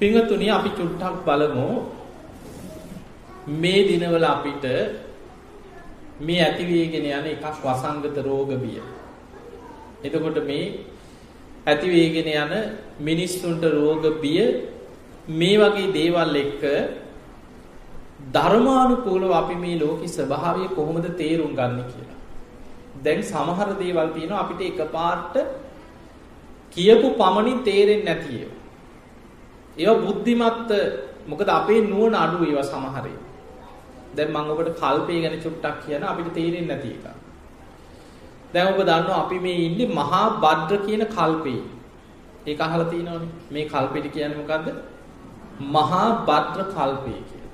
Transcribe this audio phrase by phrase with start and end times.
[0.00, 1.68] පිංහතුනි අපි චුට්ටක් බලමු
[3.54, 4.64] මේ දිනවල අපිට
[6.20, 8.80] මේ ඇතිවේගෙන යන එකක් වසංගත රෝග බිය.
[10.02, 10.64] එතකොට මේ
[11.66, 12.52] ඇතිවේගෙන යන
[13.00, 14.40] මිනිස්සුන්ට රෝග බිය
[15.30, 16.64] මේ වගේ දේවල් එක්ක
[18.32, 22.18] ධර්මානුකූලව අපි මේ ලෝකෙ ස්වභාවය කොහොමද තේරුම් ගන්න කියලා.
[23.04, 25.36] දැන් සමහර දේවල් තියෙනවා අපිට එකපාරට
[26.72, 28.59] කියපු පමණින් තේරෙන්නේ නැති ඒවා.
[29.80, 30.70] ඒවා බුද්ධිමත්
[31.26, 33.16] මොකද අපේ නුවණ අඩු ඒවා සමහරේ.
[34.16, 37.04] දැන් මම ඔබට කල්පය ගැන චුට්ටක් කියන අපිට තේරෙන්නේ නැති එක.
[38.54, 41.60] දැන් ඔබ දන්නවා අපි මේ ඉන්නේ මහා භද්‍ර කියන කල්පේ.
[42.46, 43.28] ඒක අහලා තියෙනවනේ.
[43.50, 44.68] මේ කල්පෙට කියන්නේ මොකද්ද?
[45.68, 47.52] මහා භද්‍ර කල්පේ කියලා.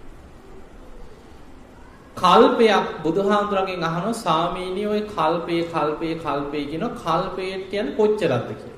[2.17, 8.76] කල්පයක් බුදුහාමුදුරන්ගෙන් අහනවා සාමීනි ඔය කල්පේ කල්පේ කල්පේ කියන කල්පේ කියන්නේ කොච්චරද කියලා.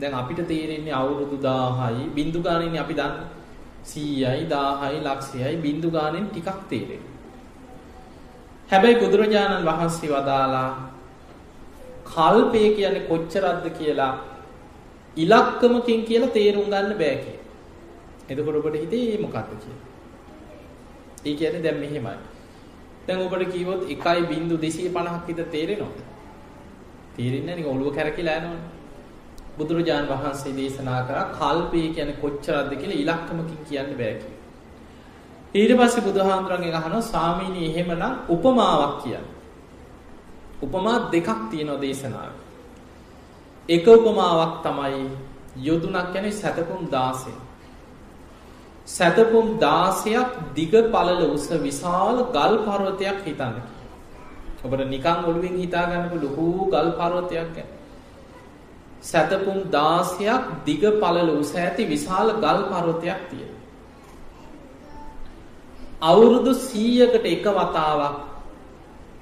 [0.00, 3.26] දැන් අපිට තේරෙන්නේ අවුරුදු 1000යි බින්දු ගානින් අපි දන්නේ
[3.84, 7.12] 100යි 1000යි ලක්ෂයයි බින්දු ගානෙන් ටිකක් තේරෙන්නේ.
[8.70, 10.70] හැබැයි බුදුරජාණන් වහන්සේ වදාලා
[12.12, 14.12] කල්පය කියන්නේ කොච්චරක්ද කියලා
[15.16, 17.38] ඉලක්කමකින් කියලා තේරුම් ගන්න බෑ කිය.
[18.30, 19.82] එතකොට ඔබට හිතේ මොකක්ද කියලා.
[21.26, 22.16] ඒ කියන්නේ දැන් මෙහෙමයි.
[23.06, 25.98] දැන් ඔබට කිව්වොත් 1.250ක් විතර තේරෙනවද?
[27.16, 28.73] තේරෙන්නේ නැහැ නේ ඔළුව කැරකිලා යනවනේ.
[29.58, 34.42] බුදුරජාණන් වහන්සේ දේශනා කරා කල්පය කියන්නේ කොච්චරක්ද කියලා ඉලක්කමකින් කියන්න බෑ කියලා.
[35.54, 39.26] ඊට පස්සේ බුදුහාමුදුරන්ගෙන් අහනවා ස්වාමීනි එහෙමනම් උපමාවක් කියන්න.
[40.62, 42.42] උපමා දෙකක් තියෙනවා දේශනාවේ.
[43.68, 45.04] එක උපමාවක් තමයි
[45.58, 47.32] යොදුනක් කියන්නේ සතපුම් 16.
[48.86, 53.64] සතපුම් 16ක් දිග පළල උස විශාල ගල් පර්වතයක් හිතන්න කියලා.
[54.64, 57.68] ඔබට නිකන් ඔළුවෙන් හිතා ගන්න පුළු ලොකු ගල් පර්වතයක් ගැන.
[59.04, 63.62] සැතපුම් 16ක් දිග පළල උස ඇති විශාල ගල් පර්වතයක් තියෙනවා.
[66.02, 68.16] අවුරුදු 100කට එක වතාවක්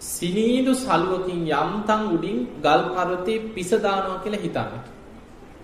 [0.03, 4.73] සිනීදු සලුවකින් යම්තම් උඩින් ගල් පර්වතේ පිස දානවා කියලා හිතන්න.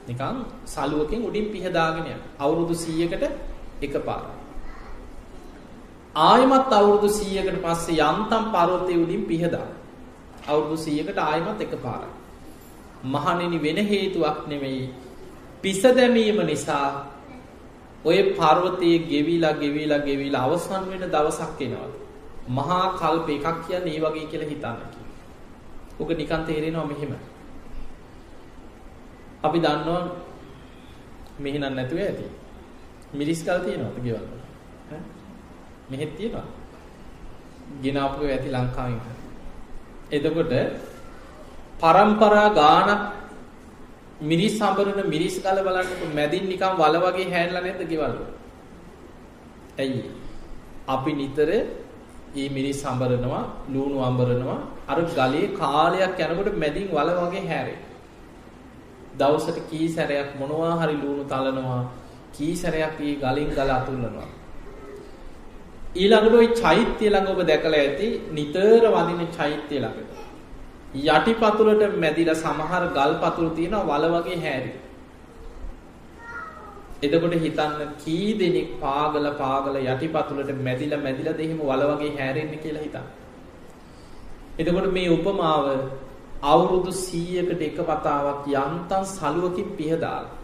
[0.09, 0.37] නිකන්
[0.67, 2.21] සලුවකින් උඩින් පිහ දාගෙන යන.
[2.39, 3.25] අවුරුදු 100කට
[3.83, 4.29] එකපාරක්.
[6.15, 9.71] ආයමත් අවුරුදු 100කට පස්සේ යම්තම් පර්වතේ උඩින් පිහ දාන.
[10.49, 12.13] අවුරුදු 100කට ආයමත් එකපාරක්.
[13.05, 14.91] මහණෙනි වෙන හේතුවක් නෙමෙයි
[15.63, 17.07] පිස දැමීම නිසා
[18.05, 21.89] ඔය පර්වතයේ ගෙවිලා ගෙවිලා ගෙවිලා අවසන් වෙන දවසක් එනවා.
[22.49, 25.17] මහා කල්ප එකක් කියන්නේ ඒ වගේ කියලා හිතන්න කියලා.
[26.01, 27.13] ඔක නිකන් තේරෙනවා මෙහෙම.
[29.43, 30.03] අපි දන්නවා
[31.39, 32.27] මෙහෙනම් නැතුව ඇති.
[33.15, 34.41] මිරිස් කල් තියෙනවද ගෙවල් වල?
[34.91, 35.01] ඈ?
[35.91, 36.47] මෙහෙත් තියෙනවා.
[37.83, 39.01] ගෙනාපු ඇති ලංකාවෙන්.
[40.11, 40.53] එතකොට
[41.81, 43.01] පරම්පරා ගානක්
[44.21, 48.15] මිරිස් හඹරන මිරිස් කල බලන්නකො මැදින් නිකන් වල වගේ හැන්ලා නැද්ද ගෙවල්
[49.79, 50.03] ඇයි?
[50.89, 51.51] අපි නිතර
[52.35, 57.79] මේ මිරිස් හඹරනවා ලූණු හඹරනවා අර ගලේ කාලයක් යනකොට මැදින් වල වගේ හැරේ.
[59.19, 61.83] දවසට කී සැරයක් මොනවා හරි ලූණු තලනවා
[62.35, 64.29] කී සැරයක් මේ ගලින් ගල අතුල්ලනවා.
[65.95, 70.08] ඊළඟට ওই චෛත්‍ය ළඟ ඔබ දැකලා ඇති නිතර වදින චෛත්‍ය ළඟ.
[70.95, 74.73] යටිපතුලට මැදිලා සමහර ගල් පතුරු තියෙනවා වල වගේ හැරි.
[77.03, 83.07] එතකොට හිතන්න කී දෙනෙක් පාගල පාගල යටිපතුලට මැදිලා මැදිලාද එහෙම වල වගේ හැරෙන්නේ කියලා හිතන්න.
[84.59, 85.67] එතකොට මේ උපමාව
[86.45, 90.37] අවුරුදු 100කට එක වතාවක් යන්තම් සලුවකින් පිහදාලා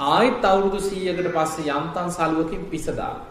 [0.00, 3.30] ආයෙත් අවුරුදු 100කට පස්සේ යන්තම් සලුවකින් පිසදාලා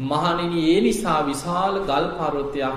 [0.00, 2.76] මහණෙනි ඒ නිසා විශාල ගල් පර්වතයක්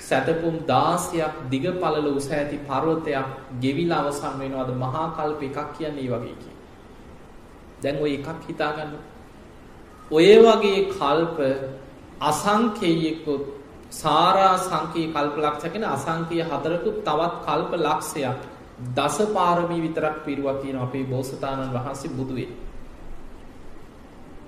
[0.00, 3.26] සැතපුම් 16ක් දිග පළල උස ඇති පර්වතයක්
[3.60, 6.54] ගෙවිලා අවසන් වෙනවද මහා කල්ප එකක් කියන්නේ වගේ කිය.
[7.82, 8.92] දැන් ওই එකක් හිතාගන්න.
[10.10, 11.38] ඔය වගේ කල්ප
[12.20, 13.44] අසංකේයිකුත්
[13.92, 18.40] සාරා සංකේ කල්ප ලක්ෂකෙන අසංකේය හතරකුත් තවත් කල්ප ලක්ෂයක්
[18.90, 22.48] දස පාරමී විතරක් පිරුවා කියන අපේ බෝසතාණන් වහන්සේ බුදුවේ.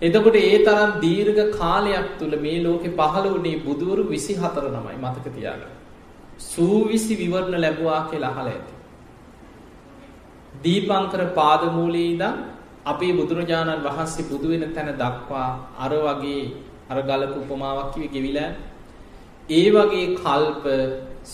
[0.02, 5.72] එතකොට ඒ තරම් දීර්ඝ කාලයක් තුල මේ ලෝකේ පහළ වුණේ බුදුවරු 24 නමයි මතක තියාගන්න.
[6.44, 8.74] සූවිසි විවරණ ලැබුවා කියලා අහලා ඇති.
[10.58, 12.38] දීපංකර පාදමූලයේ ඉඳන්
[12.86, 16.42] අපේ බුදුරජාණන් වහන්සේ බුදු වෙන තැන දක්වා අර වගේ
[16.88, 18.50] අර ගලප උපමාවක් කිව්වේ ගෙවිලා
[19.50, 20.64] ඒ වගේ කල්ප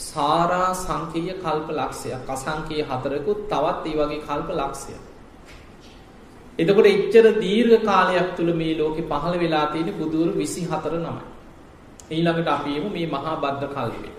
[0.03, 5.14] සාරා සංකේය කල්ප ලක්ෂයක් අසංකේය හතරකුත් තවත් ඒ වගේ කල්ප ලක්ෂයක්
[6.59, 11.25] එතකොට එච්චර දීර්ඝ කාලයක් තුල මේ ලෝකේ පහළ වෙලා තියෙන බුදුරු 24 නමයි.
[12.11, 14.13] ඊළඟට අපි එමු මේ මහා බද්ද කල්පේ.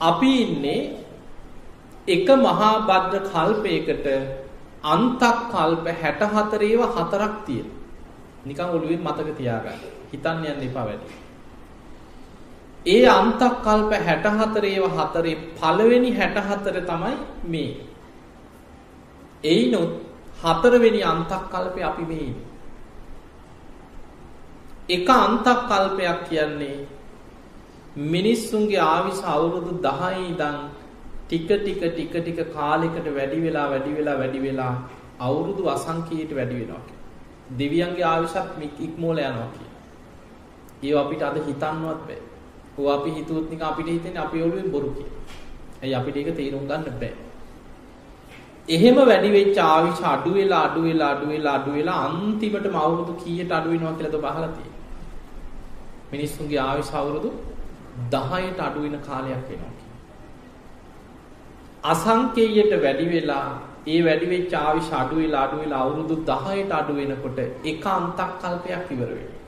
[0.00, 0.80] අපි ඉන්නේ
[2.08, 4.06] එක මහා බද්ද කල්පයකට
[4.84, 7.76] අන්තක් කල්ප 64 ඒවා හතරක් තියෙනවා.
[8.44, 9.80] නිකන් ඔළුවේ මතක තියාගන්න.
[10.12, 11.08] හිතන්න යන්න එපා වැඩි.
[12.86, 17.72] ඒ අන්තක් කල්ප 64 ඒවා හතරේ පළවෙනි 64 තමයි මේ.
[19.44, 20.05] එයිනොත්
[20.42, 22.34] හතරවෙනි අන්තක් කල්පය අපි මේ
[24.88, 26.78] එක අන්තක් කල්පයක් කියන්නේ
[28.06, 30.58] මිනිස්සුන්ගේ ආවිස අවුරුදු 10 ඉඳන්
[31.24, 34.74] ටික ටික ටික ටික කාලයකට වැඩි වෙලා වැඩි වෙලා වැඩි වෙලා
[35.20, 37.58] අවුරුදු අසංඛ්‍යයට වැඩි වෙනවා කියන්නේ.
[37.58, 38.36] දෙවියන්ගේ ආවිසත්
[38.80, 39.74] ඉක්මෝල යනවා කියන්නේ.
[40.82, 42.20] ඒව අපිට අද හිතන්නවත් බෑ.
[42.78, 45.22] ඕවා අපි හිතුවොත් නිකන් අපිට හිතෙන්නේ අපේ ඔළුවෙන් බොරු කියලා.
[45.82, 47.25] ඇයි අපිට ඒක තේරුම් ගන්න බෑ.
[48.68, 53.52] එහෙම වැඩි වෙච්ච ආවිෂ අඩු වෙලා අඩු වෙලා අඩු වෙලා අඩු වෙලා අන්තිමටම අවුරුදු කීයට
[53.58, 54.80] අඩු වෙනවා කියලාද බහලා තියෙන්නේ.
[56.12, 57.30] මිනිස්සුන්ගේ ආවිෂ අවුරුදු
[58.14, 59.72] 10ට අඩු වෙන කාලයක් වෙනවා.
[61.84, 63.48] අසංකේයයට වැඩි වෙලා
[63.86, 67.38] ඒ වැඩි වෙච්ච ආවිෂ අඩු වෙලා අඩු වෙලා අවුරුදු 10ට අඩු වෙනකොට
[67.72, 69.42] එක අන්තක් කල්පයක් ඉවර වෙනවා.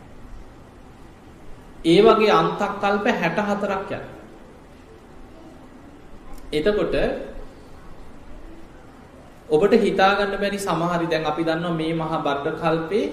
[1.85, 4.03] ඒ වගේ අන්තක් කල්ප 64ක් යනවා.
[6.53, 6.97] එතකොට
[9.49, 13.07] ඔබට හිතාගන්න බැරි සමහරි දැන් අපි දන්නවා මේ මහා බද්ද කල්පේ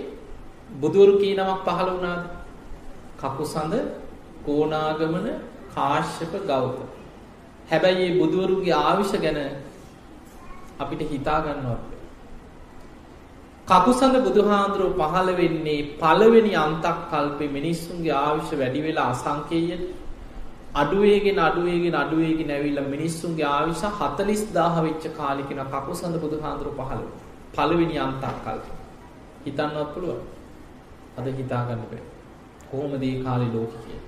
[0.76, 2.24] බුදුරු කී නමක් පහළ වුණාද?
[3.18, 3.74] කකුසඳ,
[4.44, 5.28] කෝණාගමන,
[5.72, 6.88] කාශ්‍යප, ගෞතම.
[7.68, 9.40] හැබැයි මේ බුදුවරුගේ ආවිෂ ගැන
[10.78, 11.84] අපිට හිතා ගන්නවත්
[13.68, 20.05] කකුසඳ බුදුහාඳුරෝ පහළ වෙන්නේ පළවෙනි අන්තක් කල්පේ මිනිස්සුන්ගේ ආවිෂ වැඩි වෙලා අසංකේයයට
[20.75, 27.06] අඩුවේගෙන අඩුවේගෙන අඩුවේගෙන ඇවිල්ලා මිනිස්සුන්ගේ ආවිෂ 40000 වෙච්ච කාලේ කියන කකුසඳ බුදුහාඳුරෝ පහළ
[27.54, 28.66] පළවෙනි අන්තක් කල්ප
[29.44, 30.22] හිතන්නවත් පුළුවන්?
[31.18, 32.04] අද හිතා ගන්න බෑ.
[32.66, 34.04] කොහොමද මේ කාලේ ලෝකෙ කියන්නේ?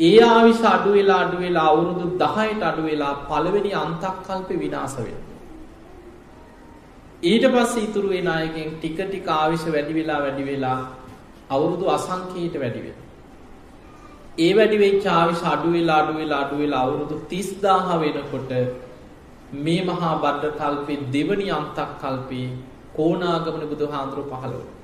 [0.00, 5.40] ඒ ආවිෂ අඩු වෙලා අඩු වෙලා අවුරුදු 10ට අඩු වෙලා පළවෙනි අන්තක් කල්පේ විනාශ වෙනවා.
[7.22, 10.78] ඊට පස්සේ ඉතුරු වෙන අයගෙන් ටික ටික ආවිෂ වැඩි වෙලා වැඩි වෙලා
[11.50, 13.05] අවුරුදු අසංඛ්‍යයට වැඩි වෙනවා.
[14.38, 18.50] ඒ වැඩි වෙච්ච ආවිෂ අඩු වෙලා අඩු වෙලා අඩු වෙලා අවුරුදු 30000 වෙනකොට
[19.58, 22.48] මේ මහා බද්ද කල්පේ දෙවනි අන්තක් කල්පේ
[22.96, 24.74] කොණාගමන බුදුහාඳුර පහළ වුණා.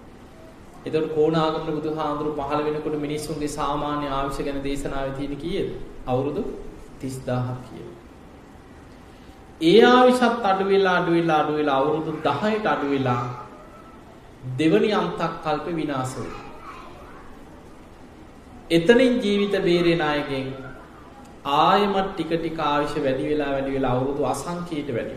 [0.86, 5.68] එතකොට කෝණාගමන බුදුහාඳුරු පහළ වෙනකොට මිනිස්සුන්ගේ සාමාන්‍ය ආයුෂ ගැන දේශනාවේ තියෙන කීයද?
[6.06, 6.42] අවුරුදු
[7.00, 7.84] 30000ක් කිය.
[9.60, 13.22] ඒ ආයුෂත් අඩු වෙලා අඩු වෙලා අඩු වෙලා අවුරුදු 10ට අඩු වෙලා
[14.58, 16.41] දෙවනි අන්තක් කල්ප විනාශ වෙනවා.
[18.72, 20.48] එතනින් ජීවිත බේරෙන අයගෙන්
[21.56, 25.16] ආයමත් ටික ටික ආයුෂ වැඩි වෙලා වැඩි වෙලා අවුරුදු අසංඛ්‍යයට වැඩි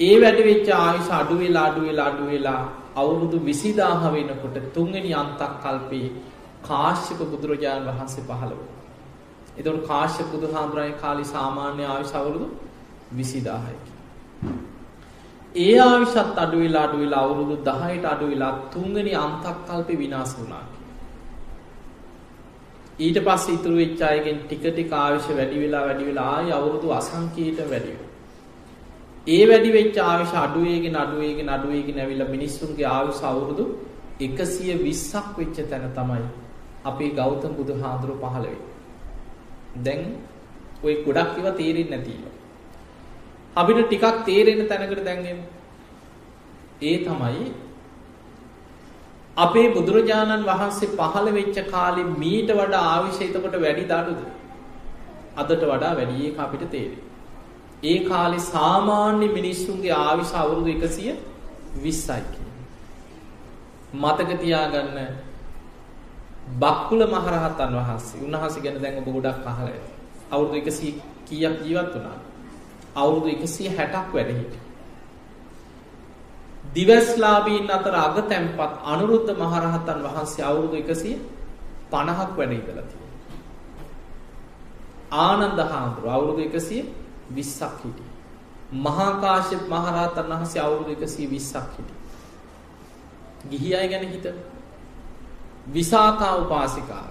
[0.00, 2.60] ඒ වැඩි වෙච්ච ආයුෂ අඩු වෙලා අඩු වෙලා අඩු වෙලා
[2.96, 6.08] අවුරුදු 20000 වෙනකොට තුන්වෙනි අන්තක් කල්පේ
[6.62, 8.78] කාශ්‍යප බුදුරජාණන් වහන්සේ පහළ වුණා.
[9.58, 12.48] එතකොට කාශ්‍යප බුදුහාමුදුරන්ගේ කාලේ සාමාන්‍ය ආයුෂ අවුරුදු
[13.14, 13.76] 20000යි.
[15.60, 20.64] ඒ ආයුෂත් අඩු වෙලා අඩු වෙලා අවුරුදු 10ට අඩු වෙලා තුන්වෙනි අන්තක් කල්පේ විනාශ වුණා.
[23.00, 27.60] ඊට පස්සේ ඉතුරු වෙච්ච අයගෙන් ටික ටික ආයුෂ වැඩි වෙලා වැඩි වෙලා ආයි අවුරුදු අසංකීට
[27.64, 28.08] වැඩි වෙනවා.
[29.26, 33.64] ඒ වැඩි වෙච්ච ආයුෂ අඩුවේගෙන අඩුවේගෙන අඩුවේගෙන ඇවිල්ලා මිනිස්සුන්ගේ ආයුෂ අවුරුදු
[34.20, 36.26] 120ක් වෙච්ච තැන තමයි
[36.84, 38.68] අපේ ගෞතම බුදුහාඳුර පහළ වෙන්නේ.
[39.78, 40.02] දැන්
[40.82, 42.34] ওই ගොඩක් ඒවා තේරෙන්නේ නැති ඒවා.
[43.56, 45.26] අපිට ටිකක් තේරෙන තැනකට දැන්
[46.82, 47.52] ඒ තමයි
[49.40, 54.20] අපේ බුදුරජාණන් වහන්සේ පහළ වෙච්ච කාලේ මීට වඩා ආවිෂ එතකොට වැඩි දඩුද?
[55.36, 57.02] අදට වඩා වැඩි ඒක අපිට තේරෙයි.
[57.84, 61.12] ඒ කාලේ සාමාන්‍ය මිනිස්සුන්ගේ ආවිෂ අවුරුදු 120යි
[63.94, 64.98] මතක තියාගන්න
[66.56, 69.92] බක්කුල මහරහතන් වහන්සේ උන්වහන්සේ ගැන දැන් ඔබ ගොඩක් අහලා ඇති.
[70.32, 70.92] අවුරුදු 100
[71.26, 72.18] කීයක් ජීවත් වුණා?
[72.96, 74.69] අවුරුදු 160ක් වැඩ හිටියා.
[76.74, 83.18] දිවස්ලාභීන් අතර අගතැන්පත් අනුරුද්ධ මහරහතන් වහන්සේ අවුරුදු 150ක් වැඩ ඉඳලා තියෙනවා.
[85.20, 86.84] ආනන්ද හාමුදුරුවෝ අවුරුදු 100
[87.32, 88.12] 20ක් හිටියේ.
[88.78, 92.00] මහා කාශ්‍යප මහරහතන් වහන්සේ අවුරුදු 120ක් හිටියේ.
[93.50, 94.38] ගිහි අය ගැන හිතන්න.
[95.74, 97.06] විසාකා උපාසිකා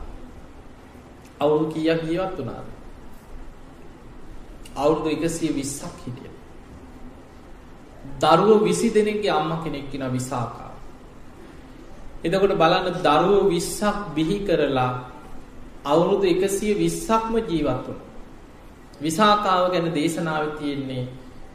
[1.39, 2.68] අවුරුදු කීයක් ජීවත් වුණාද?
[4.78, 6.38] අවුරුදු 120ක් හිටියා.
[8.18, 10.72] දරුවෝ 20 දෙනෙක්ගේ අම්මා කෙනෙක් කෙනා විසාකා.
[12.24, 14.92] එතකොට බලන්න දරුවෝ 20ක් බිහි කරලා
[15.86, 18.08] අවුරුදු 120ක්ම ජීවත් වුණා.
[19.01, 21.04] විසාකාව ගැන දේශනාව තියෙන්නේ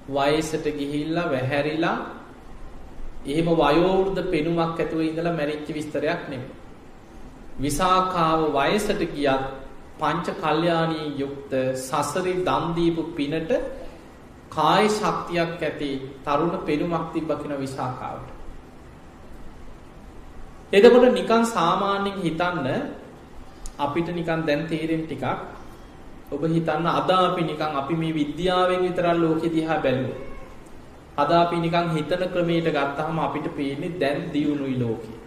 [0.08, 1.96] වයසට ගිහිල්ලා වැහැරිලා
[3.26, 6.52] එහෙම වයෝවෘද්ධ පෙනුමක් ඇතුව ඉඳලා මැරිච්ච විස්තරයක් නෙමෙයි.
[7.58, 9.44] විසාකාව වයසට ගියත්
[9.98, 13.50] පංච කල්යාණී යුක්ත සසරේ දන් දීපු පිනට
[14.54, 15.90] කාය ශක්තියක් ඇති
[16.22, 18.28] තරුණ පෙනුමක් තිබ්බ කියන විසාකාවට.
[20.72, 22.68] එතකොට නිකන් සාමාන්‍යයෙන් හිතන්න
[23.78, 25.24] අපිට නිකන් දැන් තේරෙන ටිකක්
[26.30, 30.18] ඔබ හිතන්න අද අපි නිකන් අපි මේ විද්‍යාවෙන් විතරක් ලෝකෙ දිහා බැලුවොත්
[31.16, 35.18] අද අපි නිකන් හිතන ක්‍රමයට ගත්තාම අපිට පේන්නේ දැන් දියුණුයි ලෝකේ.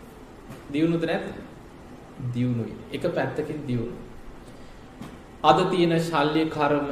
[0.71, 1.27] දියුණුද නැද්ද?
[2.33, 2.73] දියුණුයි.
[2.91, 4.06] එක පැත්තකින් දියුණුයි.
[5.43, 6.89] අද තියෙන ශල්්‍ය කර්ම,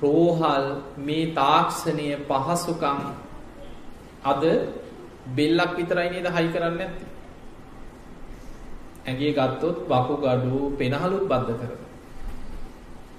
[0.00, 3.00] රෝහල්, මේ තාක්ෂණය පහසුකම්
[4.24, 4.42] අද
[5.28, 7.08] බෙල්ලක් විතරයි නේද හයි කරන්නේ නැත්තේ.
[9.06, 11.86] ඇගේ ගත්තොත් වකුගඩු පෙනහලුත් බද්ධ කරනවා.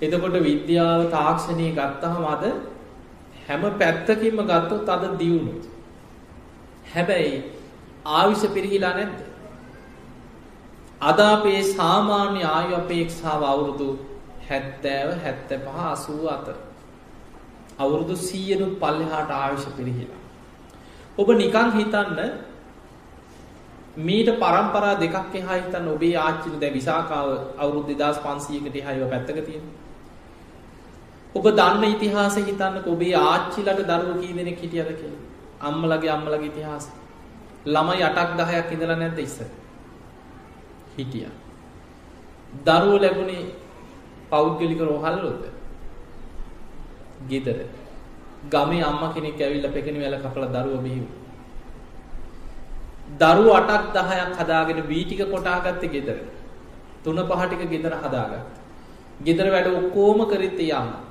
[0.01, 2.43] එතකොට විද්‍යාව තාක්ෂණය ගත්තහම අද
[3.43, 5.53] හැම පැත්තකින්ම ගත්තොත් අද දියුණු.
[6.87, 7.43] හැබැයි
[8.07, 9.17] ආවිෂ පිරිහිලා නැද්ද?
[11.01, 13.89] අද අපේ සාමාන්‍ය ආයු අපේක්ෂාව අවුරුදු
[14.49, 16.55] 70 75 80 අතර.
[17.79, 20.21] අවුරුදු 100 නුත් පල්ලෙහාට ආවිෂ පිරිහිලා.
[21.17, 22.19] ඔබ නිකන් හිතන්න
[23.99, 27.27] මීට පරම්පරා දෙකක් එහා හිතන්න ඔබේ ආච්චිට දැන් විසාකාව
[27.57, 29.75] අවුරුදු 2500කට එහා ඒව පැත්තක තියෙනවා.
[31.35, 35.21] ඔබ දන්න ඉතිහාසය හිතන්නකෝ ඔබේ ආච්චිලට දරුවෝ කී දෙනෙක් හිටියද කියලා.
[35.61, 36.91] අම්මලගේ අම්මලගේ ඉතිහාසය.
[37.67, 39.49] ළමයි 8ක් 10ක් ඉඳලා නැද්ද ඉස්සර?
[40.97, 41.33] හිටියා.
[42.65, 43.45] දරුවෝ ලැබුණේ
[44.29, 45.43] පෞද්ගලික රෝහල්වලද?
[47.27, 47.57] ගෙදර.
[48.45, 51.25] ගමේ අම්මා කෙනෙක් ඇවිල්ලා පෙකෙන වැල කපලා දරුවෝ බිහිවුවා.
[53.15, 56.17] දරුවෝ 8ක් 10ක් හදාගෙන වී ටික කොටාගත්තේ ගෙදර.
[57.03, 58.41] තුන පහ ටික ගෙදර හදාගත්තා.
[59.21, 61.03] ගෙදර වැඩ ඔක්කොම කරිත් ඒ අම්මා.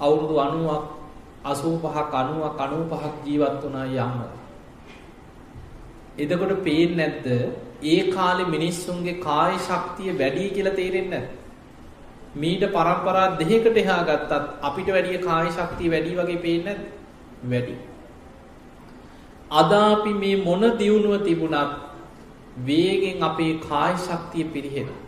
[0.00, 0.98] අවුරුදු 90ක්
[1.44, 4.20] 85ක් 90ක් 95ක් ජීවත් වුණා යම්ම.
[6.18, 7.26] එතකොට පේන්නේ නැද්ද
[7.84, 11.37] ඒ කාලේ මිනිස්සුන්ගේ කාය ශක්තිය වැඩි කියලා තේරෙන්නේ නැද්ද?
[12.34, 14.32] මීට પરම්පරා දෙකකට එහා ගත්තත්
[14.62, 16.86] අපිට වැඩිය කාය ශක්තිය වැඩි වගේ පේන්නේ නැද්ද?
[17.44, 17.76] වැඩි.
[19.50, 21.72] අද අපි මේ මොන දියුණුව තිබුණත්
[22.58, 25.02] වේගෙන් අපේ කාය ශක්තිය පිරිහෙනවා.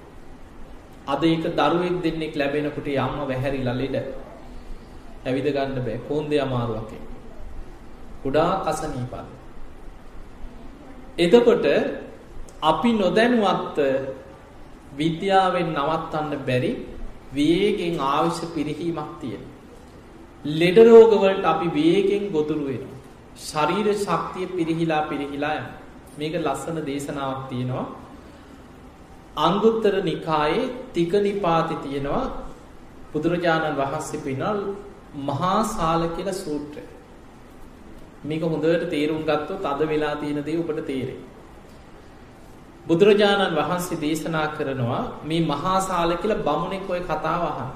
[1.07, 3.97] අද ඒක දරුවෙක් දෙන්නෙක් ලැබෙනකොට යම්ම වැහැරිලා ලෙඩ
[5.27, 7.09] ඇවිද ගන්න බෑ කොන්දේ අමාරුවක් එක්ක.
[8.23, 9.25] ගොඩාක් අසනීපයි.
[11.19, 11.67] එතකොට
[12.62, 13.79] අපි නොදැනුවත්
[14.97, 16.73] විද්‍යාවෙන් නවත්තන්න බැරි
[17.34, 19.42] වේගෙන් ආවිෂ පිරිහීමක් තියෙන.
[20.44, 22.99] ලෙඩ රෝග වලට අපි වේගෙන් ගොදුරු වෙනවා.
[23.38, 25.78] ශරීර ශක්තිය පිරිහිලා පිරිහිලා යනවා.
[26.18, 27.87] මේක ලස්සන දේශනාවක් තියෙනවා.
[29.38, 32.25] අංගුත්තර නිකායේ තික නිපාති තියෙනවා
[33.12, 34.60] බුදුරජාණන් වහන්සේ පිනල්
[35.22, 36.82] මහා සාල කියලා සූත්‍රය.
[38.25, 41.20] මේක හොඳට තේරුම් ගත්තොත් අද වෙලා තියෙන දේ ඔබට තේරෙයි.
[42.90, 47.68] බුදුරජාණන් වහන්සේ දේශනා කරනවා මේ මහා සාල කියලා බමුණෙක් ඔය කතාව අහන.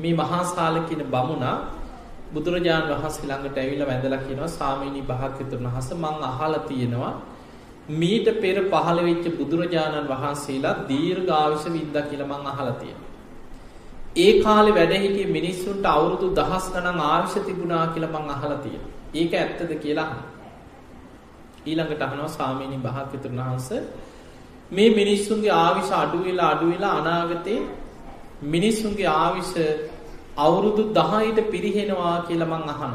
[0.00, 1.56] මේ මහා සාල කියන බමුණා
[2.32, 7.12] බුදුරජාණන් වහන්සේ ළඟට ඇවිල්ලා වැඳලා කියනවා ස්වාමීනි භාග්‍යතුන් වහන්සේ මං අහලා තියෙනවා
[7.92, 13.10] මීට පෙර පහළ වෙච්ච බුදුරජාණන් වහන්සේලා දීර්ඝායුෂ වින්දා කියලා මං අහලා තියෙනවා.
[14.16, 18.90] ඒ කාලේ වැඩ හිටිය මිනිස්සුන්ට අවුරුදු දහස් ගණන් ආයුෂ තිබුණා කියලා මං අහලා තියෙනවා.
[19.14, 20.30] ඒක ඇත්තද කියලා අහනවා.
[21.66, 23.82] ඊළඟට අහනවා ස්වාමීනි භාග්‍යතුන් වහන්සේ
[24.74, 27.58] මේ මිනිස්සුන්ගේ ආවිෂ අඩු වෙලා අඩු වෙලා අනාගතේ
[28.44, 29.52] මිනිස්සුන්ගේ ආවිෂ
[30.38, 32.94] අවුරුදු 10ට පිරිහෙනවා කියලා මං අහනවා.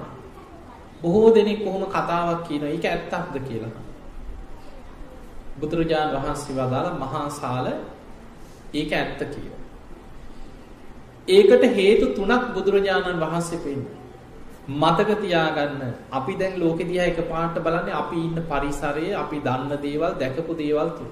[1.01, 2.69] බොහෝ දෙනෙක් කොහොම කතාවක් කියනවා.
[2.69, 3.77] ඒක ඇත්තක්ද කියලා.
[5.59, 7.67] බුදුරජාණන් වහන්සේ වදාළ මහා සාල
[8.73, 9.61] ඒක ඇත්ත කියලා.
[11.27, 13.97] ඒකට හේතු තුනක් බුදුරජාණන් වහන්සේ පෙන්වනවා.
[14.71, 15.81] මතක තියාගන්න
[16.11, 21.09] අපි දැන් ලෝකෙ දිහා එකපාරට බලන්නේ අපි ඉන්න පරිසරයේ අපි දන්න දේවල් දැකපු දේවල් තුල.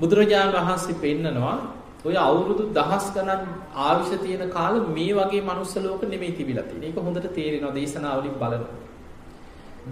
[0.00, 1.56] බුදුරජාණන් වහන්සේ පෙන්නනවා
[2.04, 3.46] ඔය අවුරුදු දහස් ගණන්
[3.82, 6.90] ආවිෂ තියෙන කාලෙ මේ වගේ මනුස්ස ලෝක නෙමෙයි තිබිලා තියෙන්නේ.
[6.90, 8.82] ඒක හොඳට තේරෙනවා දේශනාවලින් බලනකොට.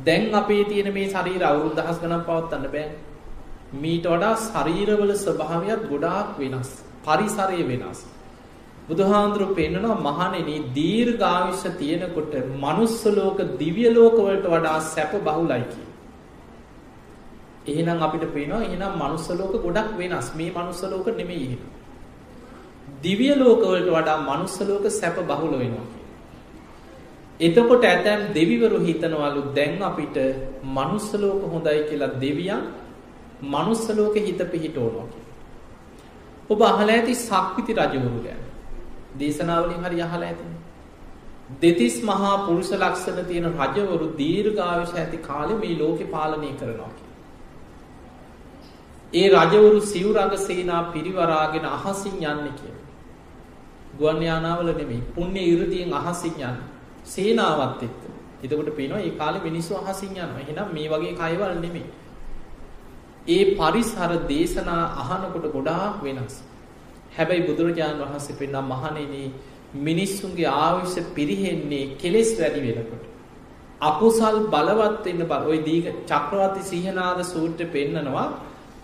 [0.00, 2.87] දැන් අපේ තියෙන මේ ශරීර අවුරුදු දහස් ගණන් පවත්වන්න බෑ.
[3.76, 6.70] මීට වඩා ශරීරවල ස්වභාවයත් ගොඩාක් වෙනස්.
[7.04, 8.04] පරිසරය වෙනස්.
[8.88, 15.87] බුදුහාඳුරු පෙන්නනවා මහණෙනි දීර්ඝායුෂ තියෙනකොට manuss ලෝක දිව්‍ය ලෝක වලට වඩා සැප බහුලයි කිය.
[17.66, 20.28] එහෙනම් අපිට පේනවා එහෙනම් manuss ලෝක ගොඩක් වෙනස්.
[20.35, 21.62] මේ manuss ලෝක නෙමෙයි එහෙනම්.
[23.02, 26.02] දිව්‍ය ලෝක වලට වඩා manuss ලෝක සැප බහුල වෙනවා කිය.
[27.40, 30.16] එතකොට ඇතැම් දෙවිවරු හිතනවලු දැන් අපිට
[30.78, 32.64] manuss ලෝක හොඳයි කියලා දෙවියන්
[33.42, 35.33] manuss ලෝකෙ හිත පිහිටවනවා කියලා.
[36.50, 38.42] ඔබ අහලා ඇති සක්විති රජවරු ගැන.
[39.18, 40.61] දේශනාවලින් හරි අහලා ඇතිනේ.
[41.62, 46.92] දෙතිස් මහා පුරුෂ ලක්ෂණ තියෙන රජවරු දීර්ඝායුෂ ඇති කාලේ මේ ලෝකේ පාලනය කරනවා
[49.14, 52.75] ඒ රජවරු සිවුරඟ සේනා පිරිවරාගෙන අහසින් යන්න කිය.
[53.94, 56.56] ගුවන් යානාවල නෙමෙයි පුණ්‍ය ඉරදීන් අහසින් යන්න.
[57.06, 58.00] සේනාවත් එක්ක.
[58.42, 60.40] එතකොට පේනවා මේ කාලේ මිනිස්සු අහසින් යනවා.
[60.42, 61.87] එහෙනම් මේ වගේ කයවල් නෙමෙයි.
[63.28, 66.35] ඒ පරිසර දේශනා අහනකොට ගොඩාක් වෙනස්.
[67.12, 69.23] හැබැයි බුදුරජාණන් වහන්සේ පෙන්නා මහණෙනි
[69.80, 73.04] මිනිස්සුන්ගේ ආයුෂ පිරිහෙන්නේ කෙලෙස් වැඩි වෙනකොට.
[73.83, 75.42] අකුසල් බලවත් වෙන්න බල.
[75.47, 78.26] ওই දීඝ චක්‍රවර්ති සීහනාද සූත්‍රය පෙන්නනවා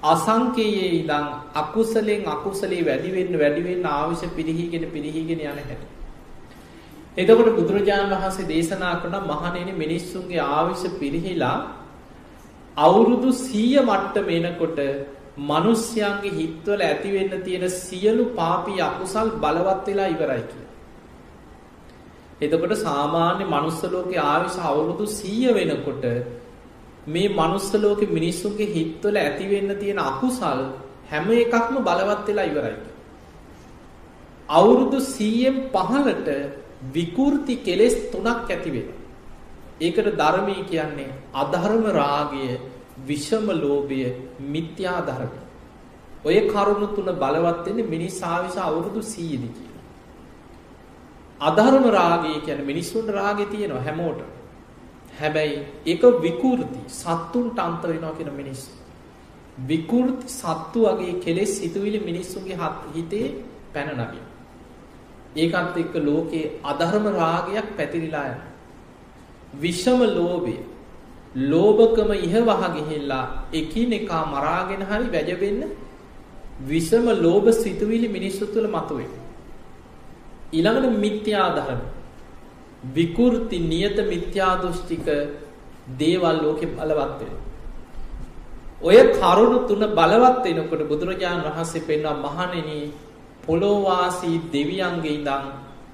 [0.03, 5.87] අසංකේයයේ ඉඳන් අකුසලෙන් අකුසලේ වැඩි වෙන්න වැඩි වෙන්න ආයුෂ පිරිහීගෙන පිරිහීගෙන යන හැටි.
[7.17, 11.59] එතකොට බුදුරජාණන් වහන්සේ දේශනා කරන මහණෙනි මිනිස්සුන්ගේ ආයුෂ පිරිහිලා
[12.79, 14.81] අවුරුදු 100 මට්ටම එනකොට
[15.45, 20.71] මිනිස්යන්ගේ හිතවල ඇති වෙන්න තියෙන සියලු පාපී අකුසල් බලවත් වෙලා ඉවරයි කියලා.
[22.43, 26.05] එතකොට සාමාන්‍ය මනුස්ස ලෝකේ ආයුෂ අවුරුදු 100 වෙනකොට
[27.13, 30.63] මේ මනුස්ස ලෝකේ මිනිස්සුන්ගේ හිතවල ඇති වෙන්න තියෙන අකුසල්
[31.11, 32.79] හැම එකක්ම බලවත් වෙලා ඉවරයි.
[34.49, 36.29] අවුරුදු 100න් පහළට
[36.89, 38.99] විකෘති කෙලෙස් තුනක් ඇති වෙනවා.
[39.81, 42.59] ඒකට ධර්මී කියන්නේ අධර්ම රාගය,
[43.07, 44.03] විෂම ලෝභය,
[44.53, 45.41] මිත්‍යා ධර්මය.
[46.25, 49.85] ඔය කරුණු තුන බලවත් වෙන්නේ මිනිස් ආවිස අවුරුදු 100 දී කියලා.
[51.41, 54.40] අධර්ම රාගය කියන්නේ මිනිස්සුන්ට රාගය තියෙනවා හැමෝටම.
[55.21, 58.71] හැබැයි ඒක විකෘති සත්තුන්ට අන්ත වෙනවා කියන මිනිස්සු.
[59.69, 62.57] විකෘති සත්තු වගේ කෙලෙස් සිතුවිලි මිනිස්සුන්ගේ
[62.95, 63.27] හිතේ
[63.75, 64.25] පැන නගින.
[65.37, 68.49] ඒකත් එක්ක ලෝකේ අධර්ම රාගයක් පැතිරිලා යනවා.
[69.55, 70.57] විෂම ලෝභය
[71.35, 75.63] ලෝභකම ඉහවහ ගිහිල්ලා එකිනෙකා මරාගෙන හරි වැජබෙන්න
[76.63, 79.11] විෂම ලෝභ සිතුවිලි මිනිස්සු තුළ මතුවේ.
[80.53, 81.81] ඊළඟට මිත්‍යා ධර්ම
[82.85, 85.07] විකෘති නියත මිත්‍යා දෘෂ්ටික
[85.99, 87.41] දේවල් ලෝකෙ බලවත් වෙනවා.
[88.83, 92.79] ඔය කරුණු තුන බලවත් වෙනකොට බුදුරජාණන් වහන්සේ පෙන්වන මහණෙනි
[93.45, 95.45] පොළොවාසී දෙවියන්ගේ ඉඳන්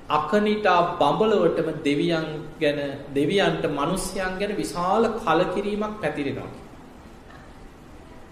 [0.09, 2.27] අකනිටා බඹලවටම දෙවියන්
[2.61, 2.79] ගැන
[3.11, 6.51] දෙවියන්ට මිනිස්යන් ගැන විශාල කලකිරීමක් පැතිරෙනවා.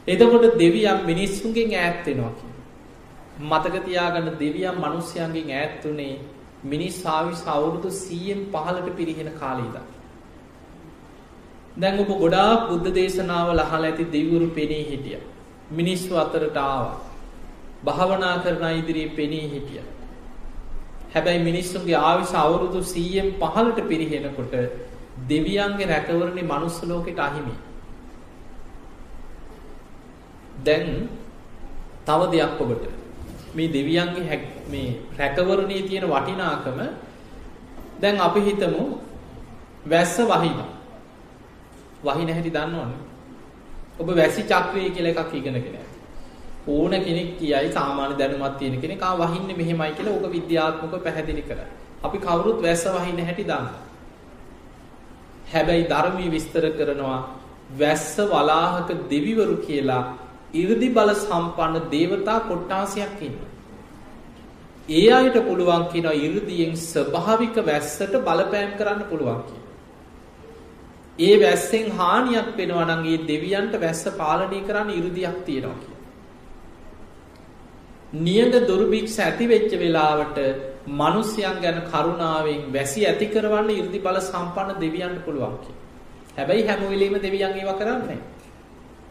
[0.06, 2.62] එතකොට දෙවියන් මිනිස්සුන්ගෙන් ඈත් වෙනවා කියන්නේ.
[3.40, 6.14] මතක තියාගන්න දෙවියන් මිනිස්යන්ගෙන් ඈත් උනේ
[6.72, 9.86] මිනිස් ආවිස අවුරුදු 100න් 15ට පිරිහෙන කාලේ ඉඳන්.
[11.80, 15.24] දැන් ඔබ ගොඩාක් බුද්ධ දේශනාවල අහලා ඇති දෙවිවරු පෙනී හිටියා.
[15.78, 16.96] මිනිස්සු අතරට ආවා.
[17.84, 19.86] භාවනා කරන ඉදිරියේ පෙනී හිටියා.
[21.14, 24.54] හැබැයි මිනිස්සුන්ගේ ආවිස අවුරුදු 100න් 15ට පිරිහෙනකොට
[25.28, 27.54] දෙවියන්ගේ රැකවරණේ manuss ලෝකෙට අහිමි.
[30.64, 31.08] දැන්
[32.06, 32.84] තව දෙයක් ඔබට
[33.54, 34.28] මේ දෙවියන්ගේ
[34.66, 36.78] මේ රැකවරණයේ තියෙන වටිනාකම
[38.00, 38.84] දැන් අපි හිතමු
[39.86, 40.58] වැස්ස වහින.
[42.04, 43.00] වහින හැටි දන්නවනේ.
[44.00, 45.76] ඔබ වැසි චක්‍රය කියලා එකක් ඉගෙනගෙන
[46.66, 51.70] ඕන කෙනෙක් කියයි සාමාන්‍ය දැනුමක් තියෙන කෙනෙක් ආ වහින්නේ මෙහෙමයි කියලා ඕක විද්‍යාත්මකව පැහැදිලි කරා.
[52.02, 53.82] අපි කවුරුත් වැස්ස වහින හැටි දන්නවා.
[55.52, 57.20] හැබැයි ධර්මයේ විස්තර කරනවා
[57.78, 60.04] වැස්ස වලාහක දෙවිවරු කියලා
[60.54, 63.53] 이르දි බල සම්පන්න దేవතා කොට්ටාසයක් ඉන්නවා.
[64.86, 69.44] ඒ අයට පුළුවන් කියනවා 이르දියෙන් ස්වභාවික වැස්සට බලපෑම් කරන්න පුළුවන්
[71.18, 75.99] ඒ වැස්සෙන් හානියක් වෙනවා නම් ඒ දෙවියන්ට වැස්ස පාලනය කරන්න 이르දියක් තියෙනවා කියන.
[78.18, 80.38] නියඟ දුර්භික්ෂ ඇති වෙච්ච වෙලාවට
[80.86, 85.76] මිනිසයන් ගැන කරුණාවෙන් වැසි ඇති කරවන්න 이르දි බල සම්පන්න දෙවියන්ට පුළුවන් කියන.
[86.36, 88.18] හැබැයි හැම වෙලෙම දෙවියන් ඒවා කරන්නේ නැහැ.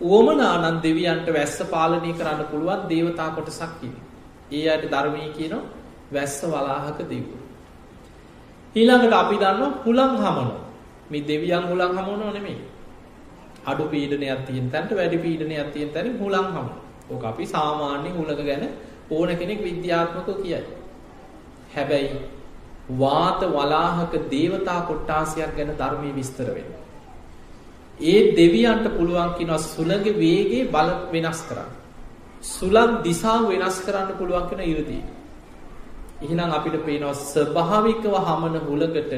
[0.01, 4.12] උවමනා නම් දෙවියන්ට වැස්ස පාලනය කරන්න පුළුවන් දේවතා කොටසක් කියන්නේ.
[4.53, 5.63] ඒ අයට ධර්මයේ කියනවා
[6.11, 7.39] වැස්ස වලාහක දෙවිවරු.
[8.75, 10.59] ඊළඟට අපි දන්නවා හුලං හමනෝ.
[11.09, 12.61] මේ දෙවියන් හුලං හමනෝ නෙමෙයි.
[13.65, 16.77] අඩු පීඩනයක් තියෙන තැනට වැඩි පීඩනයක් තියෙන තැන හුලං හමනෝ.
[17.09, 18.63] ඕක අපි සාමාන්‍ය හුලක ගැන
[19.09, 20.63] ඕන කෙනෙක් විද්‍යාත්මකව කියයි.
[21.73, 22.17] හැබැයි
[22.91, 26.81] වාත වලාහක දේවතා කොට්ටාසයක් ගැන ධර්මයේ විස්තර වෙනවා.
[28.01, 31.82] ඒ දෙවියන්ට පුළුවන් කියනවා සුළඟ වේගේ බල වෙනස් කරන්න.
[32.43, 35.03] සුළං දිසාව වෙනස් කරන්න පුළුවන් කෙන ඉරදී.
[36.21, 39.13] එහෙනම් අපිට පේනවා ස්වභාවිකව හමන හුලකට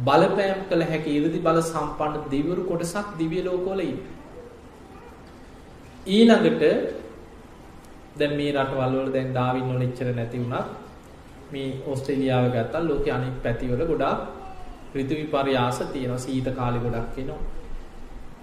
[0.00, 4.10] බලපෑම් කළ හැකි ඉරදි බල සම්පන්න දෙවිවරු කොටසක් දිව්‍ය ලෝකවල ඉන්නේ.
[6.08, 6.62] ඊළඟට
[8.16, 10.68] දැන් මේ රටවල් වල දැන් ඩාවින් වල එච්චර නැති වුණත්
[11.52, 14.20] මේ ඕස්ට්‍රේලියාව ගත්තා ලෝකේ අනෙක් පැතිවල ගොඩාක්
[14.94, 17.42] ඍතු විපර්යාස තියෙනවා සීත කාලේ ගොඩක් එනවා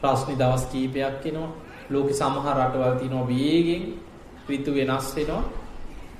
[0.04, 1.50] රස්නි දවස් කීපයක් එනවා.
[1.90, 3.84] ලෝකෙ සමහර රටවල් තියෙනවා වේගෙන්
[4.50, 5.44] ඍතු වෙනස් වෙනවා.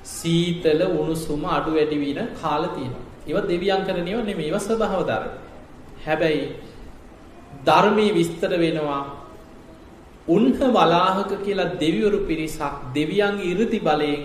[0.06, 3.06] සීතල උණුසුම අඩු වැඩි වෙන කාල තියෙනවා.
[3.28, 4.48] ඒවා දෙවියන් කරන ඒවා නෙමෙයි.
[4.48, 5.32] ඒවා ස්වභාව ධර්ම.
[6.06, 6.46] හැබැයි
[7.66, 9.02] ධර්මයේ විස්තර වෙනවා
[10.28, 14.22] උන්හ වලාහක කියලා දෙවිවරු පිරිසක් දෙවියන්ගේ 이르දි බලයෙන්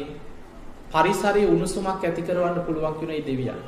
[0.93, 3.61] පරිසරයේ උණුසුමක් ඇති කරවන්න පුළුවන් කියන ඒ දෙවියන්.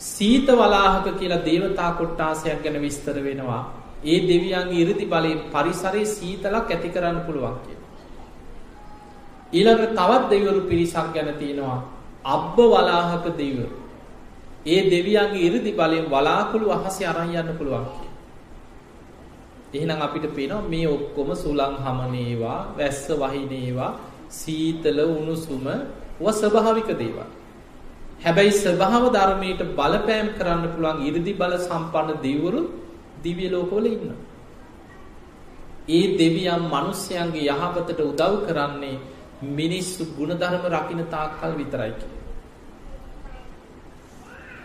[0.00, 3.62] සීත වලාහක කියලා දේවතා කොට්ටාසයක් ගැන විස්තර වෙනවා.
[4.04, 7.90] ඒ දෙවියන්ගේ ඉරදි බලයෙන් පරිසරයේ සීතලක් ඇති කරන්න පුළුවන් කියලා.
[9.52, 11.80] ඊළඟට තවත් දෙවිවරු පිරිසක් ගැන තියෙනවා.
[12.26, 13.76] අබ්බ වලාහක දෙවිවරු.
[14.66, 18.14] ඒ දෙවියන්ගේ ඉරදි බලයෙන් වලාකුළු අහසේ අරන් යන්න පුළුවන් කියලා.
[19.72, 23.92] එහෙනම් අපිට පේනවා මේ ඔක්කොම සුළං හමනේවා, වැස්ස වහිනේවා,
[24.30, 25.66] සීතල උණුසුම
[26.20, 27.28] ව ස්වභාවික දේවල්.
[28.24, 32.60] හැබැයි ස්වභාව ධර්මයට බලපෑම් කරන්න පුළුවන් 이르දි බල සම්පන්න දෙවිවරු
[33.22, 34.20] දිව්‍ය ලෝකවල ඉන්නවා.
[35.88, 39.00] ඒ දෙවියන් මිනිස්යන්ගේ යහපතට උදව් කරන්නේ
[39.54, 42.18] මිනිස්සු ಗುಣධර්ම රකින්න තාක්කල් විතරයි කියලා.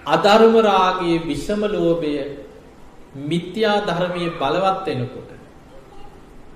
[0.08, 2.16] අධර්ම රාගයේ විෂම ලෝභය
[3.24, 5.30] මිත්‍යා ධර්මයේ බලවත් වෙනකොට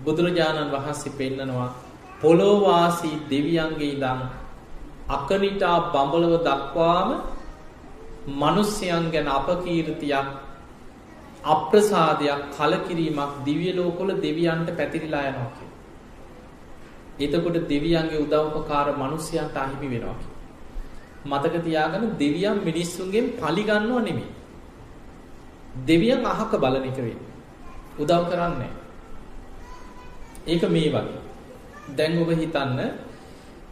[0.03, 1.69] බුදුරජාණන් වහන්සේ පෙන්නනවා
[2.21, 4.21] පොළොවාසී දෙවියන්ගේ ඉඳන්
[5.09, 7.09] අකනිටා බඹලව දක්වාම
[8.35, 10.27] මිනිස්යන් ගැන අපකීර්තියක්
[11.43, 15.75] අප්‍රසාදයක් කලකිරීමක් දිව්‍ය ලෝකවල දෙවියන්ට පැතිරිලා යනවා කියලා.
[17.19, 20.37] එතකොට දෙවියන්ගේ උදව්පකාර මිනිස්යන්ට අහිමි වෙනවා කියලා.
[21.25, 24.29] මතක තියාගන්න දෙවියන් මිනිස්සුන්ගෙන් පලි ගන්නව නෙමෙයි.
[25.85, 27.31] දෙවියන් අහක බලන එක වෙන්නේ.
[27.99, 28.71] උදව් කරන්නේ
[30.47, 31.19] ඒක මේ වගේ.
[31.89, 32.79] දැන් ඔබ හිතන්න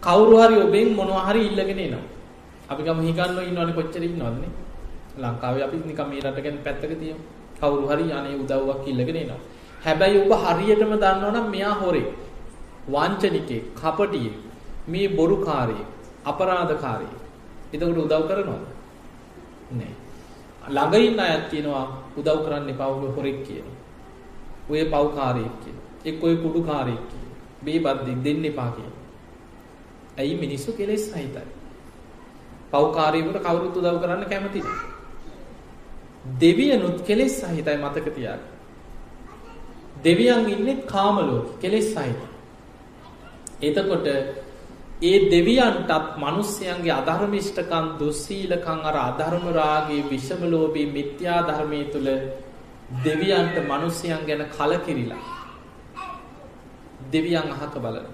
[0.04, 2.04] කවුරු හරි ඔබෙන් මොනවා හරි ඉල්ලගෙන එනවා.
[2.70, 4.52] අපි ගම හිගන්නව ඉන්නවනේ කොච්චර ඉන්නවන්නේ.
[5.18, 7.24] ලංකාවේ අපි නිකන් මේ රට ගැන පැත්තක තියමු.
[7.60, 9.42] කවුරු හරි අනේ උදව්වක් ඉල්ලගෙන එනවා.
[9.86, 12.14] හැබැයි ඔබ හරියටම දන්නවනම් මෙයා හොරේ.
[12.88, 14.34] වංචනිකේ, කපටියේ,
[14.88, 15.90] මේ බොරුකාරයෙක්,
[16.26, 17.16] අපරාධකාරයෙක්.
[17.74, 18.66] එතකොට උදව් කරනවද?
[19.72, 19.94] නෑ.
[20.70, 21.86] ළඟ ඉන්න අයත් කියනවා
[22.18, 23.76] උදව් කරන්න එපා ඔබ හොරෙක් කියලා.
[24.70, 25.86] ඔය පව්කාරයෙක් කියලා.
[26.06, 27.36] එක් ඔය කුඩුකාරයෙක් කියලා.
[27.62, 29.00] මේ බද්දෙක් දෙන්න එපා කියලා.
[30.18, 31.48] ඇයි මිනිස්සු කෙලෙස් සහිතයි.
[32.72, 34.95] පව්කාරයෙකුට කවුරුත් උදව් කරන්න කැමති නෑ.
[36.26, 38.50] දෙවියනුත් කෙලෙස් සහිතයි මතක තියාගන්න.
[40.04, 42.28] දෙවියන් ඉන්නේ කාම ලෝකෙ කෙලෙස් සහිතයි.
[43.62, 44.08] එතකොට
[45.02, 52.08] ඒ දෙවියන්ටත් මිනිස්යන්ගේ අධර්මිෂ්ඨකම් දුස්සීලකම් අර අධර්ම රාගයේ විෂම ලෝභී මිත්‍යා ධර්මයේ තුල
[53.04, 55.24] දෙවියන්ට මිනිස්යන් ගැන කලකිරිලා
[57.12, 58.08] දෙවියන් අහක බලන.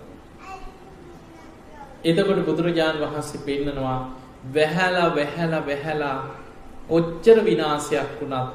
[2.04, 4.00] එතකොට බුදුරජාන් වහන්සේ පෙන්නනවා
[4.56, 6.41] වැහැලා වැහැලා වැහැලා
[6.90, 8.50] ඔච්චර විනාශයක් වුණත්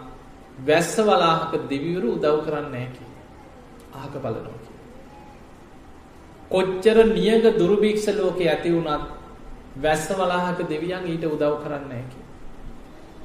[0.60, 3.24] වැස්ස වලාහක දෙවිවරු උදව් කරන්නේ නැහැ කියලා.
[3.94, 4.66] අහක බලනවා.
[6.50, 9.06] කොච්චර නියග දුර්භික්ෂ ලෝකේ ඇති වුණත්
[9.78, 12.24] වැස්ස වලාහක දෙවියන් ඊට උදව් කරන්නේ නැහැ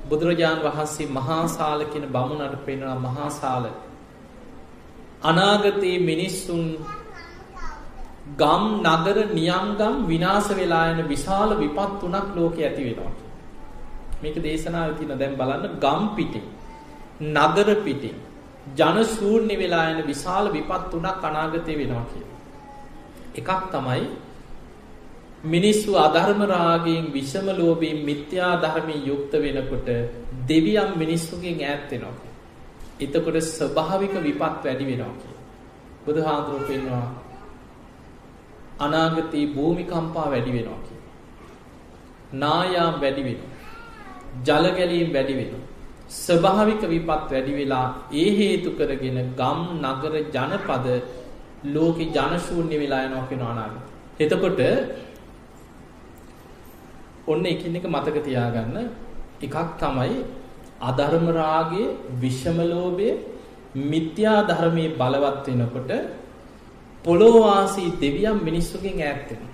[0.10, 3.66] බුදුරජාන් වහන්සේ මහා සාල කියන බමුණට පෙන්වන මහා සාල
[5.24, 6.64] අනාගතයේ මිනිස්සුන්
[8.38, 13.12] ගම් නගර නියම්ගම් විනාශ වෙලා යන විශාල විපත් තුනක් ලෝකේ ඇති වෙනවා.
[14.22, 16.46] මේක දේශනාවේ තියෙන දැන් බලන්න ගම් පිටින්
[17.30, 18.18] නගර පිටින්
[18.72, 22.40] ජන ශූන්‍ය වෙලා යන විශාල විපත් තුනක් අනාගතේ වෙනවා කියලා.
[23.36, 24.04] එකක් තමයි
[25.46, 29.88] මිනිස්සු අධර්ම රාගයෙන් විෂම ලෝභයෙන් මිත්‍යා ධර්මයෙන් යුක්ත වෙනකොට
[30.48, 32.30] දෙවියන් මිනිස්සුගෙන් ඈත් වෙනවා.
[33.00, 35.42] එතකොට ස්වභාවික විපත් වැඩි වෙනවා කියලා.
[36.06, 37.08] බුදුහාඳුරෝ පෙන්වනවා
[38.80, 41.10] අනාගතේ භූමිකම්පා වැඩි වෙනවා කියලා.
[42.34, 43.51] නායාම් වැඩි වෙනවා.
[44.40, 45.68] ජල ගැලීම් වැඩි වෙනවා.
[46.10, 50.88] ස්වභාවික විපත් වැඩි වෙලා ඒ හේතු කරගෙන ගම් නගර ජනපද
[51.66, 53.80] ලෝකෙ ජනශූන්‍ය වෙලා යනවා කියන අනාගතය.
[54.20, 54.62] එතකොට
[57.28, 58.78] ඔන්න එකින් එක මතක තියාගන්න
[59.42, 60.16] එකක් තමයි
[60.82, 63.20] අධර්ම රාගයේ විෂම ලෝභයේ
[63.76, 65.92] මිත්‍යා ධර්මයේ බලවත් වෙනකොට
[67.06, 69.54] පොළොවාසී දෙවියන් මිනිස්සුගෙන් ඈත් වෙනවා.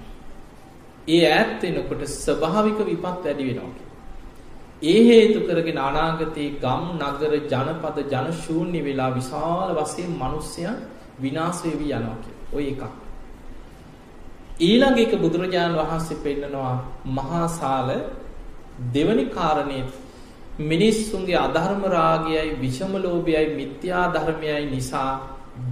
[1.08, 3.87] ඒ ඈත් වෙනකොට ස්වභාවික විපත් වැඩි වෙනවා.
[4.84, 10.76] ඒ හේතු කරගෙන අනාගතේ ගම් නගර ජනපද ජන ශූන්‍ය වෙලා විශාල වශයෙන් මිනිස්සයන්
[11.20, 12.44] විනාශ වෙවි යනවා කියලා.
[12.54, 12.84] ওই එකක්.
[14.60, 16.76] ඊළඟ එක බුදුරජාණන් වහන්සේ පෙන්නනවා
[17.12, 17.90] මහා සාල
[18.94, 19.86] දෙවනි කාරණේ
[20.62, 25.12] මිනිස්සුන්ගේ අධර්ම රාගයයි විෂම ලෝභයයි මිත්‍යා ධර්මයයි නිසා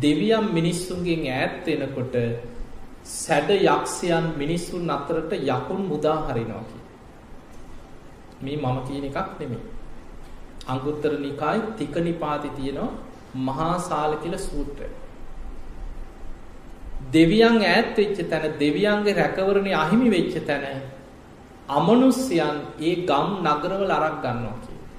[0.02, 2.16] දෙවියන් මිනිස්සුන්ගෙන් ඈත් වෙනකොට
[3.06, 6.64] සැඩ යක්ෂයන් මිනිස්සුන් අතරට යකුන් මුදා හරිනවා
[8.42, 9.64] මේ මම කියන එකක් නෙමෙයි.
[10.68, 12.92] අංගුත්තර නිකායේ තික නිපාතේ තියෙනවා
[13.40, 14.90] මහා සාල කියලා සූත්‍රය.
[17.14, 20.64] දෙවියන් ඈත් වෙච්ච තැන දෙවියන්ගේ රැකවරණේ අහිමි වෙච්ච තැන
[21.70, 24.90] අමනුෂ්‍යයන් ඒ ගම් නගරවල අරක් ගන්නවා කියලා.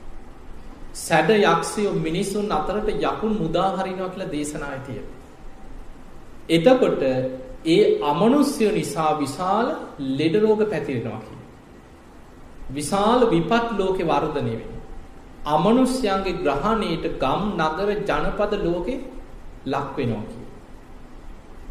[0.97, 5.17] සැඩ යක්ෂයෝ මිනිසුන් අතරට යකුන් මුදා හරිනවා කියලා දේශනාවේ තියෙනවා.
[6.49, 7.03] එතකොට
[7.67, 9.69] ඒ අමනුෂ්‍ය නිසා විශාල
[10.19, 11.36] ලෙඩ රෝග පැතිරෙනවා කියලා.
[12.71, 14.77] විශාල විපත් ලෝකේ වර්ධනය වෙනවා.
[15.47, 18.99] අමනුෂ්‍යයන්ගේ ග්‍රහණයට ගම් නගර ජනපද ලෝකේ
[19.67, 20.45] ලක් වෙනවා කිය.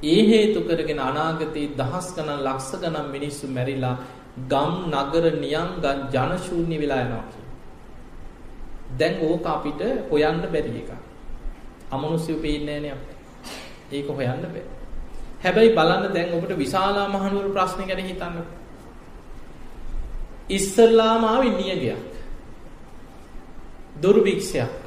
[0.03, 3.95] ඒ හේතු කරගෙන අනාගතයේ දහස් ගණන් ලක්ෂ ගණන් මිනිස්සු මැරිලා
[4.49, 5.69] ගම් නගර නියං
[6.13, 7.45] ජනශූන්‍ය වෙලා යනවා කිය.
[8.99, 9.81] දැන් ඕක අපිට
[10.11, 10.91] හොයන්න බැරි එකක්.
[11.91, 13.15] අමනුෂ්‍යෝ පේන්නේ නැහැ අපිට.
[13.91, 14.63] ඒක හොයන්න බෑ.
[15.43, 18.37] හැබැයි බලන්න දැන් ඔබට විශාලා මහනුවර ප්‍රශ්නේ ගැන හිතන්න.
[20.49, 22.01] ඉස්සල්ලාම ආවේ නියගයක්.
[24.01, 24.85] දුර්භික්ෂයක්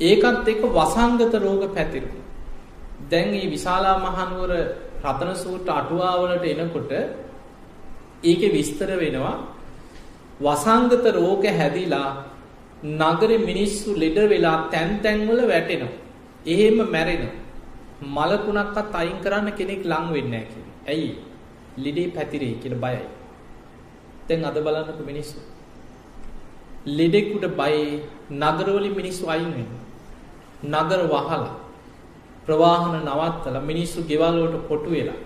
[0.00, 2.24] ඒකත් එක්ක වසංගත රෝග පැතිරුණා.
[3.10, 4.52] දැන් මේ විශාලා මහනුවර
[5.04, 6.92] රතන සූත්‍ර අටුවාවලට එනකොට
[8.22, 9.34] ඒකේ විස්තර වෙනවා
[10.40, 12.10] වසංගත රෝග හැදිලා
[12.82, 15.98] නගරේ මිනිස්සු ලෙඩ වෙලා තැන් තැන් වල වැටෙනවා.
[16.46, 17.36] එහෙම මැරෙනවා.
[18.08, 20.76] මලකුණක්වත් අයින් කරන්න කෙනෙක් ලං වෙන්නේ නැහැ කියලා.
[20.86, 21.10] ඇයි?
[21.76, 23.19] ලෙඩේ පැතිරෙයි කියලා බයයි.
[24.30, 25.38] දැන් අද බලන්නකො මිනිස්සු.
[26.88, 29.82] ලෙඩෙකුට බයයි නගරවලින් මිනිස්සු අයින් වෙනවා.
[30.74, 31.50] නගර වහලා
[32.46, 35.20] ප්‍රවාහන නවත්තලා මිනිස්සු ගෙවල් වලට කොටු වෙලා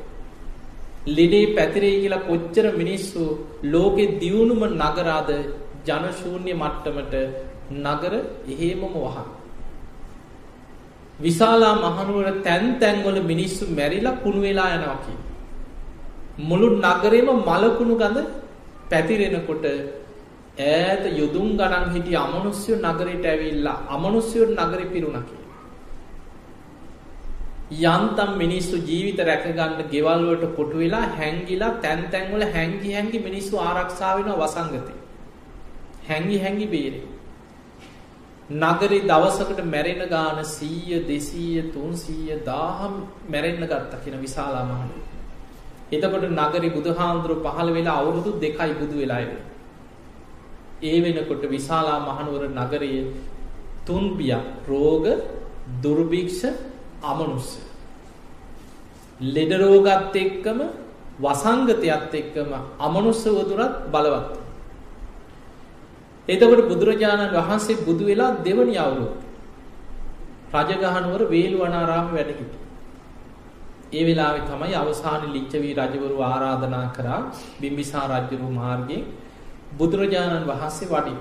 [1.08, 3.22] ලෙඩේ පැතිරෙයි කියලා කොච්චර මිනිස්සු
[3.64, 5.30] ලෝකෙ දියුණුම නගරාද
[5.86, 7.14] ජනශූන්‍ය මට්ටමට
[7.84, 8.14] නගර
[8.48, 9.28] එහෙමම වහන.
[11.20, 15.18] විශාලා මහනුවර තැන් තැන්වල මිනිස්සු මැරිලා කුණු වෙලා යනවා කිය.
[16.48, 18.18] මුළු නගරේම මලකුණු ගඳ
[18.90, 19.64] පැතිරෙනකොට
[20.58, 25.42] ඈත යොදුම් ගණන් හිටිය අමනුස්්‍යයෝ නගරයට ඇවිල්ලා අමනුස්්‍යයෝ නගර පිරුණ කිය.
[27.84, 34.94] යන්තම් මිනිස්සු ජීවිත රැකගන්න ගෙවල්වට කොටු වෙලා හැංගිලා තැන් තැන්වල හැංගි හැඟි මිනිස්සු ආරක්ෂාවෙන වසංගතය.
[36.04, 37.02] හැංගි හැඟි බේරේ.
[38.52, 42.94] නගරි දවසකට මැරෙන ගාන සීය දෙසීය තුන්සීය දාහම්
[43.26, 45.13] මැරෙන්න්න ගත්ත කියෙන විශාලා මහනු.
[45.92, 49.32] එතකොට නගරි බුදු හාමුදුරු පහළ වෙලා අවුරුදු දෙකයි බුදු වෙලායිව.
[50.82, 53.04] ඒ වෙනකොට විශාලා මහනුවර නගරයේ
[53.84, 55.04] තුන්බියක් රෝග
[55.82, 56.40] දුර්භික්ෂ
[57.02, 57.58] අමනුස්ස.
[59.20, 60.58] ලෙඩරෝගත් එක්කම
[61.18, 64.30] වසංගතයත් එක්කම අමනුස්ස වදුරත් බලවත්.
[66.28, 69.12] එතකොට බුදුරජාණන් වහන්සේ බුදු වෙලා දෙවනි අවුරුදු.
[70.54, 72.63] රජගහනුවර වේලු වනාරාම වැඩහිට.
[73.92, 77.20] ඒ වෙලාවෙ තමයි අවසාන ලිච්චවී රජවරු ආරාධනා කරා
[77.60, 79.04] බිම්බිසා රජ්ජරු මාර්ගයෙන්
[79.72, 81.14] බුදුරජාණන් වහන්සේ වඩි.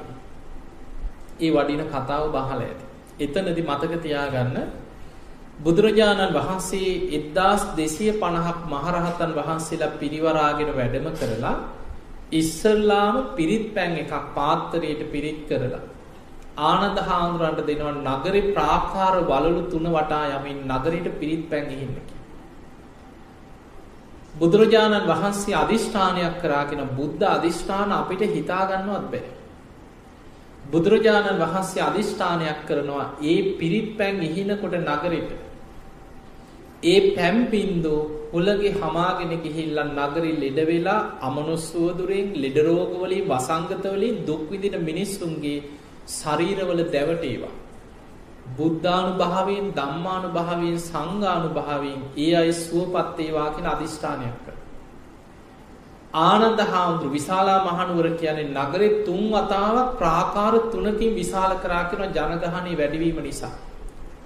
[1.40, 2.86] ඒ වඩින කතාව බහල ඇති.
[3.20, 4.58] එතනදි මතක තියාගන්න
[5.60, 11.56] බුදුරජාණන් වහන්සේ එද්දාස් දෙසිය පණහක් මහරහතන් වහන්සේලා පිරිවරාගෙන වැඩම කරලා
[12.34, 15.84] ඉස්සල්ලාම පිරිත් පැන් එකක් පාත්තරයට පිරිත් කරලා.
[16.64, 22.13] ආනන්ද හාමුදුරන්ට දෙනවා නගරි ප්‍රාකාර වලලු තුන වටා යමින් නගරයට පිරිත් පැන් ගිහින්නකි.
[24.34, 29.24] බුදුරජාණන් වහන්සේ අධිෂ්ඨානයක් කරාගෙන බුද්ධ අධිෂ්ඨාන අපිට හිතාගන්නවත් බෑ.
[30.66, 35.32] බුදුරජාණන් වහන්සේ අධිෂ්ඨානයක් කරනවා ඒ පිරිත් පැන් ඉහිනකොට නගරට.
[36.84, 37.96] ඒ පැම්පින්දු
[38.32, 45.60] හුලගේ හමාගෙන ගිහිල්ලන් නගරි ලෙඩවෙලා අමනුස්වෝදුරෙන් ලෙඩරෝගවලින් වසංගතවලින් දුක්විදින මිනිස්සුන්ගේ
[46.10, 47.54] ශරීරවල දැවටේවා.
[48.50, 54.56] බුද්ධානු භාවයෙන් දම්මානු භාවයෙන් සංගානු භාවයෙන් ඒ අයි සුවපත්තේවා කියෙන අධිෂ්ඨානයක් කර.
[56.22, 63.20] ආනන්ද හාමුදුරු විශාලා මහනුවර කියන්නේ නගරෙ තුන් වතාවක් ප්‍රාකාර තුනකින් විශාල කරා කෙන ජනගහනය වැඩිවීම
[63.22, 63.54] නිසා.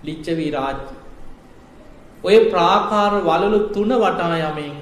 [0.03, 0.83] ලිච්චවී රාජ්‍ය.
[2.23, 4.75] ඔය ප්‍රාකාර වලලු තුන වටා යමින්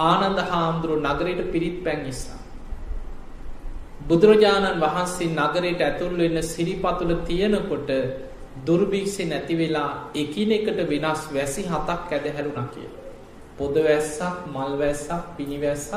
[0.00, 2.39] ආනන්ද හාමුදුරු නගරයට පිරිත් පැන් නිසා.
[4.00, 7.90] බුදුරජාණන් වහන්සේ නගරයට ඇතුල් වෙන්න සිරිපතුල තියෙනකොට
[8.60, 12.88] දුර්භික්ෂි නැති වෙලා එකිනෙකට වෙනස් වැසි හතක් ඇදහැරුණා කිය.
[13.56, 15.94] පොද වැස්සක් මල් වැස්සක් පිණිවැස්සක්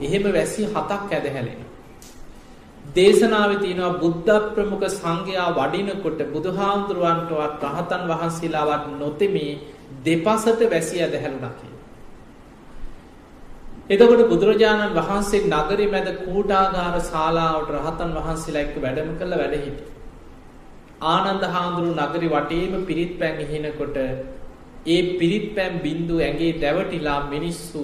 [0.00, 1.60] එහෙම වැසි හතක් ඇදහැලෙන.
[2.92, 9.52] දේශනාව තියෙනවා බුද්ධ ප්‍රමුඛ සංඝයා වඩිනකොට බුදුහාමුදුරුවන්ටවත් රහතන් වහන්සේලාවත් නොතෙමේ
[10.04, 11.73] දෙපසට වැසි ඇදහැරුණා කිය.
[13.86, 19.80] එතකොට බුදුරජාණන් වහන්සේ නගරි මැද කූටාගාර ශාලාවට රහතන් වහන්සේලා එක්ක වැඩම කළ වැඩහිට.
[21.06, 23.96] ආනන්ද හාමුදුරු නගරි වටේම පිරිත් පැන් ඉහිනකොට
[24.86, 27.82] ඒ පිරිත් පැම් බින්දු ඇගේ දැවටිලා මිනිස්සු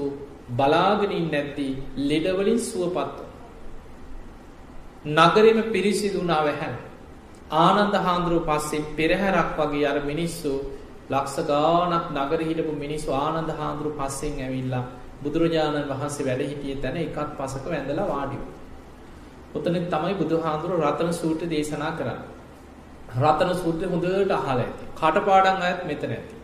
[0.51, 1.69] බලාගෙනින් නැති
[2.03, 3.19] ලෙඩවලින් සුවපත්ව.
[5.11, 6.77] නගරම පිරිසිදුනා වැහැන්.
[7.59, 10.55] ආනන්ද හාන්දුරුව පස්සේ පෙරහැරක් වගේ අර මිනිස්සු
[11.11, 14.85] ලක්ෂ ගානක් නගර හිටපු මිනිස්සු ආනන්ද හාන්දුරු පස්සෙන් ඇවිල්ලා
[15.23, 18.43] බුදුරජාණන් වහන්සේ වැඩ හිටිය තැන එකත් පසක වැඳලා වාඩිව.
[19.55, 22.21] ඔතන තමයි බුදු හාන්දුරු රතන සූට්‍ර දේශනා කරන්න.
[23.19, 24.85] රතන සූත්‍රය හොඳට අහල ඇති.
[24.95, 26.35] කටපාඩන් අයත් මෙතන ඇති.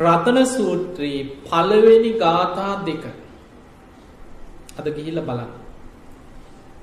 [0.00, 3.04] රතන සූත්‍රී පළවෙනි ගාථා දෙක
[4.76, 5.52] අද ගිහිල්ල බලන්න.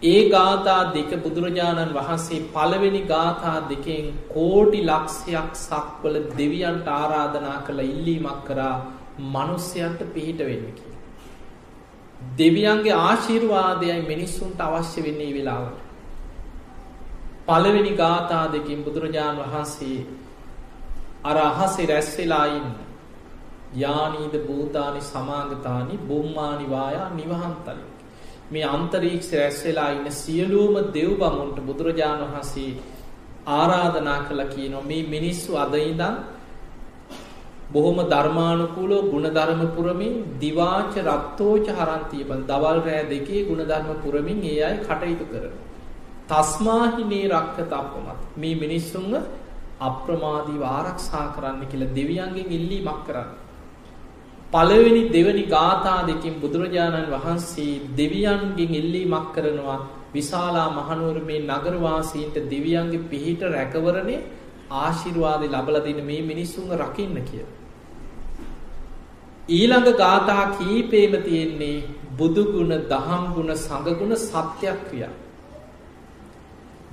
[0.03, 8.41] ඒ ගාථා දෙක බුදුරජාණන් වහන්සේ පළවෙනි ගාථා දෙකෙන් කෝටි ලක්ෂයක් සක්වල දෙවියන්ට ආරාධනා කළ ඉල්ලීමක්
[8.45, 8.75] කරා
[9.17, 10.91] මනුස්්‍යයන්ට පිහිට වෙන්න කිය.
[12.37, 15.77] දෙවියන්ගේ ආශීර්වාදයයි මිනිස්සුන්ට අවශ්‍ය වෙන්නේ වෙලාවට.
[17.47, 20.05] පළවෙනි ගාථා දෙකින් බුදුරජාණන් වහන්සේ
[21.23, 22.71] අර අහසේ රැස්වෙලායින්න
[23.75, 27.83] යානීද භූතානි සමාගතානි බුම්මානිවායා නිවහන්තලි.
[28.51, 32.71] මේ අන්තරීක්ෂ රැස්වෙලා ඉන්න සියලූම දෙව් බමුන්ට බුදුරජාණන් වහන්සේ
[33.45, 36.15] ආරාධනා කළ කියනවා මේ මිනිස්සු අදයිදන්
[37.71, 45.25] බොහොම ධර්මානුකූලෝ ගුණධර්ම පුරමින් දිවාච රත්තෝච හරන්තියපන් දවල් රෑ දෙකේ ගුණධර්ම පුරමින් ඒ අයි කටයුතු
[45.25, 45.53] කරන.
[46.29, 49.13] තස්මාහිනේ රක්ක තප්පමත් මේ මිනිස්සුන්ව
[49.81, 53.31] අප්‍රමාදී ආරක්ෂා කරන්න කියලා දෙවියන්ගෙන් ඉල්ලී මක් කරන්න.
[54.53, 59.79] පළවෙනි දෙවනි ගාථා දෙකින් බුදුරජාණන් වහන්සේ දෙවියන්ගෙන් ඉල්ලී මක් කරනවා
[60.13, 64.17] විශාලා මහනුවර මේ නගරවාසීන්ට දෙවියන්ගේ පිහිට රැකවරණය
[64.77, 67.45] ආශිර්වාද ලබලදින මේ මිනිස්සුන් රකින්න කිය.
[69.51, 71.77] ඊළඟ ගාථා කීපේම තියෙන්නේ
[72.17, 75.13] බුදුගුණ දහම්ගුණ සඟගුණ සත්‍යයක් ක්‍රියා.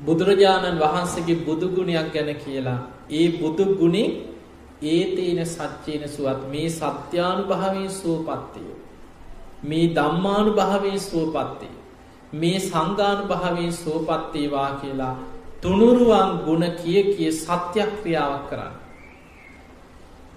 [0.01, 4.09] බුදුරජාණන් වහන්සේගේ බුදුගුණයක් ගැන කියලා ඒ බුදුගුණේ
[4.85, 8.63] ඒතේන සච්චේන සුවත් මේ සත්‍යානු භාවී සුවපත්තය.
[9.63, 11.75] මේ දම්මානු භාවී සුවපත්තේ.
[12.33, 15.15] මේ සංගානු භාවී සුවපත්තේවා කියලා
[15.61, 18.88] තුනුරුවන් ගුණ කිය කිය සත්‍යක්‍රියාවක් කරන්න.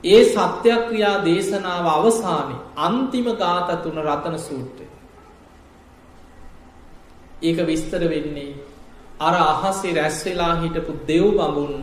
[0.04, 4.88] ඒ සත්‍යක්‍රියා දේශනාව අවසානය අන්තිම ගාත තුන රතන සූට්‍රය.
[7.42, 8.58] ඒක විස්තර වෙන්නේ
[9.20, 11.74] අර අහසේ රැස්වෙලා හිටපු දෙව් බඹුන්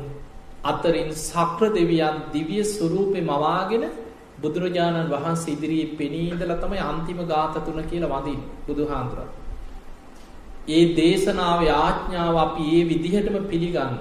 [0.65, 3.85] අතරින් සක්‍ර දෙවියන් දිවිය ස්වරූපය මවාගෙන
[4.39, 9.19] බුදුරජාණන් වහන්සේ ඉදිරියේ පෙනීදල තමයි අන්තිම ගාත තුන කියලා වදින් බුදු හාන්දුර.
[10.69, 13.99] ඒ දේශනාව ආඥාව අපි ඒ විදිහටම පිළිගන්න.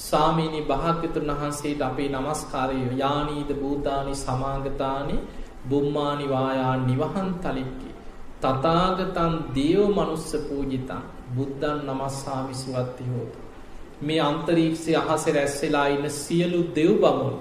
[0.00, 5.16] සාමීනි භාග්‍යතුන් වහන්සේට අපේ නමස්කාරය යානීද භූතානි සමාගතානි
[5.64, 7.90] බුම්මානිවායා නිවහන් තලික්කි.
[8.40, 13.38] තතාගතන් දේව මනුස්ස පූජිතන් බුද්ධන් නමස්සාමි සුවත්ති හෝතු.
[14.02, 17.38] මේ අන්තරීක්ෂය අහස රැස්වෙලා ඉන්න සියලු දෙව් බමුණු.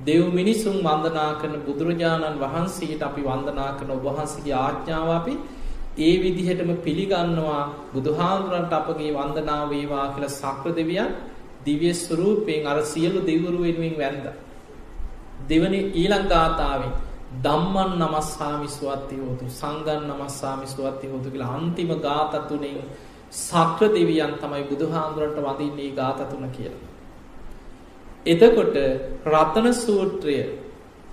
[0.00, 5.34] දෙව් මිනිසුන් වන්දනා කරන බුදුරජාණන් වහන්සේට අපි වන්දනා කරන ඔබහන්සගේ ආඥාව අපි
[6.00, 11.10] ඒ විදිහටම පිළිගන්නවා බුදුහාමුදුරන්ට අපගේ වන්දනාව වේවා කියලා සක්‍ර දෙවියන්
[11.64, 14.26] දිව්‍ය ස්වරූපයෙන් අර සියලු දෙවිවරු වෙනුවෙන් වැන්ද.
[15.48, 16.92] දෙවනි ඊළඟ ගාථාවෙන්
[17.38, 22.78] ධම්මන් නමස්සාමි සුවත්ති හෝතු සංඝන් නමස්සාමි සුවත්ති හෝතු කියලා අන්තිම ගාථ තුනෙන්
[23.38, 26.86] සක්‍ර දෙවියන් තමයි බුදුහාමුදුරන්ට වඳින්නේ ගාථ තුන කියලා.
[28.26, 28.76] එතකොට
[29.26, 30.38] රතන සූත්‍රය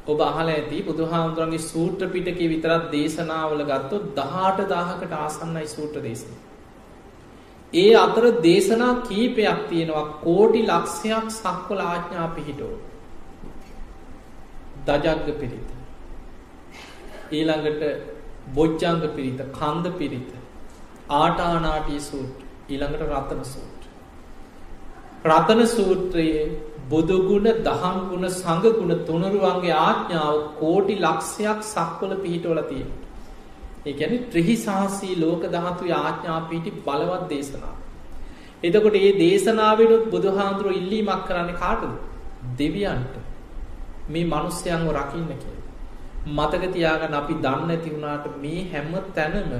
[0.05, 6.33] ඔබ අහල ඇති බුදුහාමුදුරන්ගේ සූත්‍ර පිටකේ විතරත් දේශනාවල ගත්තොත් දහට දාහකට ආසන්නයි සූත්‍ර දේශන.
[7.75, 12.73] ඒ අතර දේශනා කීපයක් තියෙනවා කෝටි ලක්ෂයක් සක්වල ආඥා පිහිටෝ.
[14.85, 15.69] දජග්ග පිරිත.
[17.31, 17.83] ඊළඟට
[18.49, 20.29] බොච්චංග පිරිත කන්ද පිරිත
[21.13, 22.37] ආටානාටී සූට්
[22.69, 23.81] ඊළඟට රතන සූට්.
[25.25, 26.45] රතන සූත්‍රයේ
[26.89, 32.91] බුදුගුණ දහම්ගුණ සඟගුණ තුනරුවන්ගේ ආඥාව කෝටි ලක්ෂයක් සක්වල පිහිටවල තියෙන.
[33.85, 37.73] ඒැන ත්‍රහි සාහසී ලෝක දහතු ආඥා පිටි බලවත් දේශනා.
[38.63, 41.93] එතකොට ඒ දේශනාවනුත් බුදුහාන්දුරුව ඉල්ලීමක් කරන්න කාටද?
[42.57, 43.15] දෙවියන්ට.
[44.09, 45.57] මේ මනුස්්‍යයන්ව රකින්න කිය.
[46.27, 49.51] මතක තියාගන්න අපි දන්න ඇති වුණාට මේ හැම තැනම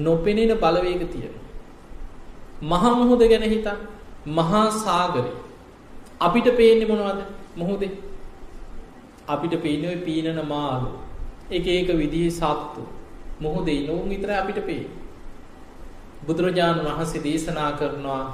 [0.00, 1.34] නොපෙනෙන බලවේග තියෙන.
[2.62, 3.78] මහමුහොද ගැන හිතන්
[4.28, 5.32] මහා සාගරය.
[6.20, 7.20] අපිට පේන්නේ මොනවද?
[7.56, 7.92] මොහොදේ
[9.28, 10.90] අපිට පේනව පීනන මාලු
[11.50, 12.82] එක ඒක විදිහ සත්තු.
[13.40, 14.84] මොහොදේ නොවුන් විතර අපිට පේ
[16.26, 18.24] බුදුරජාණන් වහන්සේ දේශනා කරනවා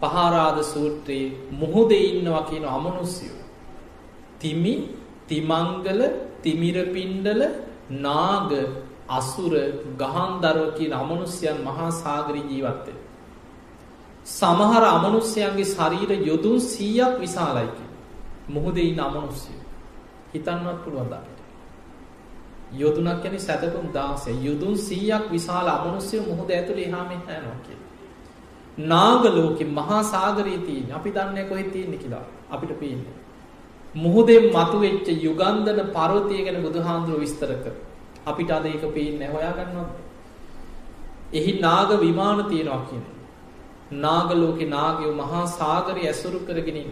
[0.00, 3.42] පහාරාද සූත්‍රයේ මුහුදේ ඉන්නවා කියන අමනුස්යෝ
[4.38, 4.74] තිමි
[5.26, 6.00] තිමංගල
[6.42, 7.42] තිමිරපින්ඩල
[7.98, 8.50] නාග
[9.10, 9.52] අසුර
[9.98, 12.98] ගහන්දරව කියන අමනුස්්‍යයන් මහා සාගරී ජීවත්තය
[14.28, 17.84] සමහර අමනුස්්‍යයන්ගේ ශරීර යොදුන් සීයක් විශාලයිකි.
[18.48, 19.56] මුහුදෙයි අමනුස්්‍යය.
[20.32, 21.37] හිතන්නවත් පුළුවන්දාට.
[22.72, 27.78] යොදුනක් යැනි සැතකුම් දාසේ යුදුන් සීයක් විශාල අමනුස්්‍යය මුහුද ඇතුළ හාම හැනවා කිය.
[28.86, 33.04] නාගලෝක මහා සාගරීතිී අපි දන්න කොහෙ තියෙන්නේ කියලා අපිට පේන්න.
[33.96, 37.74] මුහුදෙන් මතු වෙච්ච යුගන්ධන පරවතිය ගැන බුදුහාන්දුරුව විස්තර කර
[38.26, 39.88] අපිට අද ඒක පේන්න හොයාගන්නවා.
[41.32, 43.14] එහි නාග විමාන තියෙනවා කියන්නේ.
[43.96, 46.90] නාගලෝකෙ නාගයෝ මහා සාගරය ඇසුරු කරගෙනින්.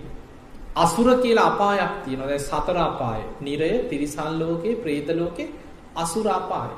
[0.77, 5.45] අසුර කියලා අපායක් තියෙනවා දැ සතර අපාය නිරය තිරිසල් ලෝකයේ ප්‍රේත ලෝකෙ
[5.97, 6.70] අසුර අපාය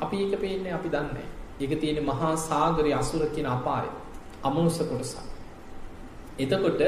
[0.00, 1.28] අපි ඒක පේන්නේ අපි දන්නේ.
[1.60, 3.86] ඒක තියෙන මහා සාගරයේ අසුර කියන අපාය.
[4.42, 5.16] අමනුෂ්‍ය කොටස.
[6.38, 6.82] එතකොට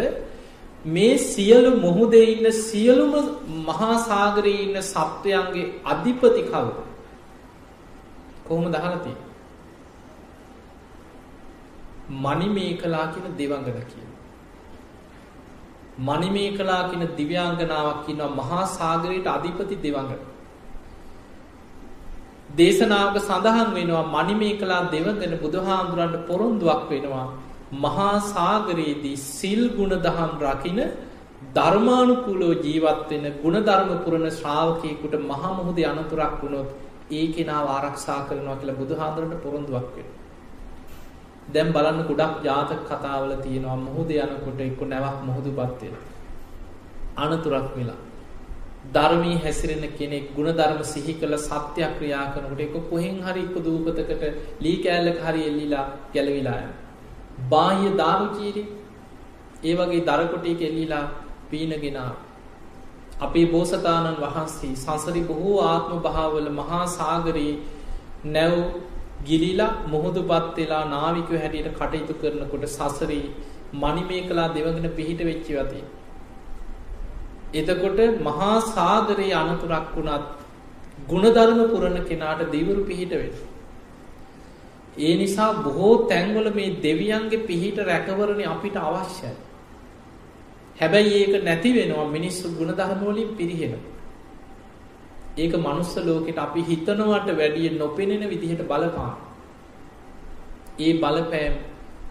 [0.86, 3.12] මේ සියලු මුහුදේ ඉන්න සියලුම
[3.64, 6.78] මහා සාගරයේ ඉන්න සත්වයන්ගේ අධිපති කවුද?
[8.44, 9.28] කොහොමද අහලා තියෙන්නේ?
[12.18, 14.08] මණිමේකලා කියන දෙවඟන කියන.
[16.00, 20.29] මණිමේකලා කියන දිව්‍යාංගනාවක් ඉන්නවා මහා සාගරයට අධිපති දෙවඟන.
[22.51, 27.26] දේශනාවක සඳහන් වෙනවා මණිමේකලා දෙවඟන බුදුහාමුදුරන්ට පොරොන්දුවක් වෙනවා
[27.78, 30.80] මහා සාගරයේදී සිල් ගුණ දහම් රකින
[31.51, 36.70] ධර්මානුකූලෝ ජීවත් වෙන ಗುಣධර්ම පුරන ශ්‍රාවකයෙකුට මහා මුහුදේ අනතුරක් වුණොත්
[37.12, 40.18] ඒ කෙනාව ආරක්ෂා කරනවා කියලා බුදුහාඳුරන්ට පොරොන්දුවක් වෙනවා.
[41.48, 46.07] දැන් බලන්න ගොඩක් ජාතක කතාවල තියෙනවා මුහුදේ යනකොට එක්ක නැවක් මුහුදුපත් වෙනවා.
[47.18, 48.01] අනතුරක් වෙලා.
[48.88, 54.24] ධර්මී හැසිරෙන කෙනෙක් ಗುಣධර්ම සිහි කළ සත්‍යක්‍රියා කරනකොට එක්ක කොහෙන් හරි එක්ක දූපතකට
[54.60, 56.78] ලී කෑල්ලක හරි එල්ලිලා ගැලවිලා යනවා.
[57.48, 58.64] බාහ්‍ය දාරුචීරි
[59.62, 61.04] ඒ වගේ දරකොටේ එල්ලිලා
[61.50, 62.00] පීනගෙන
[63.20, 67.54] අපේ බෝසතාණන් වහන්සේ සංසරි බොහෝ ආත්ම භාවවල මහා සාගරයේ
[68.26, 68.56] නැව්
[69.24, 73.24] ගිලිලා මුහුදුපත් වෙලා නාවිකව හැටියට කටයුතු කරනකොට සසරේ
[73.74, 75.84] මණිමේ කලා දෙවගෙන පිහිට වෙච්චි වතිය.
[77.53, 80.26] එතකොට මහා සාගරයේ අනතුරක් වුණත්
[81.09, 83.32] ගුණධර්ම පුරණ කෙනාට දෙවරු පිහිට වෙන.
[84.98, 89.32] ඒ නිසා බොහෝ තැන්වල මේ දෙවියන්ගේ පිහිට රැකවරණ අපිට අවශ්‍යයි.
[90.76, 93.74] හැබැයි ඒක නැති වෙනවා මිනිස්සු ගුණධර්මවලින් පිරිහෙන.
[95.36, 99.14] ඒක මනුස්ස ලෝකෙට අපි හිතනවට වැඩිය නොපෙනෙන විදිහට බලපාන.
[100.78, 101.55] ඒ බලපෑම්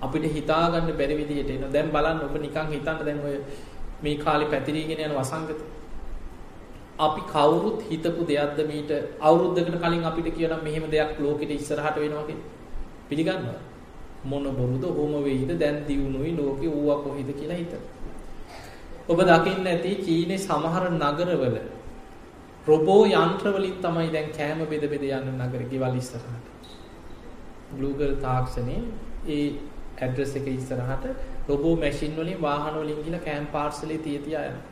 [0.01, 3.35] අපිට හිතාගන්න බැරි විදිහට එන දැන් බලන්න ඔබ නිකන් හිතන්න දැන් ඔය
[4.03, 5.59] මේ කාලේ පැතිරීගෙන යන වසංගත.
[6.99, 8.91] අපි කවුරුත් හිතපු දෙයක්ද මීට
[9.21, 12.47] අවුරුද්දකට කලින් අපිට කියනම් මෙහෙම දෙයක් ලෝකෙට ඉස්සරහට වෙනවා කියලා?
[13.09, 13.59] පිළිගන්නවා
[14.25, 17.83] මොන බොරුද හොම වෙයිද දැන් දියුණුයි ලෝකෙ ඌවා කොහෙද කියලා හිතන.
[19.07, 21.57] ඔබ දකින්න ඇති චීනේ සමහර නගරවල
[22.67, 26.45] රොබෝ යන්ත්‍රවලින් තමයි දැන් කෑම බෙද බෙද යන්න නගර ගෙවල් ඉස්සරහට.
[27.79, 28.81] Google තාක්ෂණේ
[29.27, 29.47] ඒ
[29.99, 31.05] ඇඩ්‍රස් එක ඉස්සරහට
[31.47, 34.67] රොබෝ මැෂින් වලින් වාහන වලින් ගිහලා කෑම පාර්සලේ තිය තියා යනවා.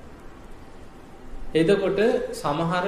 [1.56, 2.00] එතකොට
[2.34, 2.86] සමහර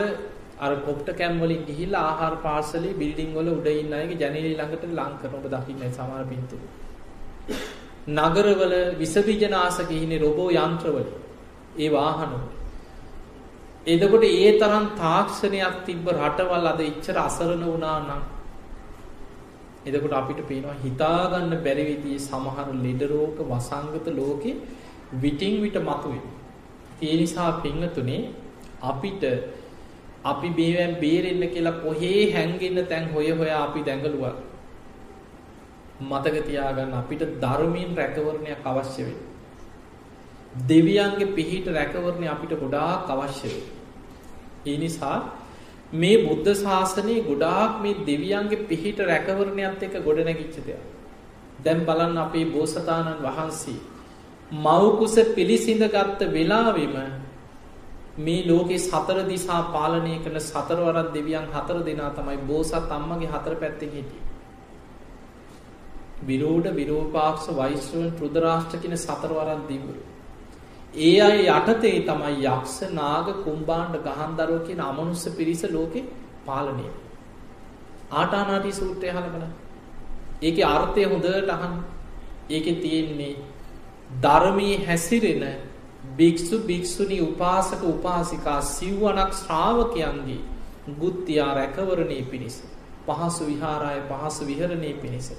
[0.60, 5.14] අර කොප්ට කැම් වලින් ගිහිල්ලා ආහාර පාර්සලේ බිල්ඩින් වල උඩ ඉන්න අයගේ ජනේලෙ ළඟට ලං
[5.18, 6.64] කරන ඔබ දකින්නේ සමහර පින්තූර.
[8.10, 11.08] නගරවල විස බීජනාශක ඉන්නේ රොබෝ යන්ත්‍රවල.
[11.78, 12.42] ඒ වාහනවල.
[13.88, 18.22] එතකොට ඒ තරම් තාක්ෂණයක් තිබ්බ රටවල් අද එච්චර අසරණ වුණා නම්
[19.86, 24.56] එතකොට අපිට පේනවා හිතාගන්න බැරි විදිහේ සමහර ලෙඩ රෝග වසංගත ලෝකේ
[25.14, 26.22] විටින් විට මතුවේ.
[27.02, 28.22] ඒ නිසා පින්වතුනේ
[28.84, 29.24] අපිට
[30.24, 34.36] අපි මේවෙන් බේරෙන්න කියලා කොහේ හැංගෙන්න තැන් හොය හොයා අපි දැඟලුවා.
[36.02, 39.28] මතක තියාගන්න අපිට ධර්මයෙන් රැකවරණයක් අවශ්‍ය වෙනවා.
[40.68, 43.76] දෙවියන්ගේ පිහිට රැකවරණය අපිට ගොඩාක් අවශ්‍ය වෙනවා.
[44.66, 45.18] ඒ නිසා
[45.94, 50.84] මේ බුද්ධ ශාසනයේ ගොඩාක් මේ දෙවියන්ගේ පිහිට රැකවරණයත් එක්ක ගොඩනැගිච්ච දෙයක්.
[51.60, 53.80] දැන් බලන්න අපේ බෝසතාණන් වහන්සේ
[54.52, 56.96] මව්කුස පිළිසිඳ ගත්ත වෙලාවෙම
[58.18, 63.90] මේ ලෝකේ සතර දිසා පාලනය කරන සතරවරක් දෙවියන් හතර දෙනා තමයි බෝසත් අම්මගේ හතර පැත්තෙන්
[63.90, 64.28] හිටියේ.
[66.22, 70.02] විරෝධ විරෝපාක්ෂ වෛශ්‍රවන් රුද්‍රාෂ්ට්‍ර කියන සතරවරක් දිව්වරු.
[70.94, 76.02] ඒ අය යටතේ තමයි යක්ෂ නාග කුම්බාණ්ඩ ගහන්දරුව කියන අමනුස්ස පිරිස ලෝකෙ
[76.46, 76.86] පාලනය.
[78.12, 79.54] ආටානාටි සූත්‍රය අහලා බලන්න.
[80.42, 81.76] ඒකේ අර්ථය හොඳට අහන්න.
[82.50, 83.36] ඒකේ තියෙන්නේ
[84.18, 85.44] ධර්මයේ හැසිරෙන
[86.16, 90.40] භික්ෂු භික්ෂුණී උපාසක උපාසිකා සිව්වනක් ශ්‍රාවකයන්ගේ
[90.96, 92.64] ගුත්තියා රැකවරණේ පිණිස
[93.08, 95.30] පහසු විහාරය පහසු විහරණේ පිණිස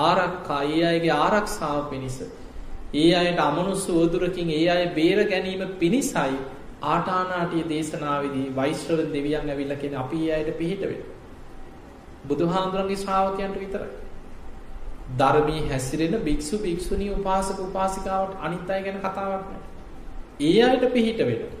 [0.00, 2.18] ආරක්කා ඒ අයගේ ආරක්ෂාව පිණිස
[2.94, 6.38] ඒ අයට අමනුස්ස උවදුරකින් ඒ අය බේර ගැනීම පිණිසයි
[6.84, 11.14] ආටානාටිය දේශනාවේදී වෛශ්‍රව දෙවියන් ඇවිල්ලා කියන අපි ඒ අයට පිහිට වෙනවා.
[12.24, 13.90] බුදුහාමුදුරන්ගේ ශ්‍රාවකයන්ට විතරයි.
[15.16, 19.62] ධර්මී හැසිරෙන භික්ෂු භික්ෂුණී උපාසක උපාසිකාවට අනිත් අය ගැන කතාවක් නැහැ.
[20.40, 21.54] ඒ අයට පිහිට වෙනවා.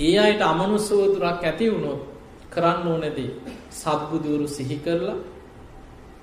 [0.00, 2.00] ඒ අයට අමනුස්ස උවදුරක් ඇති වුණොත්
[2.50, 3.30] කරන්න ඕනේදී
[3.72, 5.18] සත්බුදුරු සිහි කරලා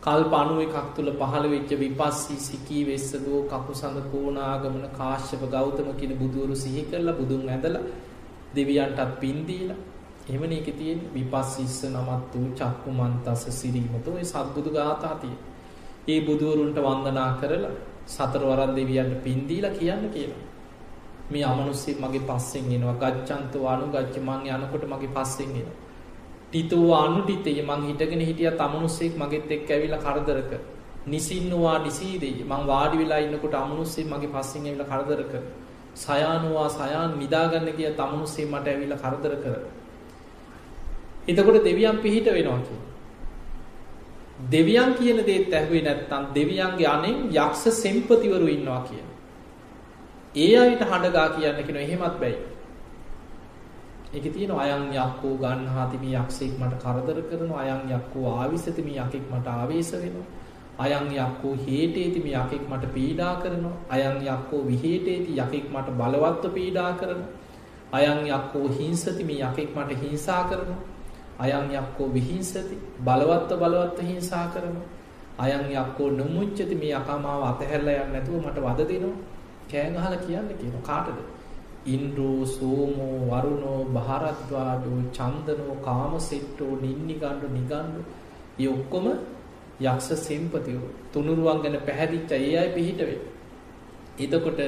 [0.08, 6.84] කල්ප 91ක් තුල පහළ වෙච්ච විපස්සී සිකී වෙස්සදෝ කකුසඳ කෝණාගමන කාශ්‍යප ගෞතම කියන බුදුවරු සිහි
[6.86, 7.86] කරලා බුදුන් ඇඳලා
[8.56, 9.80] දෙවියන්ටත් පින් දීලා
[10.28, 15.40] එහෙමනේ ඒකේ තියෙන විපස්සිස්ස නමත් වූ චක්කුමන්තස සිරීමතෝ ඒ සත්බුදු ගාථා තියෙන.
[16.08, 17.74] ඒ බුදුවරුන්ට වන්දනා කරලා
[18.08, 20.44] සතර වරන් දෙවියන්ට පින් දීලා කියන්න කියලා.
[21.30, 22.96] මේ අමනුස්සයෙක් මගේ පස්සෙන් එනවා.
[23.04, 25.76] ගච්ඡන්තෝ අනුගච්ඡ මං යනකොට මගේ පස්සෙන් එනවා.
[26.48, 30.52] ටිතෝ අනුටිතේ මං හිටගෙන හිටිය තමනුස්සෙක් මගෙත් එක් ඇවිල කරදරක.
[31.08, 35.44] නිසින්නවා නිසීදේ මං වාඩි වෙලා ඉන්නකොට අමනුස්සේ මගේ පස්සිං ඇවිල කරදර කර
[35.96, 39.56] සයානුවා සයාන් නිදාගන්න කිය තමනුස්සේ මට ඇවිල කරදර කර
[41.28, 42.82] එතකොට දෙවියන් පිහිට වෙනවා කිය
[44.48, 49.08] දෙවියන් කියන දේත් ඇහුවේ නැත්තම් දෙවියන්ගේ අනෙන් යක්ෂ සෙම්පතිවරු ඉන්නවා කියන
[50.38, 52.38] ඒ අයට හඬගා කියන්න කෙන එහෙමත් බැයි.
[54.10, 59.92] එක තියෙන අයන් යක්කෝ ගන්හාතිම යක්ෂෙක් මට කරදර කරන අයන් යක්කෝ ආවිසතිම යකෙක් මට ආවේශ
[59.94, 60.28] වෙනවා.
[60.80, 63.76] අයන් යක්කෝ හේටේතිම යකෙක් මට පීඩා කරනවා.
[63.90, 67.22] අයන් යක්කෝ විහේටේති යකෙක් මට බලවත්ව පීඩා කරන
[67.92, 70.82] අයන් යක්කෝ හිංසතිම යකෙක් මට හිංසා කරනවා.
[71.40, 74.88] අයන් යක්කෝ විහිංසති බලවත්ව බලවත්ව හිංසා කරනවා.
[75.38, 79.18] අයන් යක්කෝ නොමුච්චති මේ යකාමාව අතහැරලා යන්න නැතුව මට වද දෙනවා.
[79.70, 81.37] කෑ ගහලා කියන්න කියන කාටද?
[81.88, 88.02] ඉන්ද්‍රෝ සෝමෝ වරුණෝ භාරද්වාජෝ චන්දනෝ කාමසෙට්ටෝ නින්නිගණ්ඩු නිගණ්ඩු
[88.60, 89.08] ඒ ඔක්කොම
[89.82, 93.20] යක්ෂ සෙම්පතියෝ තුනුරුවන් ගැන පැහැදිච්ච ඒ අය පිහිටවේ.
[94.20, 94.62] එතකොට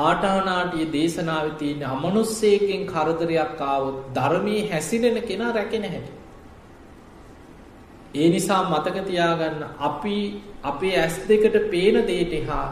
[0.00, 6.12] ආටානාටිය දේශනාව තියෙන අමනුස්සයකෙන් කරදරයක් ආවොත් ධර්මයේ හැසිරෙන කෙනා රැකෙන හැටි.
[8.14, 10.18] ඒ නිසා මතක තියාගන්න අපි
[10.62, 12.66] අපේ ඇස් දෙකට පේන දේට හා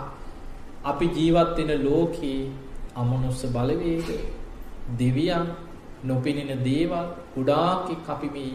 [0.85, 2.39] අපි ජීවත් වෙන ලෝකේ
[2.95, 4.09] අමනුස්ස බලවේග
[4.93, 5.47] දෙවියන්
[6.03, 8.55] නොපෙනෙන දේවල් ගොඩාක් අපි මේ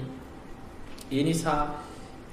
[1.11, 1.61] ඒ නිසා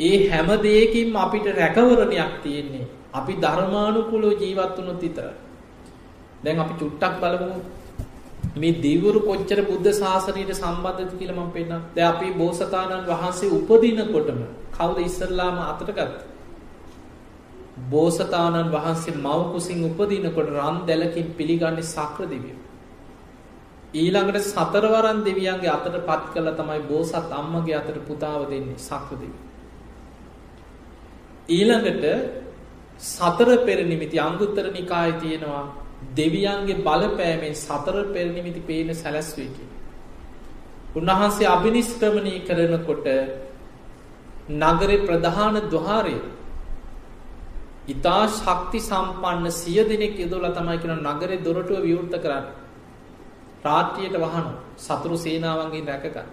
[0.01, 2.87] ඒ හැම දෙයකින්ම අපිට රැකවරණයක් තියෙන්නේ.
[3.13, 5.35] අපි ධර්මානුකූලව ජීවත් වුණොත් විතරයි.
[6.45, 7.57] දැන් අපි චුට්ටක් බලමු
[8.57, 11.83] මේ දෙවිවරු කොච්චර බුද්ධ ශාසනයට සම්බන්ධද කියලා මම පෙන්නන්න.
[11.95, 14.41] දැන් අපි බෝසතාණන් වහන්සේ උපදිනකොටම
[14.73, 16.36] කවුද ඉස්සල්ලාම අතට ගත්තේ?
[17.77, 22.61] බෝසතාණන් වහන්සේ මව් කුසින් උපදිනකොට රන් දැලකින් පිළිගන්නේ සක්‍ර දෙවියෝ.
[23.95, 29.45] ඊළඟට සතරවරන් දෙවියන්ගේ අතට පත් කළා තමයි බෝසත් අම්මගේ අතට පුතාව දෙන්නේ සක්‍ර දෙවියෝ.
[31.49, 32.05] ඊළඟට
[32.99, 35.65] සතර පෙර නිමිති අංගුත්තර නිකාය තියෙනවා
[36.15, 39.69] දෙවියන්ගේ බලපෑමෙන් සතර පෙර නිමිති පේන සැලැස්වේ කිය.
[40.97, 43.07] උන්වහන්සේ අභිනිස්ක්‍රමණය කරනකොට
[44.49, 46.17] නගරේ ප්‍රධාන දහාරය
[47.89, 52.47] ඉතා ශක්ති සම්පන්න සිය දෙනෙක් යොදොල තමයි කෙන නගරේ දොරටුව විවෘත කරන්න
[53.65, 56.29] රාට්ටියට වහනු සතුරු සේනාවන්ගේ රැකගන්න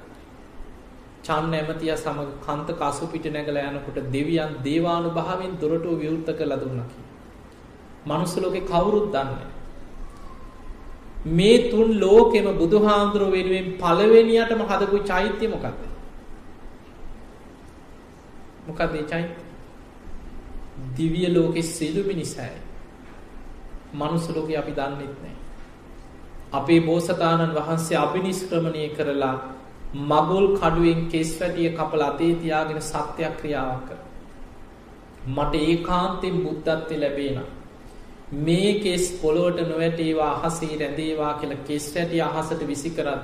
[1.24, 7.00] චන්න ඇමතිය සමඟ කන්ත කසු පිට නැගල යනකොට දෙවියන් දේවානු භාවෙන් දොරටුව විවෘත කළ දුන්නකි.
[8.06, 9.32] මනුස්සලෝක කවුරුත් දන්න.
[11.32, 15.80] මේ තුන් ලෝකෙම බුදුහාන්දුරුව වෙනුවෙන් පලවෙනියටම හදපු චෛත්‍යය මොකක්ද.
[18.68, 19.43] මොකක්දේ චෛත්‍ය
[20.98, 22.60] දිවිය ලෝකෙ සිදුමි නිසායි.
[23.94, 25.36] මනුස්සලෝක අපි දන්නෙත් නෑ.
[26.54, 29.36] අපේ බෝසතාණන් වහන්සේ අභිනිස්ක්‍රමණය කරලා
[30.04, 34.00] මගුල් කඩුවෙන් කෙස් වැටිය කපල අතේ තියාගෙන සත්‍යයක් ක්‍රියාවක් කර.
[35.28, 37.40] මට ඒ කාන්තෙන් බුද්ධත්වය ලැබේන.
[38.40, 43.22] මේ කෙස් පොලොවට නොවැටේවා අහසේ රැඳේවා කියල කෙස් වැටිය අහසට විසි කරන්න.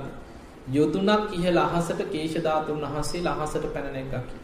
[0.70, 4.36] යොදුනක් ඉහල අහසට කේෂධාතුන් වහන්සේ අහසට පැනනැගකි.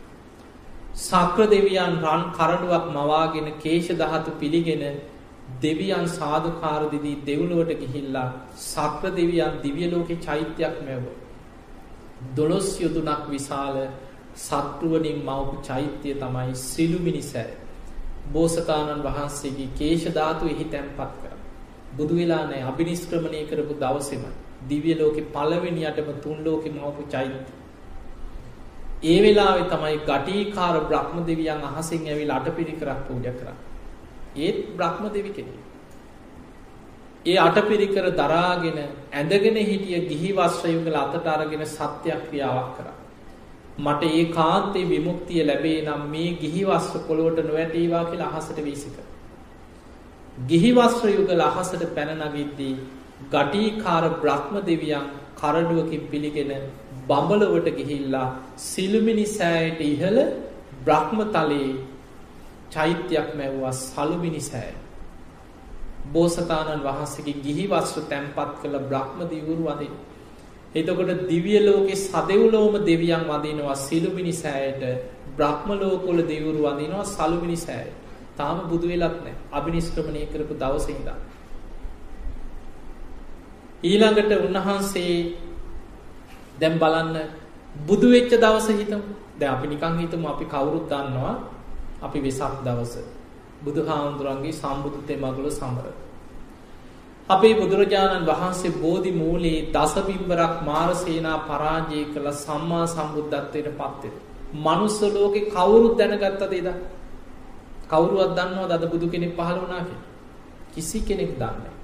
[0.96, 4.84] සක්‍ර දෙවියන් රන් කරඩුවක් මවාගෙන කේෂ දහතු පිළිගෙන
[5.58, 8.28] දෙවියන් සාධකාරදිදී දෙව්ලුවට ගිහිල්ලා
[8.64, 11.14] සක්‍ර දෙවියන් දිවියලෝක චෛත්‍යයක් මැවෝ.
[12.34, 13.76] දොළොස් යොදුනක් විශාල
[14.36, 17.52] සත්තුවනින් මවපු චෛත්‍යය තමයි සිළුමිනිසෑ
[18.32, 21.32] බෝසතාණන් වහන්සේගේ කේෂධාතු එහි තැන්පත් කර.
[21.96, 24.24] බුදු වෙලා නෑ අභිනිස්ක්‍රමණය කරපු දවසෙම
[24.68, 27.52] දිවිය ලෝකෙ පලවෙනියටම තුන් ලෝකෙ මවපු චෛත්‍ය.
[29.04, 33.48] ඒ වෙලාවෙ තමයි ගටීකාර බ්‍රහ්ම දෙවියන් අහසින් ඇවිල් අට පිරිකරක් පූජ කර.
[34.36, 35.54] ඒත් බ්‍රහ්ම දෙවි කෙනෙ.
[37.26, 38.78] ඒ අටපිරිකර දරාගෙන
[39.12, 42.88] ඇඳගෙන හිටිය ගිහි වස්්‍රයුගල අතට අරගෙන සත්‍යයක් ක්‍රියාවක් කර.
[43.78, 48.96] මට ඒ කාන්තේ විමුක්තිය ලැබේ නම් මේ ගිහි වස්්‍ර පොළොවට නොවැටේවා කියලා අහසට වීසික.
[50.46, 52.74] ගිහි වස්්‍ර යුගල අහසට පැනනවිද්දී
[53.30, 56.52] ගටීකාර බ්‍රහ්ම දෙවියන් කරඩුවකින් පිළිගෙන
[57.06, 58.28] බඹලවට ගිහිල්ලා
[58.64, 60.18] සිළුමිනි සෑයට ඉහළ
[60.84, 61.70] බ්‍රහ්ම තලයේ
[62.70, 64.74] චෛත්‍යයක් මැව්වා සලුමිනි සෑය.
[66.12, 69.94] බෝසතාණන් වහන්සේගේ ගිහි වස්ත්‍ර තැන්පත් කළ බ්‍රහ්ම දිවුරු වදින.
[70.74, 74.82] එතකොට දිවිය ලෝකෙ සදෙව්ලෝම දෙවියන් වදිනවා සිළුමිනි සෑයට
[75.36, 77.90] බ්‍රහ්ම ලෝකොල දෙවුරු වදිනවා සලුමිනි සෑය.
[78.36, 81.18] තාම බුදු වෙලත් නෑ අභිනිස්ක්‍රමණය කරපු දවසේ ඉඳන්.
[83.82, 85.14] ඊළඟට උන්වහන්සේ
[86.56, 87.16] දැන් බලන්න
[87.82, 89.00] බුදු වෙච්ච දවස හිතමු.
[89.38, 91.34] දැන් අපි නිකන් හිතමු අපි කවුරුත් දන්නවා
[92.02, 92.94] අපි වෙසක් දවස
[93.62, 95.86] බුදුහාමුදුරන්ගේ සම්බුදු තෙමගුල සමර.
[97.28, 104.14] අපේ බුදුරජාණන් වහන්සේ බෝධි මූලයේ දසබිම්බරක් මාරසේනා පරාජය කළ සම්මා සම්බුද්ධත්වයට පත්වෙන.
[104.56, 106.68] මනුස්ස ලෝකෙ කවුරුත් දැනගත්තද එද.
[107.86, 109.88] කවුරුවත් දන්නවා දද බුදු කෙනෙක් පහළ වනාක.
[110.72, 111.75] කිසි කෙනෙක් දන්න.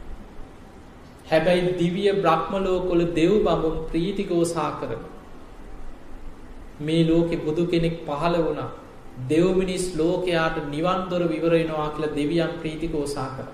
[1.33, 5.03] හැබැයි දිවිය බ්‍රහ්මලෝකොල දෙව් බඹුම් ප්‍රීතිගෝසා කරන.
[6.80, 8.70] මේ ලෝකෙ බුදු කෙනෙක් පහළ වුණා
[9.22, 13.49] දෙව්මිනිස් ලෝකයාට නිවන්දොර විවරෙනවා කියල දෙවියන් ප්‍රීතිකෝසා කර.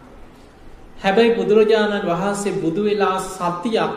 [0.98, 3.94] හැබැයි බුදුරජාණන් වහන්සේ බුදු වෙලා සතියක්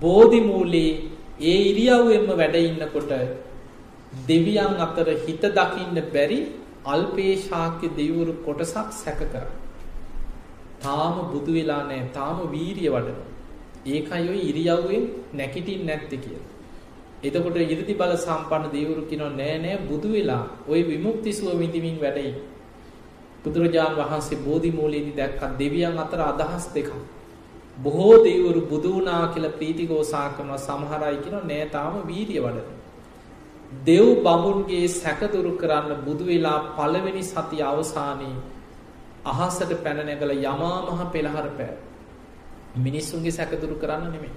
[0.00, 0.90] බෝධිමූලේ
[1.42, 3.12] ඒ ඉරියව්වෙන්ම වැඩඉන්නකොට
[4.26, 6.40] දෙවියන් අතර හිත දකින්න බැරි
[6.86, 9.46] අල්පේශාක්‍ය දෙවුරු කොටසක් සැක කර.
[10.80, 13.18] තාම බුදු වෙලා නෑ තාම වීරිය වඩන.
[13.86, 15.04] ඒකයි ඔය ඉරියව්වෙන්
[15.34, 16.38] නැකිටින් නැත්ත කිය.
[17.20, 22.32] එතකොට ඉරදි බල සම්පන්න දේවරු කිනො නෑ නෑ බුදු වෙලා ඔය විමුක්තිසුව විඳමින් වැඩයි.
[23.44, 26.90] බුදුරජාණන් වහන්සේ බෝධි මූලයේදී දැක්කත් දෙවියන් අතර අදහස් දෙකක්.
[27.78, 32.68] බොහෝ දෙවිවරු බුදු වුණා කියලා ප්‍රීතිഘോഷා කරන සමහර අය කියනවා නෑ තාම වීර්ය වඩන.
[33.80, 38.36] දෙව් බඹුන්ගේ සැක දුරු කරන්න බුදු වෙලා පළවෙනි සතිය අවසානයේ
[39.28, 41.74] අහසට පැන නැගලා යමා මහ පෙළහර පෑ.
[42.78, 44.32] මිනිස්සුන්ගේ සැක දුරු කරන්න නෙමෙයි.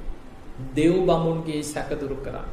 [0.71, 2.49] දෙව් බඹුන්ගේ සැක දුරු කරන්න.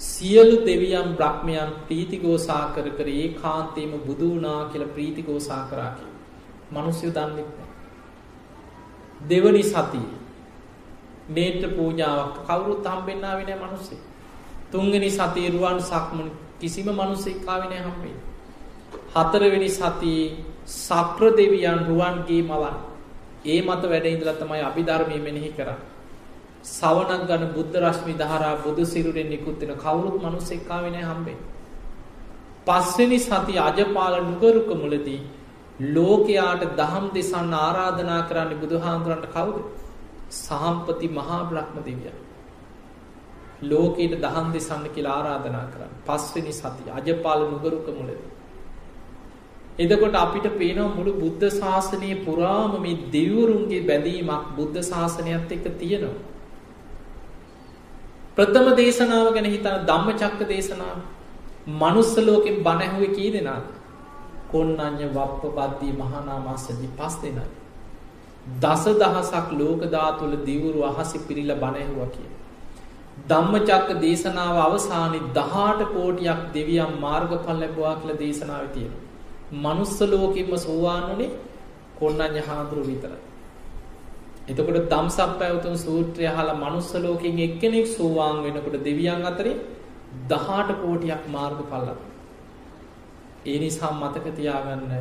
[0.00, 6.12] සියලු දෙවියන් බ්‍රහ්මයන් ප්‍රීතිගෝසා කර කර ඒ කාන්තේම බුදු වුණා කියලා ප්‍රීතිගෝසා කරා කිය.
[6.70, 7.66] මිනිස්සු දන්නේ නැහැ.
[9.22, 10.18] දෙවනි සතියේ
[11.30, 13.96] නේත්‍ර පූජාවක් කවුරුත් හම්බෙන්න ආවේ නැහැ මිනිස්සු.
[14.72, 16.30] තුන්වෙනි සතියේ රුවන් සක්මන්
[16.60, 18.22] කිසිම මිනිස්සෙක් ආවේ නැහැ හම්බෙන්නේ.
[19.14, 22.76] හතරවෙනි සතියේ සක්‍ර දෙවියන් රුවන්ගේ මවන්
[23.46, 25.86] ඒ මත වැඩ ඉඳලා තමයි අභිධර්මයේ මෙනෙහි කරන්නේ.
[26.66, 31.46] සවනක් ගන්න බුද්ධ රශ්මි දහරා බුදු සිරුරෙන් නිකුත් වෙන කවුරුත් මිනිස්සෙක් ආවේ නැහැ හම්බෙන්නේ.
[32.66, 35.20] පස්වෙනි සති අජපාල නුගරුක මුලදී
[35.88, 39.56] ලෝකයාට දහම් දෙසන්න ආරාධනා කරන්නේ බුදුහාමුදුරන්ට කවුද?
[40.32, 42.16] සහම්පති මහා බ්‍රහ්ම දෙවියන්.
[43.62, 45.92] ලෝකයට දහම් දෙසන්න කියලා ආරාධනා කරන්න.
[46.06, 48.37] පස්වෙනි සති අජපාල නුගරුක මුලදී.
[49.78, 56.16] එදකොට අපිට පේනවා මුළු බුද්ධ ශාසනය පුරාම මේ දෙවරුන්ගේ බැඳීමක් බුද්ධ ශාසනයත් එක්ක තියෙනවා.
[58.36, 60.98] ප්‍රථම දේශනාව ගැන හිතන ධම්ම චක්ක දේශනාව
[61.76, 63.64] මනුස්ස ලෝකෙන් බණැහුවේ කී දෙනාද
[64.48, 67.48] කොන්නඥ වප්ප බද්ධී මහනාමාසජි පස් දෙනයි.
[68.56, 72.30] දස දහසක් ලෝකධාතුල දිවුරු අහසි පිරිල බණැහුව කිය.
[73.26, 78.94] ධම්මචක්ක දේශනාව අවසානි දහට කෝටියක් දෙවියම් මාර්ග පල් ලැබවා කියල දේශනාව තියෙන.
[79.54, 81.30] මනුස්ස ලෝකින්ම සෝවානුනේ
[81.98, 83.18] කොන්නඥ හාදුරු විතරයි.
[84.48, 89.56] එතකොට දම්සක් පැවතුන් සූත්‍රය හලා මනුස්ස ලෝකෙන් එක්කෙනෙක් සෝවාන් වෙනකොට දෙවියන් අතරේ
[90.28, 92.00] දහට කෝටියක් මාර්ග පල්ලක්.
[93.46, 94.92] ඒ නිසා මතක තියාගන්න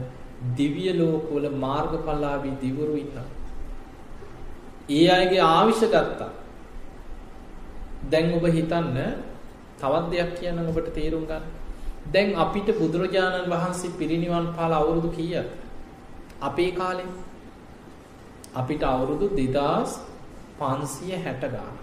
[0.55, 3.17] දිවිය ලෝකවල මාර්ග පල්ලාවී දිවුරු ඉන්න.
[4.89, 6.31] ඒ අයගේ ආවිෂ ගත්තා.
[8.09, 8.97] දැන් ඔබ හිතන්න
[9.77, 11.56] තවත් දෙයක් කියන්න ඔබට තේරුම් ගන්න.
[12.13, 15.43] දැන් අපිට බුදුරජාණන් වහන්සේ පිරිනිවන් පාල අවුරුදු කීය.
[16.41, 17.09] අපේ කාලෙන්
[18.53, 19.91] අපිට අවුරුදු දෙදස්
[20.59, 21.75] පන්සිය හැට ගාන.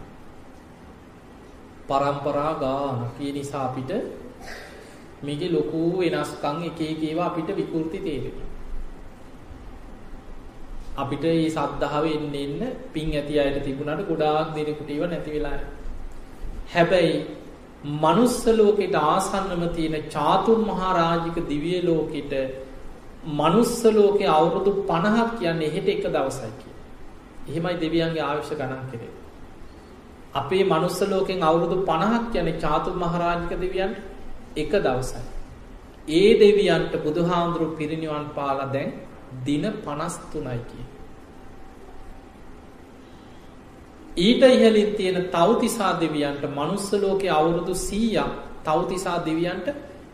[1.88, 3.90] පරම්පරා ගාන කිය නිසා අපිට
[5.22, 8.36] මේක ලොකු වෙනස්කං එක ඒවා අපිට විකෘති තේරෙන.
[10.96, 12.60] අපිට ඒ සද්ධාව එන්න එන්න
[12.92, 15.58] පින් ඇති අයට තිබුණට ගොඩාක් දෙනෙකුටීව නැති වෙලා.
[16.74, 17.43] හැබැයි
[17.84, 22.32] මනුස්ස ලෝකෙට ආසන්නම තියෙන චාතුන් මහාරාජික දිවිය ලෝකෙට
[23.32, 26.72] මනුස්ස ලෝකෙ අවුරුදු පණහක් කියන්නේ එහෙට එක දවසයි කිය.
[27.48, 29.12] එහෙමයි දෙවියන්ගේ ආවිශ්‍ය ගණන් කෙරේ.
[30.34, 33.98] අපේ මනුස්ස ලෝකෙන් අවුරුදු පණහක් යන චාතුන් මහරාජික දෙවියන්ට
[34.56, 35.22] එක දවසයි.
[36.10, 38.92] ඒ දෙවියන්ට බුදුහාමුදුරු පිරිනිවන් පාලා දැන්
[39.42, 40.84] දින පනස් තුනයි කිය.
[44.16, 49.68] ඊට ඉහලින් තියෙන තවතිසා දෙවියන්ට මනුස්ස ලෝකෙ අවුරුදු සීයක් තවතිසා දෙවියන්ට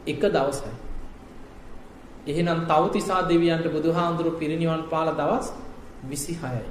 [0.06, 0.72] එක දවසයි.
[2.26, 5.52] එහෙනම් තවතිසා දෙවියන්ට බුදුහාමුදුරු පිරිනිවන් පාල දවස්
[6.04, 6.64] විසි හයයි.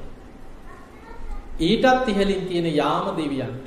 [1.62, 3.64] ඊටත් ඉහලින් තියෙන යාම දෙවියන්ට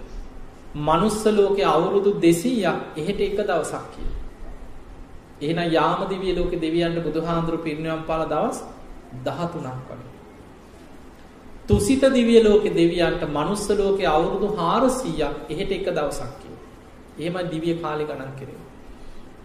[0.77, 4.11] මනුස්ස ලෝකෙ අවුරුදු දෙසීයක් එහෙට එක දවසක් කිය.
[5.41, 8.59] එහෙන යාම දිවිය ලෝක දෙවියන්ට බුදුහාන්දුරු පිරිනිවම් පාල දවස්
[9.21, 10.12] දහතුනක් වගේ.
[11.73, 16.57] තුසිත දිවිය ලෝක දෙවියන්ට මනුස්ස ලෝකෙ අවුරුදු හාරසීයක් එහෙට එක දවසක් කිය.
[17.19, 18.61] එහෙම දිවිය කාලි ගණන් කෙරේ.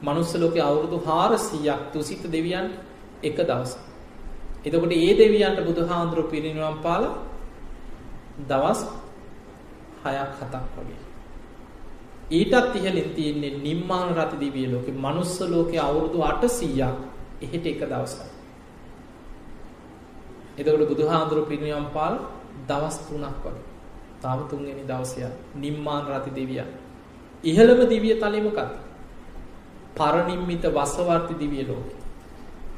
[0.02, 2.74] මනුස්ස ලෝකෙ අවුරුදු හාරසීයක් තුසිත දෙවියන්ට
[3.24, 3.78] එක දවස.
[4.66, 7.04] එතකොට ඒ දෙවියන්ට බුදුහාන්දුරු පිරිනිවම් පාල
[8.44, 8.82] දවස්
[10.06, 11.04] හයක් හතක් වගේ.
[12.32, 16.98] ඊටත් ඉහලින් තියන්නේ නිම්මාන රති දිවිය ලෝකෙ මනුස්ස ලෝකෙ අවුරුදු අටසීයක්
[17.42, 18.37] එහෙට එක දවසයි.
[20.58, 22.14] එතකට බුදුහාන්දුරු පිරිනියම් පාල
[22.68, 23.64] දවස් 3ක් වගේ.
[24.22, 26.70] තාම තුන්වෙනි දවසේ නිම්මාන රති දෙවියන්.
[27.44, 28.74] ඉහළම දිව්‍ය තලෙ මොකක්ද?
[29.96, 31.98] පරනිම්මිත වසවර්ති දිව්‍ය ලෝකේ.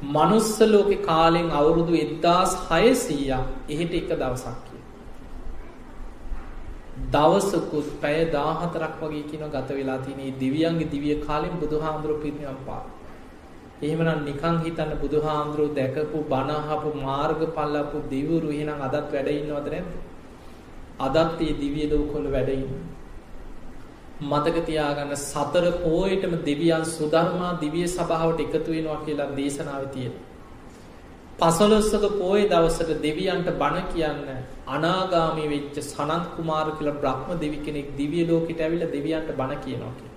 [0.08, 4.80] මනුස්ස ලෝකේ කාලෙන් අවුරුදු 1600ක් එහෙට එක දවසක් කිය.
[7.08, 12.82] දවසකුත් පැය 14ක් වගේ කියන ගත වෙලා තියෙන මේ දිව්‍යයන්ගේ දිව්‍ය කාලෙන් බුදුහාමුදුරුවෝ පිරිනිවන් පා.
[13.82, 19.92] එහෙමනම් නිකන් හිතන්න බුදුහාමුදුරුවෝ දැකපු බණ අහපු මාර්ගඵල ලැබපු දෙවිවරු එහෙනම් අදත් වැඩ ඉන්නවද නැද්ද?
[21.00, 22.88] අදත් මේ දිව්‍ය ලෝකවල වැඩ ඉන්නවා.
[24.22, 30.14] මතක තියාගන්න සතර පෝයටම දෙවියන් සුධර්මා දිවිය සභාවට එකතු වෙනවා කියලා දේශනාව තියෙන.
[31.38, 34.20] පසළොස්සක පෝය දවසට දෙවියන්ට බණ කියන්න
[34.68, 40.09] අනාගාමී වෙච්ච සනත් කුමාර කියලා බ්‍රහ්ම දෙවි කෙනෙක් දිවිය ලෝකෙට ඇවිල්ලා දෙවියන්ට බණ කියනවා කියලා.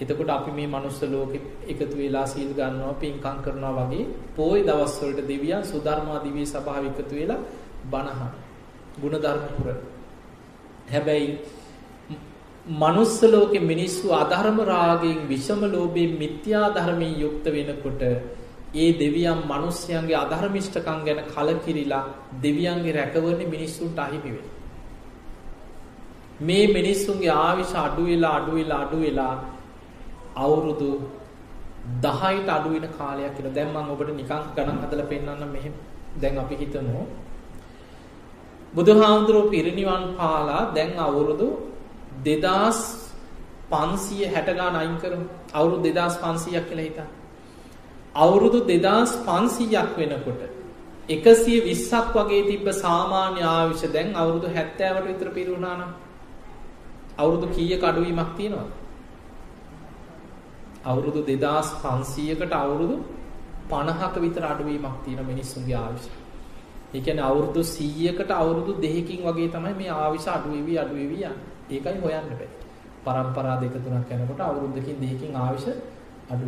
[0.00, 1.38] එතකොට අපි මේ මනුස්ස ලෝකෙ
[1.68, 7.40] එකතු වෙලා සීල් ගන්නවා පින්කම් කරනවා වගේ පෝය දවස්වලට දෙවියන් සුධර්මා දිවිය සභාව එකතු වෙලා
[7.90, 8.32] බණ අහන.
[9.00, 9.78] ಗುಣධර්ම පුරන.
[10.92, 11.38] හැබැයි
[12.66, 18.02] මනුස්ස ලෝකේ මිනිස්සු අධර්ම රාගයෙන් විෂම ලෝභයෙන් මිත්‍යා ධර්මයෙන් යුක්ත වෙනකොට
[18.74, 22.04] ඒ දෙවියන් මිනිස්යන්ගේ අධර්මිෂ්ඨකම් ගැන කලකිරිලා
[22.42, 24.56] දෙවියන්ගේ රැකවරණේ මිනිස්සුන්ට අහිමි වෙනවා.
[26.40, 29.34] මේ මිනිස්සුන්ගේ ආවිෂ අඩු වෙලා අඩු වෙලා අඩු වෙලා
[30.38, 30.90] අවුරුදු
[32.02, 33.54] 10ට අඩු වෙන කාලයක් කියලා.
[33.54, 35.74] දැන් මම ඔබට නිකන් ගණන් හදලා පෙන්නන්න මෙහෙම.
[36.16, 37.02] දැන් අපි හිතමු
[38.74, 41.48] බුදුහාමුදුරුවෝ පිරිනිවන් පාලා දැන් අවුරුදු
[42.24, 42.80] දෙදස්
[43.68, 47.08] පන්සිය හැටගාන අයින් කරමු අවුරුදු දෙදස් පන්සීයක් කියලා හිතා.
[48.16, 50.42] අවුරුදු දෙදස් පන්සීයක් වෙනකොට
[51.08, 55.80] එකසිය විස්සක් වගේ තිබ්බ සාමාන්‍ය ආවිෂ දැන් අවුරුදු හැත්තෑවට විතර පිරුණාන
[57.18, 58.68] අවුරුදු කීය කඩුවීමක් තියෙනවා.
[60.88, 62.96] අවුරුදු දෙදස් පන්සීයකට අවුරුදු
[63.68, 66.06] පණහක විතර අඩුවීමක් තියෙන මිනිස්සුන්ගේ ආවිෂ.
[66.94, 71.38] එකන අවුරුදු සීයකට අවුරුදු දෙහකින් වගේ තමයි මේ ආවිෂ අඩුවවී අඩුවවී යන්න.
[71.70, 72.48] ඒකයි හොයන්න බෑ.
[73.04, 75.66] පරම්පරා දෙක තුනක් යනකොට අවුරුද්දකින් දෙකකින් ආවිෂ
[76.30, 76.46] අඩු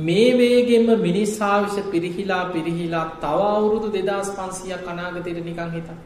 [0.00, 5.98] මේ වේගෙන්ම මිනිස් ආවිෂ පිරිහිලා පිරිහිලා තව අවුරුදු 2500ක් අනාගතයට නිකන් හිතන්න.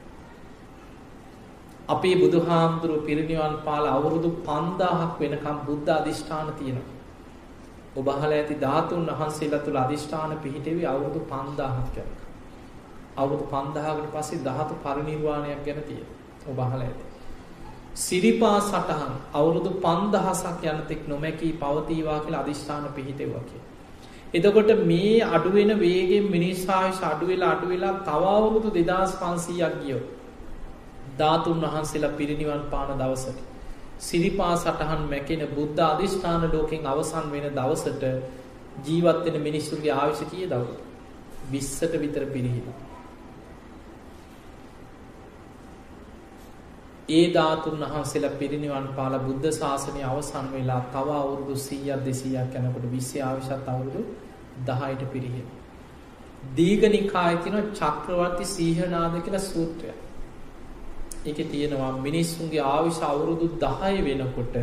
[1.88, 6.94] අපේ බුදුහාමුදුරුවෝ පිරිනිවන් පාලා අවුරුදු 5000ක් වෙනකම් බුද්ධ අධිෂ්ඨාන තියෙනවා.
[7.96, 12.24] ඔබ අහලා ඇති ධාතුන් වහන්සේලා තුල අධිෂ්ඨාන පිහිටෙවි අවුරුදු 5000ක් යනකම්.
[13.16, 16.16] අවුරුදු 5000කට පස්සේ ධාතු පරිනිර්වාණයක් ගැන තියෙනවා.
[16.48, 17.04] ඔබ අහලා ඇති.
[17.96, 23.62] සිරිපා සටහන් අවුරුදු පන්දහසක් යනතෙක් නොමැකී පවතීවා කියලා අධිෂ්ඨාන පිහිටෙව්වා කිය.
[24.34, 30.04] එතකොට මේ අඩුවෙන වේගෙන් මිනිස්සාවිශ අඩුවෙලා අඩුවෙලා තව අවුරුදු දෙදස් පන්සීයක් ගියෝ.
[31.18, 33.38] ධාතුන් වහන්සේලා පිරිනිවන් පාන දවසට.
[34.00, 38.02] සිරිපා සටහන් මැකෙන බුද්ධ අධිෂ්ඨාන ලෝකෙන් අවසන් වෙන දවසට
[38.84, 40.74] ජීවත්වෙන මිනිස්සුන්ගේ ආවිශ කිය දවු.
[41.50, 42.76] විස්සට විතර පිරිහිලා.
[47.08, 53.20] ඒ ධාතුන් වහන්සේලා පිරිනිවන් පාලා බුද්ධ ශාසනය අවසන් වෙලා තව අවුරුදු 100ක් 200ක් යනකොට විශ්ව
[53.22, 54.00] ආවිෂත් අවුරුදු
[54.66, 55.46] 10ට පිරිහෙන.
[56.56, 59.94] දීඝනිකායේ තියෙන චක්‍රවර්ති සීහනාද කියලා සූත්‍රය.
[61.26, 64.56] ඒකේ තියෙනවා මිනිස්සුන්ගේ ආවිෂ අවුරුදු 10 වෙනකොට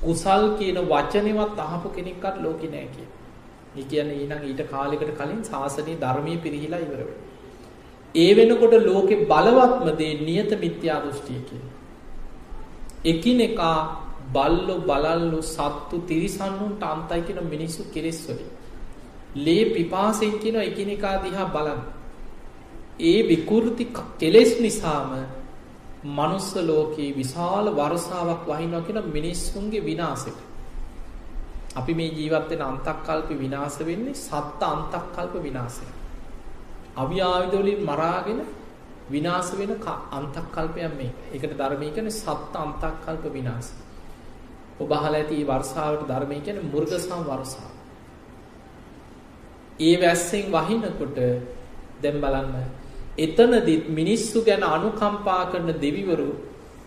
[0.00, 3.10] කුසල් කියන වචනේවත් අහපු කෙනෙක්වත් ලෝකේ නැහැ කියන.
[3.76, 7.20] ඒ කියන්නේ ඊනම් ඊට කාලයකට කලින් ශාසනීය ධර්මයේ පිරිහිලා ඉවර වෙනවා.
[8.14, 11.72] ඒ වෙනකොට ලෝකේ බලවත්ම දේ නියත මිත්‍යා දෘෂ්ටිය කියන්නේ.
[13.06, 13.78] එකිනෙකා
[14.30, 18.50] බල්ලො බලල්ලු සත්තු තිරිසන්නුන්ට අන්තයි කියන මිනිස්සු කෙරෙස්වලින්.
[19.36, 21.80] ලේ පිපාසෙන් කියන එකිනෙකා දිහා බලන්න.
[23.02, 23.84] ඒ විකෘති
[24.18, 25.10] කෙලෙස් නිසාම
[26.04, 30.38] මනුස්ස ලෝකයේ විශාල වර්සාවක් වහිනවා කියන මිනිස්සුන්ගේ විනාසෙට.
[31.74, 35.86] අපි මේ ජීවත්වෙන අන්තක්කල්ප විනාස වෙන්නේ සත්ත අන්තක්කල්ප විනාසය.
[36.96, 38.40] අවිආවිදවලින් මරාගෙන
[39.10, 39.72] විනාස වෙන
[40.10, 43.72] අන්තක්කල්පයක් මේ එකට ධර්මය කියන සත්ත අන්තක්කල්ප විනාස.
[44.80, 47.72] ඔබ අහලා ඇති මේ වර්ෂාවට ධර්මය කියන්නේ මුර්ගසම් වර්ෂාව.
[49.80, 51.16] ඒ වැස්සෙන් වහිනකොට
[52.02, 52.73] දැන් බලන්න
[53.16, 56.30] එතනදිත් මිනිස්සු ගැන අනුකම්පා කරන දෙවිවරු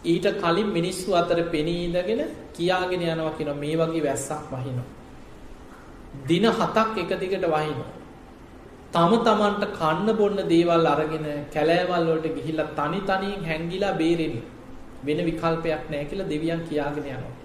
[0.05, 2.21] ඊට කලින් මිනිස්සු අතර පෙනී ඉඳගෙන
[2.53, 4.88] කියාගෙන යනවා කියන මේ වගේ වැස්සක් වහිනවා.
[6.23, 7.89] දින හතක් එක දිගට වහිනවා.
[8.89, 14.38] තම තමන්ට කන්න බොන්න දේවල් අරගෙන කැලෑවල් වලට ගිහිල්ලා තනි තනියෙන් හැංගිලා බේරෙන්න
[15.03, 17.36] වෙන විකල්පයක් නැහැ කියලා දෙවියන් කියාගෙන යනවා.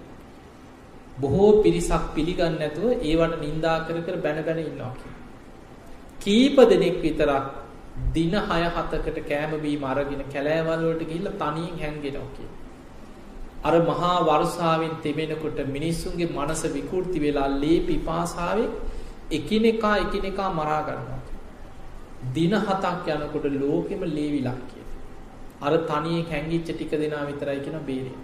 [1.17, 4.93] බොහෝ පිරිසක් පිළිගන්නේ නැතුව ඒවට නිඳා කර කර බැන බැන ඉන්නවා
[6.21, 7.62] කීප දෙනෙක් විතරක්
[7.93, 12.59] දින 6-7කට කෑම බීම අරගෙන කැලෑවල් වලට ගිහිල්ලා තනියෙන් හැංගෙනවා කියලා.
[13.63, 18.71] අර මහා වර්ෂාවෙන් තෙමෙනකොට මිනිස්සුන්ගේ මනස විකෘති වෙලා ලේ පිපාසාවෙන්
[19.31, 21.21] එකිනෙකා එකිනෙකා මරා ගන්නවා.
[22.33, 24.87] දින හතක් යනකොට ලෝකෙම ලේවිලක් කියන.
[25.61, 28.17] අර තනියෙන් හැංගිච්ච ටික දෙනා විතරයි කියන බේරේ.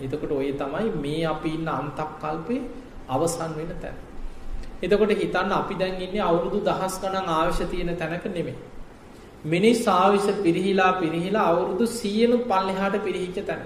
[0.00, 2.60] එතකොට ඔය තමයි මේ අපි ඉන්න අන්තක්කල්පේ
[3.08, 3.96] අවසන් වෙන තැන.
[4.82, 8.58] එතකොට හිතන්න අපි දැන් ඉන්නේ අවුරුදු දහස් ගණන් ආයුෂ තියෙන තැනක නෙමෙයි.
[9.44, 13.62] මිනිස් ආයුෂ පිරිහිලා පිරිහිලා අවුරුදු 100 පල්ලෙහාට පිරිහිච්ච තැන.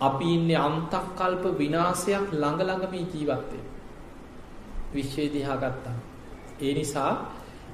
[0.00, 3.62] අපි ඉන්නේ අන්තක්කල්ප විනාශයක් ළඟ ළඟ මේ ජීවත් වෙන්නේ.
[4.94, 5.96] විශ්වය දිහා ගත්තා.
[6.60, 7.12] ඒ නිසා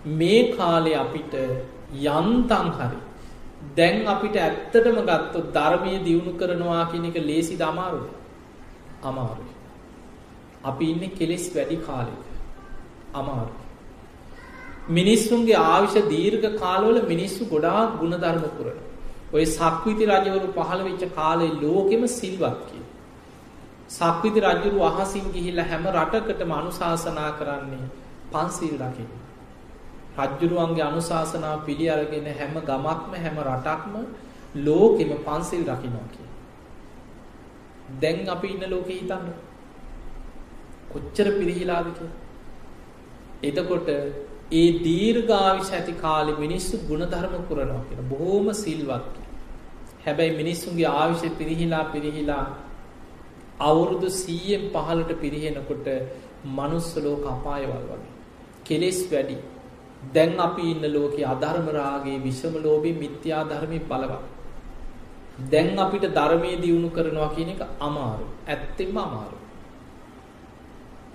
[0.07, 1.35] මේ කාලේ අපිට
[2.07, 2.99] යන්තම් හරි
[3.77, 8.09] දැන් අපිට ඇත්තටම ගත්තොත් ධර්මයේ දියුණු කරනවා කියන එක ලේසිද අමාරුද?
[9.03, 9.55] අමාරුයි.
[10.65, 12.25] අපි ඉන්නේ කෙලෙස් වැඩි කාලෙක.
[13.15, 13.66] අමාරුයි.
[14.89, 18.79] මිනිස්සුන්ගේ ආයුෂ දීර්ඝ කාලවල මිනිස්සු ගොඩාක් ಗುಣධර්ම පුරන.
[19.33, 22.83] ඔය සක්විති රජවරු පහළ වෙච්ච කාලේ ලෝකෙම සිල්වත් කිය.
[23.91, 27.89] සක්විති රජුරු අහසින් ගිහිල්ලා හැම රටකටම අනුශාසනා කරන්නේ
[28.31, 29.11] පන්සිල් රකින්න.
[30.19, 33.95] රජ්ජුරුවන්ගේ අනුශාසනා පිළි අරගෙන හැම ගමක්ම හැම රටක්ම
[34.61, 36.29] ලෝකෙම පන්සිල් රකින්නවා කිය.
[37.97, 39.27] දැන් අපි ඉන්න ලෝකෙ හිතන්න.
[40.89, 42.23] කොච්චර පිරිහිලාද කියලා.
[43.45, 43.89] එතකොට
[44.53, 49.07] ඒ දීර්ඝායුෂ ඇති කාලේ මිනිස්සු ಗುಣධර්ම පුරනවා කියන බොහොම සිල්වත්.
[50.07, 52.45] හැබැයි මිනිස්සුන්ගේ ආයුෂ පිරිහිලා පිරිහිලා
[53.61, 55.87] අවුරුදු 100න් 15ට පිරිහෙනකොට
[56.45, 58.15] මනුස්ස ලෝක අපායවල් වගේ.
[58.65, 59.37] කෙලෙස් වැඩි.
[60.15, 64.25] දැන් අපි ඉන්න ලෝකේ අධර්ම රාගේ විෂම ලෝභේ මිත්‍යා ධර්මේ බලවත්.
[65.51, 68.27] දැන් අපිට ධර්මයේ දියුණු කරනවා කියන එක අමාරු.
[68.49, 69.39] ඇත්තෙන්ම අමාරු.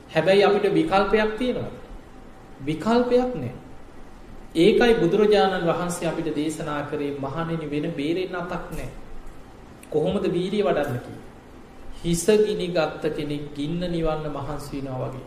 [0.10, 1.81] හැබැයි අපිට විකල්පයක් තියෙනවා.
[2.62, 3.54] විකල්පයක් නැහැ.
[4.56, 8.90] ඒකයි බුදුරජාණන් වහන්සේ අපිට දේශනා කරේ මහණෙනි වෙන බේරෙන්න අතක් නැහැ.
[9.90, 11.22] කොහොමද වීරිය වඩන්න කිව්වේ?
[12.00, 15.24] හිස ගිනි ගත්ත කෙනෙක් ගින්න නිවන්න මහන්සි වෙනවා වගේ.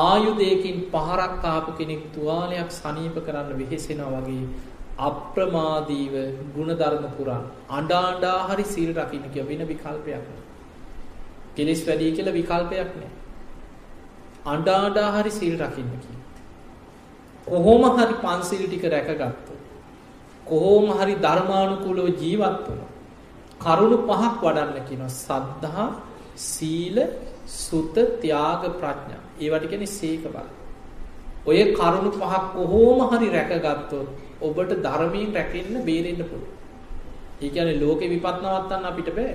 [0.00, 4.44] ආයුධයකින් පහරක් ආපු කෙනෙක් තුවාලයක් සනීප කරන්න වෙහෙසෙනවා වගේ
[5.00, 6.14] අප්‍රමාදීව
[6.54, 10.42] ගුණධර්ම පුරන් අඬා අඬා හරි සීල් රකින්න කිය වෙන විකල්පයක් නෑ.
[11.56, 13.10] කෙලෙස් වැඩි කියලා විකල්පයක් නෑ.
[14.46, 16.16] අඬා අඬා හරි සීල් රකින්න කිය.
[17.46, 19.60] කොහොම හරි පන්සිල් ටික රැකගත්තොත්
[20.46, 22.90] කොහොම හරි ධර්මානුකූලව ජීවත් වුණා.
[23.60, 25.86] කරුණු පහක් වඩන්න කියනවා සද්ධා
[26.36, 26.98] සීල
[27.58, 29.22] සුත ත්‍යාග ප්‍රඥා.
[29.40, 30.48] ඒවට කියන්නේ සීක බල.
[31.46, 34.08] ඔය කරුණු පහක් කොහොම හරි රැකගත්තොත්
[34.40, 36.50] ඔබට ධර්මයෙන් රැකෙන්න බේරෙන්න පුළුවන්.
[37.42, 39.34] ඒ කියන්නේ ලෝකේ විපත් නවත්තන්න අපිට බෑ.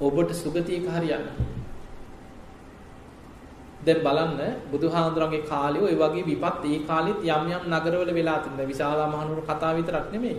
[0.00, 1.26] ඔබට සුගතියක හරියන්න.
[3.88, 8.66] දැන් බලන්න බුදුහාඳුරන්ගේ කාලේ ওই වගේ විපත් ඒ කාලෙත් යම් යම් නගරවල වෙලා තිබුණා.
[8.66, 10.38] විශාලා මහනුවර කතාව විතරක් නෙමෙයි.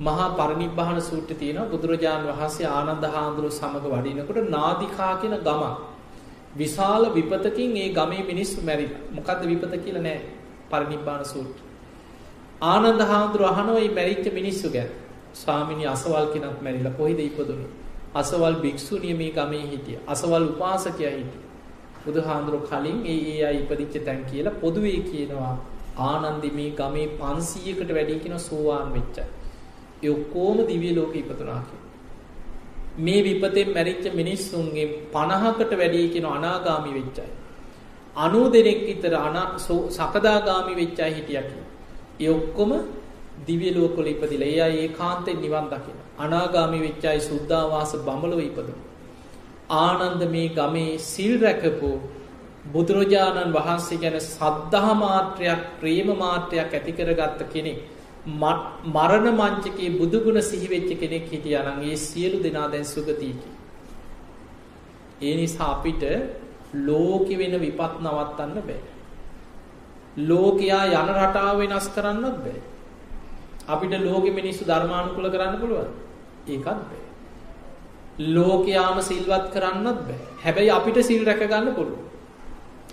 [0.00, 5.62] මහා පරිනිබ්බාන සූත්‍රයේ තියෙනවා බුදුරජාන් වහන්සේ ආනන්ද හාමුදුරුව සමග වඩිනකොට නාදිකා කියන ගම
[6.54, 9.02] විශාල විපතකින් ඒ ගමේ මිනිස්සු මැරිලා.
[9.10, 10.20] මොකද්ද විපත කියලා නෑ
[10.70, 11.62] පරිනිබ්බාන සූත්‍රය.
[12.62, 14.90] ආනන්ද හාමුදුරුව අහනවා මේ මැරිච්ච මිනිස්සු ගැන.
[15.34, 17.70] ස්වාමිනී අසවල් කෙනෙක් මැරිලා කොහෙද ඉපදුනේ?
[18.14, 19.98] අසවල් භික්ෂුණිය මේ ගමේ හිටිය.
[20.06, 21.42] අසවල් උපාසකයා හිටිය.
[22.04, 25.54] බුදුහාඳුරු කලින් ඒ ඒ අය ඉපදිච්ච තැන් කියලා පොදුවේ කියනවා
[26.06, 29.16] ආනන්දි මේ ගමේ 500කට වැඩි කියන සෝවාන් වෙච්ච.
[30.02, 31.60] ඒ ඔක්කොම දිව්‍ය ලෝකෙ ඉපදුනා
[32.98, 37.30] මේ විපතෙන් මැරිච්ච මිනිස්සුන්ගේ 50කට වැඩි කියන අනාගාමි වෙච්ච අය.
[38.16, 39.58] 90 දෙනෙක් විතර අනා
[39.90, 41.70] සකදාගාමි වෙච්ච අය හිටියා කියලා.
[42.20, 42.72] ඒ ඔක්කොම
[43.46, 45.98] දිව්‍ය ලෝකවල ඉපදිලා ඒ අය ඒකාන්තයෙන් නිවන් දකින.
[46.18, 48.91] අනාගාමි වෙච්ච අය සුද්ධාවාස බඹලව ඉපදුණා.
[49.70, 51.92] ආනන්ද මේ ගමේ සිල් රැකපු
[52.66, 57.78] බුදුරජාණන් වහන්සේ ගැන සද්ධා මාත්‍රයක් ප්‍රේම මාත්‍රයක් ඇති කරගත්ත කෙනෙක්
[58.26, 63.50] මරණ මංචකයේ බුදුගුණ සිහිවෙච්ච කෙනෙක් හිටියා නම් ඒ සියලු දෙනා දැන් සුගතියකි.
[65.20, 66.02] ඒ නිසා අපිට
[66.76, 68.80] ලෝකෙ වෙන විපත් නවත්තන්න බෑ.
[70.18, 72.60] ලෝකයා යන රටාව වෙනස් කරන්නත් බෑ.
[73.68, 75.90] අපිට ලෝකෙ මිනිස්සු ධර්මානුකූල කරන්න පුළුවන්.
[76.46, 77.01] ඒකත් බෑ.
[78.18, 80.18] ලෝකයාම සිල්වත් කරන්නත් බෑ.
[80.44, 82.02] හැබැයි අපිට සිල් රැකගන්න පුළුවන්.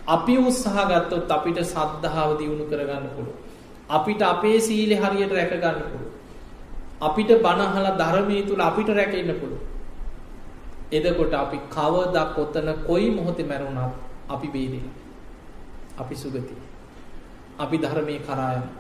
[0.08, 3.38] අපි උත්සාහ ගත්තොත් අපිට සද්ධාව දියුණු කරගන්න පුළුවන්.
[3.90, 6.14] අපිට අපේ සීලෙ හරියට රැකගන්න පුළුවන්.
[7.02, 9.64] අපිට බණ අහලා ධර්මයේ තුල අපිට රැකෙන්න පුළුවන්.
[10.92, 13.94] එතකොට අපි කවදා කොතන කොයි මොහොතේ මැරුණත්
[14.30, 14.96] අපි බේරෙනවා.
[15.98, 16.62] අපි සුගතියි.
[17.60, 18.76] අපි ධර්මයේ කරා යනවා.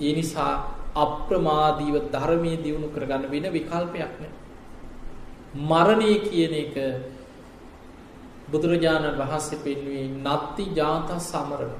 [0.00, 0.52] ඒ නිසා
[0.96, 4.43] අප්‍රමාදීව ධර්මයේ දියුණු කරගන්න වෙන විකල්පයක් නැහැ.
[5.54, 6.74] මරණය කියන එක
[8.50, 11.74] බුදුරජාණන් වහන්සේ පෙන්වේ නත්ති ජාත සමරණ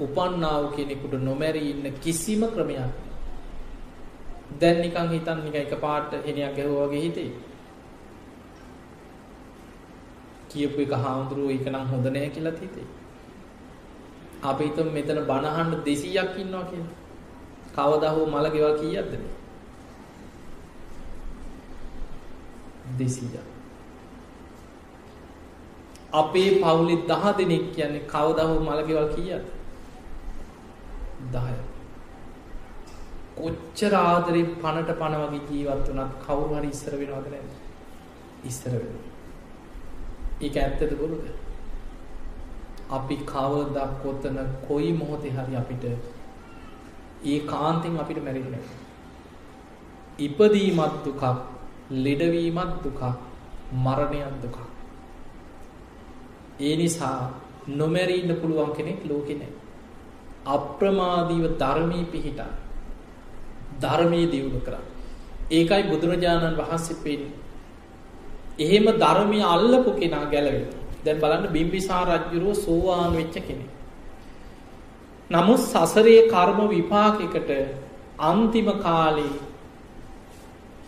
[0.00, 2.90] උපන්නාව කෙනෙකුට නොමැරී ඉන්න කිසිම ක්‍රමයක්.
[4.60, 7.30] දැන් නිකන් හිතන් නිකන් එකපාරට හෙනියක් ගැහුවා වගේ හිතේ.
[10.48, 12.86] කියපු එක හාමුදුරුවෝ ඒක නම් හොඳ නැහැ කියලා හිතේ.
[14.42, 16.92] අපි හිතමු මෙතන බණ අහන්න 200ක් ඉන්නවා කියලා.
[17.76, 19.12] කවදා හෝ මල ගෙවල් කීයක්ද?
[22.84, 23.08] මේ?
[23.08, 23.36] 200ක්.
[26.12, 29.46] අපේ පවුලේ 10 දෙනෙක් කියන්නේ කවදා හෝ මල ගෙවල් කීයක්ද?
[31.32, 31.58] 10ක්.
[33.36, 37.52] කොච්චර ආදරේ පනට පන වගේ ජීවත් වුණත් කවුරු හරි ඉස්සර වෙනවද නැද්ද?
[38.44, 39.08] ඉස්සර වෙනවා.
[40.40, 41.24] ඒක ඇත්තද බොරුද?
[42.90, 45.84] අපි කවදා කොතන කොයි මොහොතේ හරි අපිට
[47.24, 48.56] ඒ කාන්තෙන් අපිට මැරෙන්න
[50.18, 51.22] ඉපදීමත් දුකක්
[51.90, 53.02] ලෙඩවීමත් දුකක්
[53.74, 54.56] මරණයත් දුකක්.
[56.60, 57.30] ඒ නිසා
[57.68, 59.52] නොමැරී ඉන්න පුළුවන් කෙනෙක් ලෝකේ නැහැ.
[60.46, 62.52] අප්‍රමාදීව ධර්මයේ පිහිටා
[63.80, 64.84] ධර්මයේ දියුණු කරා.
[65.50, 67.32] ඒකයි බුදුරජාණන් වහන්සේ පෙන්නේ
[68.58, 73.70] එහෙම ධර්මය අල්ලපු කෙනා ගැලවෙනවා දැන් බලන්න බිම්බිසාර රජ්ජුරුව සෝවාන් වෙච්ච කෙනෙක්.
[75.30, 77.50] නමුත් සසරේ කර්ම විපාකයකට
[78.20, 79.34] අන්තිම කාලේ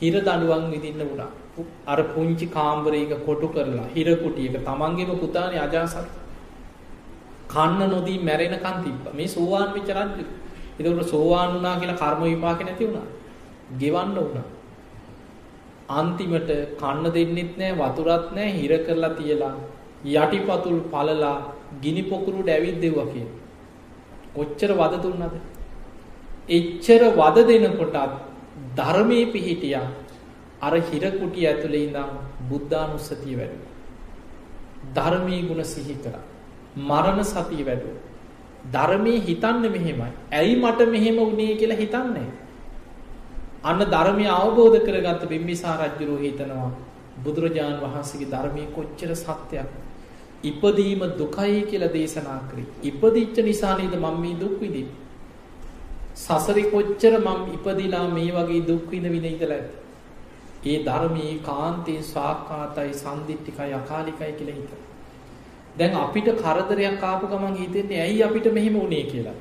[0.01, 1.31] හිර දඩුවන් විදින්න වුණා.
[1.87, 5.97] අර පුංචි කාම්බරයක කොටු කරලා හිර කුටියක තමන්ගේම පුතානේ අජාසත්
[7.49, 9.05] කන්න නොදී මැරෙනකන් තිබ්බ.
[9.15, 10.25] මේ සෝවාන් වෙච්ච රජු.
[10.79, 13.07] ඒකට සෝවාන් වුණා කියලා කර්ම විපාක නැති වුණා.
[13.81, 14.47] ගෙවන්න වුණා.
[15.91, 19.55] අන්තිමට කන්න දෙන්නෙත් නෑ වතුරත් නෑ හිර කරලා තියලා
[20.15, 21.37] යටිපතුල් පලලා
[21.83, 23.27] ගිනි පොකුරුට ඇවිත් දෙව්වා කිය.
[24.37, 25.37] කොච්චර වද දුන්නද.
[26.49, 27.97] එච්චර වද දෙනකොටත්
[28.77, 29.87] ධර්මය පිහිටියා
[30.61, 32.11] අර හිරකුටි ඇතුළේ ඉඳම්
[32.49, 33.61] බුද්ධානුස්සතිය වැඩු.
[34.95, 36.17] ධර්මී ගුණ සිහි කර.
[36.81, 37.93] මරණ සතිය වැඩු.
[38.73, 40.11] ධර්මය හිතන්න මෙහෙමයි.
[40.33, 42.29] ඇයි මට මෙහෙම වනේ කියලා හිතන්නේ.
[43.65, 46.71] අන්න ධර්මය අවබෝධ කරගත්ත බිම්බිසා රජ්ජුරෝ හිතනවා
[47.25, 49.71] බුදුරජාණන් වහන්සේගේ ධර්මය කොච්චර සත්‍යයක්
[50.45, 52.69] ඉපදීම දුකයි කියලා දේශනා කරේ.
[52.83, 55.06] ඉපදිච්ච නිසා නේද මම මේ දුක් විඳින්නේ.
[56.17, 59.75] සසරේ කොච්චර මම ඉපදිලා මේ වගේ දුක් විඳ විඳ ඉඳලා ඇද්ද?
[60.65, 64.81] ඒ ධර්මයේ කාන්තේ සාක්කාතයි සම්දිත්තිකයි අකාලිකයි කියලා හිතන.
[65.79, 69.37] දැන් අපිට කරදරයක් ආපු ගමන් හිතෙන්නේ ඇයි අපිට මෙහෙම වුනේ කියලා.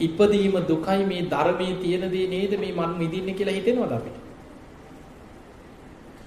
[0.00, 4.18] ඉපදීම දුකයි මේ ධර්මයේ තියෙන දේ නේද මේ මන් විඳින්නේ කියලා හිතෙනවද අපිට?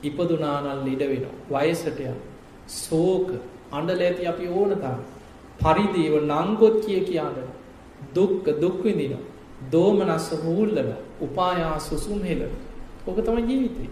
[0.04, 1.36] ඉපදුනා නම් ළඩ වෙනවා.
[1.54, 2.18] වයසට යනවා.
[2.68, 3.30] සෝක
[3.72, 5.06] අඬල ඇති අපි ඕන තරම්
[5.62, 7.57] පරිදේව නංගොත් කිය කියාට
[8.16, 9.24] දුක්ඛ දුක් විඳිනවා
[9.72, 10.92] දෝමනස්ස හූල්ලන
[11.22, 12.42] උපායා සුසුම් හෙල
[13.08, 13.90] ඕක තමයි ජීවිතේ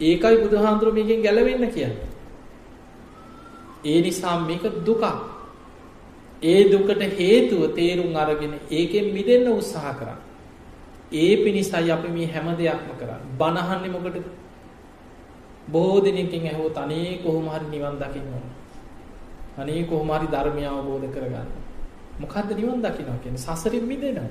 [0.00, 2.08] ඒකයි බුදුහාඳුර මේකෙන් ගැලවෙන්න කියන්නේ.
[3.84, 5.04] ඒ නිසා මේක දුකක්.
[6.42, 10.20] ඒ දුකට හේතුව තේරුම් අරගෙන ඒකෙන් මිදෙන්න උත්සාහ කරන්න.
[11.14, 13.22] ඒ පිණිසයි අපි මේ හැම දෙයක්ම කරන්න.
[13.38, 14.24] බණහන්නේ මොකටද?
[15.68, 18.46] බොහෝ දෙනෙකින් ඇහුවොත් අනේ කොහොම හරි නිවන් දකින්න ඕන.
[19.58, 21.48] අනේ කොහොම හරි ධර්මය අවබෝධ කරගන්න.
[22.20, 23.44] මොකද්ද නිවන් දකින්නවා කියන්නේ?
[23.46, 24.30] සසරින් මිදෙනවා.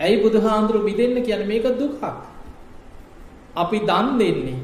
[0.00, 2.02] ඇයි බුදුහාඳුරු මිදෙන්න කියන්නේ මේක දුකක්.
[3.54, 4.60] අපි දන් දෙන්නේ.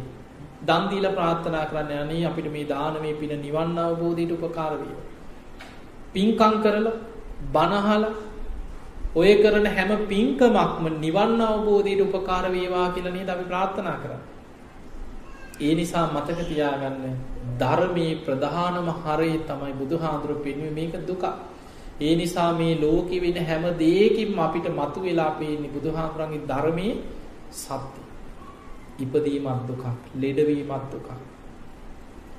[0.62, 5.04] දන් දීලා ප්‍රාර්ථනා කරන්නේ අනේ අපිට මේ දානමේ පින නිවන් අවබෝධයට උපකාර වේවා.
[6.14, 6.96] පින්කම් කරලා
[7.52, 8.14] බණහලා
[9.14, 14.24] ඔය කරන හැම පින්කමක්ම නිවන් අවබෝධයට උපකාර වේවා කියලා නේද අපි ප්‍රාර්ථනා කරන්නේ.
[15.58, 17.04] ඒ නිසා මතක තියාගන්න
[17.58, 21.24] ධර්මයේ ප්‍රධානම හරය තමයි බුදුහාඳුරු පෙන්වුවේ මේක දුක.
[22.00, 26.94] ඒ නිසා මේ ලෝකෙ වෙන හැම දෙයකින්ම අපිට මතුවලා පේන්නේ බුදුහාඳුරන්ගේ ධර්මයේ
[27.52, 28.00] සත්‍ය.
[28.98, 29.84] ඉපදීමත් දුකක්,
[30.14, 31.08] ලෙඩවීමත් දුකක්.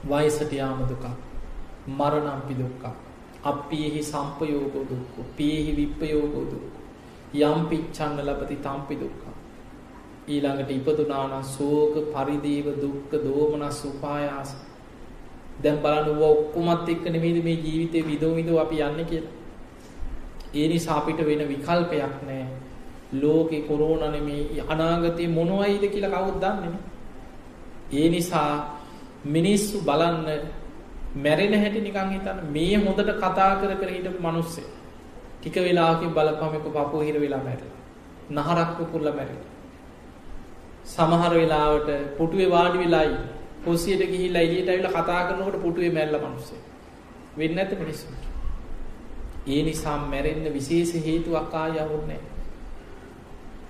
[0.03, 1.05] වයසට යාම දුකක්.
[1.89, 2.88] මරණම්පි දුක්ඛ.
[3.43, 5.18] අප්පියෙහි සම්පයෝගෝ දුක්ඛ.
[5.38, 6.78] පියෙහි විප්පයෝගෝ දුක්ඛ.
[7.36, 9.26] යම් පිච්ඡන්න ලබති තම්පි දුක්ඛ.
[10.28, 14.49] ඊළඟට ඉපදුනානම් සෝක පරිදේව දුක්ඛ දෝමනස් උපායාස
[15.64, 19.36] දැන් බලන්න ඌව ඔක්කොමත් එක්ක නෙමෙයිද මේ ජීවිතේ විදෝ විදෝ අපි යන්නේ කියලා.
[20.53, 22.47] ඒ නිසා අපිට වෙන විකල්පයක් නැහැ.
[23.13, 26.71] ලෝකේ කොරෝනා නෙමෙයි අනාගතේ මොනවයිද කියලා කවුද දන්නේ
[27.93, 28.77] ඒ නිසා
[29.25, 30.25] මිනිස්සු බලන්න
[31.17, 34.63] මැරෙන හැටි නිකන් හිතන්න මේ හොඳට කතා කර කර හිටපු මිනිස්සෙ
[35.39, 37.79] ටික වෙලාවකින් බලපම එක පපුව හිර වෙලා මැරෙලා.
[38.31, 39.51] නහරක් පුපුරලා මැරෙලා.
[40.85, 43.17] සමහර වෙලාවට පුටුවේ වාඩි වෙලායි
[43.65, 46.55] කුස්සියට ගිහිල්ලා එළියට ඇවිල්ලා කතා කරනකොට පුටුවේ මැරලා මිනිස්සු.
[47.37, 48.26] වෙන්නේ නැද්ද මිනිස්සුන්ට?
[49.47, 52.21] ඒ නිසා මැරෙන්න විශේෂ හේතුවක් ආයවුන්නේ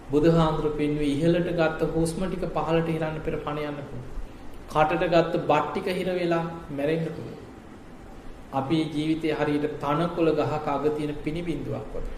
[0.09, 4.05] බුදුහාඳුරු පෙන්වී ඉහළට ගත්ත හුස්ම ටික පහළට හිරන්න පෙර පණ යන්න පුළුවන්.
[4.69, 7.41] කටට ගත්ත බත් ටික හිර වෙලා මැරෙන්න පුළුවන්.
[8.53, 12.15] අපේ ජීවිතේ හරියට තනකොළ ගහක අග තියෙන පිනිබින්දුවක් වගේ.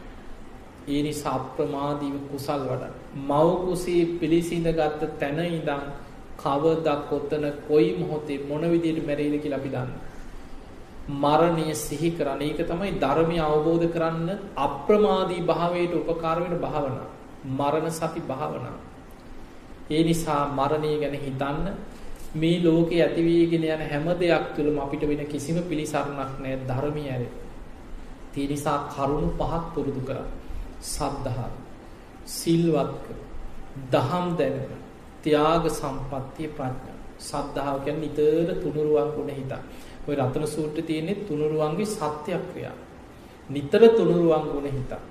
[0.89, 2.93] ඒ නිසා අප්‍රමාදීව කුසල් වඩන්න.
[3.23, 5.89] මව් කුසේ පිළිසිඳගත්ත තැන ඉඳන්
[6.37, 9.97] කවදා කොතන කොයි මොහොතේ මොන විදියට මැරෙයිද කියලා අපි දන්නේ.
[11.15, 12.41] මරණය සිහි කරන්න.
[12.41, 17.07] ඒක තමයි ධර්මය අවබෝධ කරන්න අප්‍රමාදී භාවයට උපකාර වෙන භාවනා.
[17.49, 18.77] මරණ සති භාවනා.
[19.89, 21.65] ඒ නිසා මරණය ගැන හිතන්න
[22.35, 27.31] මේ ලෝකේ ඇතිවීගෙන යන හැම දෙයක් තුළම අපිට වෙන කිසිම පිළිසරණක් නැහැ ධර්මය ඇරේ.
[28.35, 30.27] ඒ නිසා කරුණු පහක් පුරුදු කරා.
[30.81, 31.49] සද්ධා,
[32.27, 33.05] සිල්වත්ක,
[33.91, 34.71] දහම් දැනුම,
[35.23, 36.97] ත්‍යාග සම්පත්තිය ප්‍රඥා.
[37.19, 39.61] සද්ධාව කියන්නේ නිතර තුනුරුවන් ගුණ හිතා.
[40.09, 42.75] ඔය රතන සූත්‍රයේ තියෙන්නේ තුනුරුවන්ගේ සත්‍යක්‍රියා.
[43.49, 45.01] නිතර තුනුරුවන් ගුණ හිතා.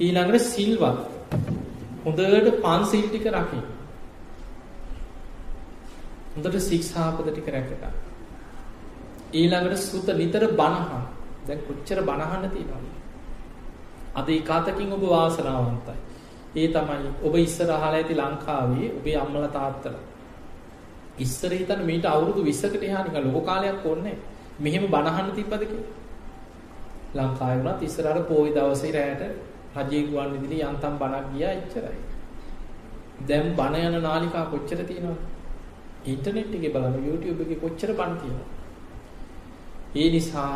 [0.00, 0.98] ඊළඟට සිල්වත්.
[2.04, 3.66] හොඳට පන්සිල් ටික රකින්න.
[6.34, 7.96] හොඳට ශික්ෂාපද ටික රැකගන්න.
[9.32, 11.02] ඊළඟට සුත නිතර බණහන්.
[11.46, 12.86] දැන් කොච්චර බණහන්න තියෙනවද?
[14.14, 15.98] අද ඒකාතකින් ඔබ වාසනාවන්තයි.
[16.56, 20.07] ඒ තමයි ඔබ ඉස්සර අහලා ඇති ලංකාවේ ඔබේ අම්මලා තාත්තලා
[21.18, 24.16] ඉස්සර හිතන්න මීට අවුරුදු 20කට එහා නිකන් ලොකු කාලයක් ඕනේ
[24.60, 25.96] මෙහෙම බණහන්න තිබ්බද කියලා.
[27.16, 29.22] ලංකාවේ වුණත් ඉස්සරහට පොයි දවසේ රැයට
[29.78, 31.98] රජයේ ගුවන් විදුලි යන්තම් බණක් ගියා එච්චරයි.
[33.28, 35.18] දැන් බණ යන නාලිකා කොච්චර තියෙනවද?
[36.06, 38.46] ඉන්ටර්නෙට් එකේ බලන්න YouTube එකේ කොච්චර බණ තියෙනවද?
[39.94, 40.50] ඒ නිසා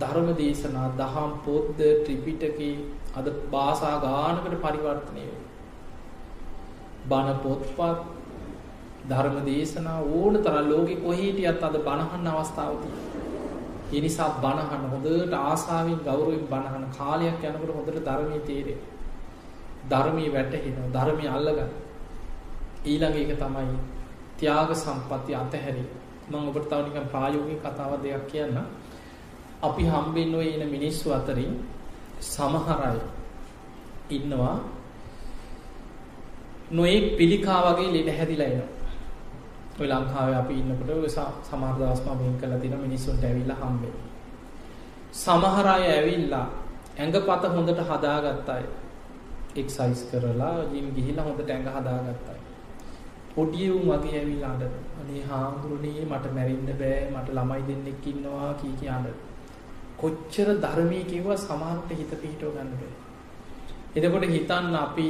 [0.00, 2.74] ධර්ම දේශනා දහම් පොත්ද ත්‍රිපිටකේ
[3.14, 5.44] අද භාෂා ගානකට පරිවර්තනය වෙනවා.
[7.10, 8.15] බණ පොත්පත්
[9.08, 13.16] ධර්ම දේශනා ඕන තරම් ලෝකෙ කොහේ හිටියත් අද බණහන්න අවස්ථාව තියෙනවා.
[13.88, 18.78] ඒ නිසා බණහන හොඳට ආසාවෙන් ගෞරවයෙන් බණහන කාලයක් යනකොට හොඳට ධර්මයේ තේරෙයි.
[19.86, 21.70] ධර්මයේ වැටහෙනවා ධර්මයේ අල්ලගන්න.
[22.84, 23.78] ඊළඟ එක තමයි
[24.38, 25.88] ත්‍යාග සම්පatti අතහැරීම.
[26.28, 28.58] මම ඔබට තව නිකන් ප්‍රායෝගික කතාවක් දෙකක් කියන්න.
[29.62, 31.52] අපි හම්බෙන්න ඔය ඉන මිනිස්සු අතරින්
[32.22, 32.98] සමහර අය
[34.10, 34.56] ඉන්නවා
[36.70, 38.75] නොයෙක් පිළිකා වගේ ලෙඩ හැදිලා එනවා.
[39.78, 44.04] ඔය ලංකාවේ අපි ඉන්නකොට ඔය සමහර දවස් මම වෙන් කරලා තියෙන මිනිස්සුන්ට ඇවිල්ලා හම්බෙන්නේ.
[45.14, 46.46] සමහර අය ඇවිල්ලා
[46.96, 48.64] ඇඟපත හොඳට හදාගත්ත අය.
[49.56, 52.40] එක්සයිස් කරලා ජිම් ගිහිල්ලා හොඳට ඇඟ හදාගත්ත අය.
[53.34, 54.74] පොඩි උන් වගේ ඇවිල්ලා අඬන.
[55.00, 59.18] අනේ හාමුදුරනේ මට මැරෙන්න බෑ මට ළමයි දෙන්නෙක් ඉන්නවා කී කී අඬන.
[59.96, 62.94] කොච්චර ධර්මයේ කිව්වා සමහරට හිත පිහිටව ගන්න බෑ.
[63.96, 65.08] එතකොට හිතන්න අපි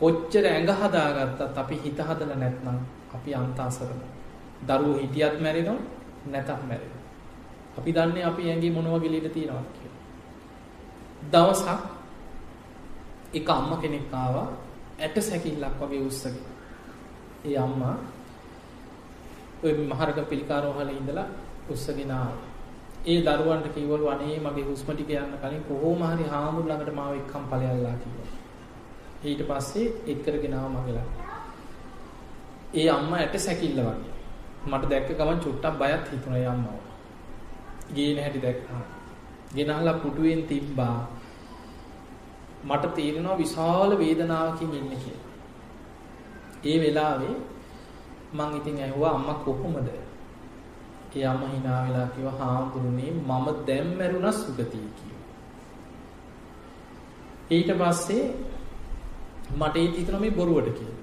[0.00, 2.78] කොච්චර ඇඟ හදාගත්තත් අපි හිත හදලා නැත්නම්
[3.14, 4.02] අපි අන්තාසරණ.
[4.62, 5.80] දරුවෝ හිටියත් මැරෙනවා
[6.26, 7.02] නැතත් මැරෙනවා.
[7.78, 10.00] අපි දන්නේ අපි ඇඟේ මොන වගේ ලීඩ තියෙනවද කියලා.
[11.32, 11.68] දවසක්
[13.34, 14.48] එක අම්මා කෙනෙක් ආවා
[14.98, 16.36] ඇට සැකිල්ලක් වගේ උස්සගෙන.
[17.44, 17.96] ඒ අම්මා
[19.64, 21.28] ওই මහරග පිළිකාරෝහලේ ඉඳලා
[21.68, 22.52] උස්සගෙන ආවා.
[23.04, 27.44] ඒ දරුවන්ට කිව්වලු අනේ මගේ හුස්ම ටික යන්න කලින් කොහොම හරි හාමුදුර ළඟට මාව එක්කම්
[27.50, 28.21] ඵලයල්ලා කිව්වා.
[29.24, 31.10] ඊට පස්සේ එක් කරගෙන ආව මගේ ළඟ.
[32.74, 34.12] ඒ අම්මා ඇට සැකිල්ල වගේ.
[34.66, 36.68] මට දැක්ක ගමන් චුට්ටක් බයත් හිතුණා ඒ අම්මව.
[37.94, 38.82] ගේන හැටි දැක්කා.
[39.54, 40.98] ගෙනහලා පුටුවෙන් තිබ්බා.
[42.64, 45.30] මට තේරෙනවා විශාල වේදනාවකින් ඉන්නේ කියලා.
[46.64, 47.36] ඒ වෙලාවේ
[48.32, 49.88] මං ඉතින් ඇහුවා අම්මා කොහොමද?
[51.16, 55.26] ඒ අම්මා hina වෙලා කිව්වා හාමුදුරනේ මම දැන් මැරුණා සුගතිය කිව්වා.
[57.50, 58.24] ඊට පස්සේ
[59.60, 61.00] මට ඒක හිතෙනවා මේ බොරුවට කියලා.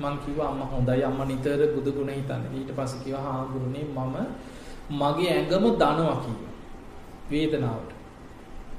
[0.00, 2.50] මං කිව්වා අම්මා හොඳයි අම්මා නිතර බුදු ගුණ හිතන්නේ.
[2.54, 4.16] ඊට පස්සේ කිව්වා හාමුදුරනේ මම
[4.92, 6.52] මගේ ඇඟම දනවා කිව්වා.
[7.30, 7.90] වේදනාවට.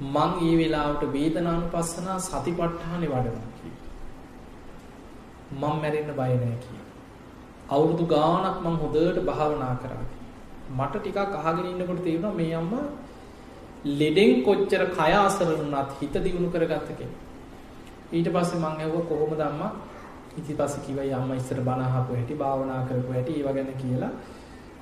[0.05, 3.89] මං ඒ වෙලාවට වේදනානුපස්සනා සතිපට්ඨානේ වඩනවා කිව්වා.
[5.51, 6.87] මම මැරෙන්න බය නැහැ කිව්වා.
[7.69, 10.03] අවුරුදු ගාණක් මං හොඳට භාවනා කරා.
[10.77, 12.85] මට ටිකක් අහගෙන ඉන්නකොට තේරුණා මේ අම්මා
[13.93, 17.28] ලෙඩෙන් කොච්චර කය අසරණ වුණත් හිත දියුණු කරගත්ත කෙනෙක්.
[18.11, 19.71] ඊට පස්සේ මං ඇහුවා කොහොමද අම්මා?
[20.37, 24.11] ඊට පස්සේ කිව්වා අම්මා ඉස්සර බණ අහපු හැටි, භාවනා කරපු හැටි ඒව ගැන කියලා.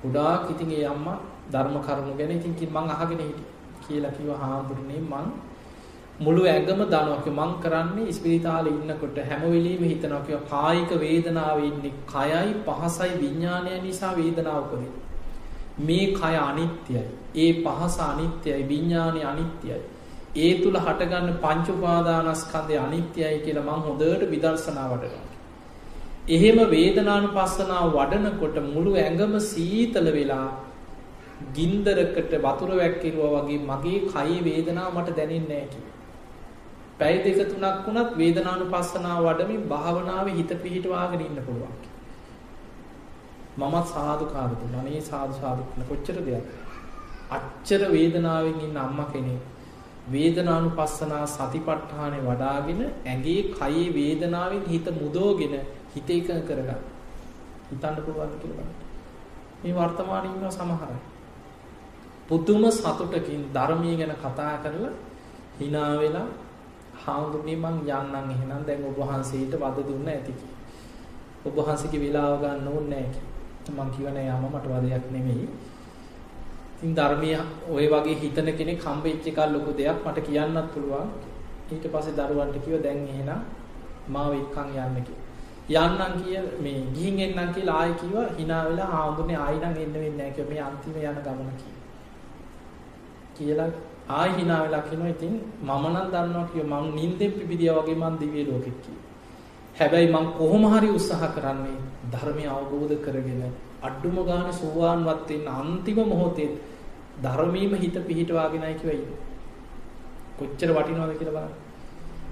[0.01, 1.17] ගොඩාක් ඉතින් ඒ අම්මා
[1.51, 3.55] ධර්ම කරුණු ගැන ඉතින් මං අහගෙන හිටියා.
[3.81, 5.27] කියලා කිව්වා හාමුදුරනේ මං
[6.19, 12.55] මුළු ඇඟම දනවා මං කරන්නේ ඉස්පිරිතාලේ ඉන්නකොට හැම වෙලෙම හිතනවා කිව්වා කායික වේදනාවේ ඉන්නේ කයයි
[12.65, 14.93] පහසයි විඥානය නිසා වේදනාව උපදින
[15.81, 17.03] මේ කය අනිත්‍යයි
[17.37, 19.79] ඒ පහස අනිත්‍යයි විඥානය අනිත්‍යයි
[20.37, 25.27] ඒ තුල හටගන්න පංච උපාදානස්කන්ධය අනිත්‍යයි කියලා මං හොඳට විදර්ශනා වඩනවා
[26.29, 30.47] එහෙම වේදනානුපස්සනාව වඩනකොට මුළු ඇඟම සීතල වෙලා
[31.53, 35.95] ගින්දරකට වතුර වැක්කිරුවා වගේ මගේ කයේ වේදනාව මට දැනෙන්නේ නැහැ කිව්වා.
[36.99, 41.75] පැය දෙක තුනක් වුණත් වේදනානුපස්සනාව වඩමින් භාවනාවේ හිත පිහිටවාගෙන ඉන්න පුළුවන්.
[43.57, 44.81] මමත් සාදුකාර දුන්නා.
[44.81, 46.47] අනේ සාදු සාදු කොච්චර දෙයක්.
[47.31, 49.56] අච්චර වේදනාවෙන් ඉන්න අම්මා කෙනෙක්
[50.11, 55.55] වේදනානුපස්සනා සතිපට්ඨානේ වඩාගෙන ඇඟේ කයේ වේදනාවෙන් හිත මුදෝගෙන
[55.93, 56.81] හිත එකඟ කරගන්න.
[57.69, 58.73] හිතන්න පුළුවන් කියලා බලන්න.
[59.61, 60.99] මේ වර්තමානයේ ඉන්න සමහර අය
[62.29, 64.93] පුදුම සතුටකින් ධර්මයේ ගැන කතා කරලා
[65.59, 66.27] hina වෙලා
[66.97, 70.47] හාමුදුරනේ මං යන්නම් එහෙනම් දැන් ඔබ වහන්සේට වද දුන්න ඇති කි.
[71.45, 73.71] ඔබ වහන්සේගේ වෙලාව ගන්න ඕනේ නැහැ කි.
[73.71, 75.47] මං කිව්වා නෑ යාම මට වදයක් නෙමෙයි.
[76.77, 77.39] ඉතින් ධර්මයේ
[77.69, 81.07] ওই වගේ හිතන කෙනෙක් හම්බෙච්ච එක ලොකු දෙයක් මට කියන්නත් පුළුවන්.
[81.71, 83.41] ඊට පස්සේ දරුවන්ට කිව්වා දැන් එහෙනම්
[84.07, 85.25] මාව එක්කන් යන්න කියලා.
[85.69, 90.11] යන්නම් කිය මේ ගිහින් එන්නම් කියලා ආයෙ කිව්වා hina වෙලා ආඳුනේ ආයෙ නම් එන්න වෙන්නේ
[90.13, 91.49] නැහැ කියලා මේ අන්තිම යන ගමන
[93.35, 93.69] කියලා.
[94.09, 98.45] ආයෙ hina වෙලා කියනවා ඉතින් මම නම් දන්නවා කිය මං නිින්දෙන් පිබිදියා වගේ මං දිව්‍ය
[98.49, 98.99] ලෝකෙට කිය.
[99.79, 101.79] හැබැයි මං කොහොම හරි උත්සාහ කරන්නේ
[102.11, 103.41] ධර්මය අවබෝධ කරගෙන
[103.81, 106.49] අඩුම ගානේ සෝවාන්වත් වෙන්න අන්තිම මොහොතේ
[107.21, 109.19] ධර්මීයම හිත පිහිටවාගෙනයි කියවයි ඉන්නේ.
[110.37, 111.53] කොච්චර වටිනවද කියලා බලන්න.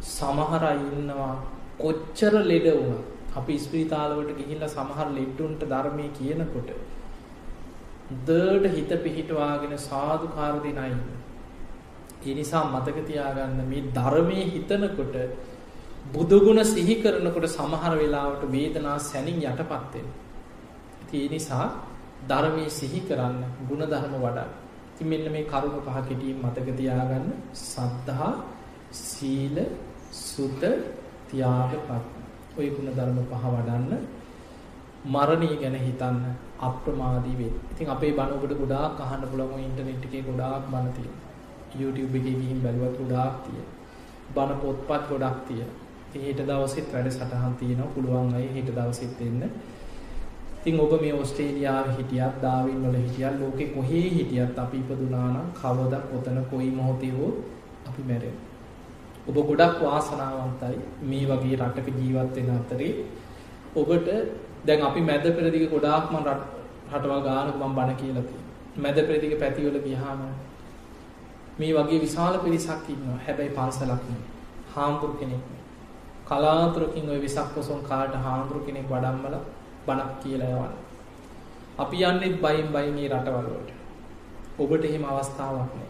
[0.10, 1.34] සමහර අය ඉන්නවා
[1.78, 3.04] කොච්චර ලෙඩ වුණා.
[3.36, 6.70] අපි ස්පිරිතාලවලට ගිහිල්ලා සමහර ලෙඩුන්ට ධර්මයේ කියනකොට
[8.22, 10.94] දඩ හිත පිහිටවාගෙන සාදුකාර දෙන අය
[12.24, 15.16] ඒ නිසා මතක තියාගන්න මේ ධර්මයේ හිතනකොට
[16.12, 20.25] බුදුගුණ සිහි කරනකොට සමහර වෙලාවට වේදනා සැනින් යටපත් වෙනවා.
[21.14, 21.68] ඒ නිසා
[22.28, 23.38] ධර්මයේ සිහි කරන්න,
[23.70, 24.50] ಗುಣධර්ම වඩන්න.
[24.92, 27.28] ඉතින් මෙන්න මේ කරුණ පහ කෙටියෙන් මතක තියාගන්න.
[27.54, 28.34] සද්ධා,
[28.92, 29.58] සීල,
[30.12, 30.64] සුත,
[31.30, 31.90] ත්‍යාගපත්.
[32.58, 33.94] ওই ಗುಣධර්ම පහ වඩන්න.
[35.06, 36.18] මරණය ගැන හිතන්න
[36.60, 37.56] අප්‍රමාදී වෙන්න.
[37.72, 41.24] ඉතින් අපේ බණ ඔබට ගොඩාක් අහන්න පුළුවන් ඉන්ටර්නෙට් එකේ ගොඩාක් බණ තියෙනවා.
[41.76, 43.74] YouTube එකේ ගිහින් බැලුවත් ගොඩාක් තියෙනවා.
[44.36, 45.80] බණ පොත්පත් ගොඩක් තියෙනවා.
[46.08, 47.94] ඉතින් හෙට දවසෙත් වැඩසටහන් තියෙනවා.
[47.96, 49.42] පුළුවන් අය හෙට දවසෙත් එන්න.
[50.66, 56.00] ඉතින් ඔබ මේ ඕස්ට්‍රේලියාවේ හිටියත් ඩාවින් වල හිටියත් ලෝකේ කොහේ හිටියත් අපි ඉපදුනා නම් කවදා
[56.04, 57.32] කොතන කොයි මොහොතේ හෝ
[57.88, 58.46] අපි මැරෙනවා.
[59.28, 62.92] ඔබ ගොඩක් වාසනාවන්තයි මේ වගේ රටක ජීවත් වෙන අතරේ
[63.76, 64.08] ඔබට
[64.66, 66.18] දැන් අපි මැද පෙරදිග ගොඩාක් මම
[66.90, 68.56] රටවල් ගානක මම බණ කියලා තියෙනවා.
[68.78, 70.24] මැද පෙරදිග පැතිවල ගියාම
[71.58, 73.20] මේ වගේ විශාල පිරිසක් ඉන්නවා.
[73.20, 74.26] හැබැයි පන්සලක් නෙවෙයි.
[74.74, 75.64] හාමුදුරු කෙනෙක් නෙවෙයි.
[76.26, 79.44] කලාතුරකින් ওই විසක් පොසොන් කාට හාමුදුරු කෙනෙක් වඩම්මලා
[79.88, 80.74] බණක් කියලා යවන්න.
[81.78, 83.72] අපි යන්නේ බයින් බයින් මේ රටවල් වලට.
[84.60, 85.90] ඔබට එහෙම අවස්ථාවක් නෑ.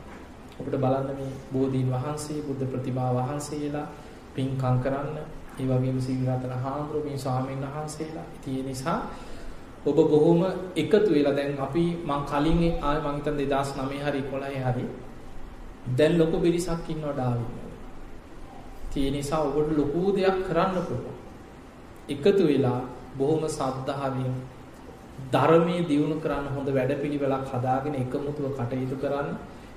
[0.60, 3.88] ඔබට බලන්න මේ බෝධීන් වහන්සේ බුද්ධ ප්‍රතිමා වහන්සේලා
[4.36, 5.18] පින්කම් කරන්න
[5.56, 8.28] ඒ වගේම සීලරතන හාමුදුරු මේ ස්වාමීන් වහන්සේලා.
[8.36, 9.00] ඉතින් ඒ නිසා
[9.86, 10.42] ඔබ බොහොම
[10.76, 14.86] එකතු වෙලා දැන් අපි මං කලින් ආයේ මං හිතන 2009 හරි 11 හරි
[15.98, 17.52] දැන් ලොකු පිරිසක් ඉන්නවා ඩාවින්.
[18.96, 21.16] ඒ නිසා ඔබට ලොකු දෙයක් කරන්න පුළුවන්.
[22.10, 22.82] එකතු වෙලා
[23.18, 24.36] බොහොම සද්ධාවෙන්
[25.32, 29.30] ධර්මයේ දියුණු කරන්න හොඳ වැඩපිළිවෙලක් හදාගෙන එකමුතුව කටයුතු කරන්න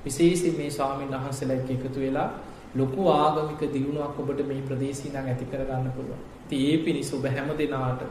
[0.05, 2.29] විශේෂයෙන් මේ ස්වාමීන් වහන්සේලා එක්ක එකතු වෙලා
[2.75, 6.21] ලොකු ආගමික දියුණුවක් ඔබට මේ ප්‍රදේශී නම් ඇති කර ගන්න පුළුවන්.
[6.45, 8.03] ඉතින් ඒ පිණිස ඔබ හැම දිනාට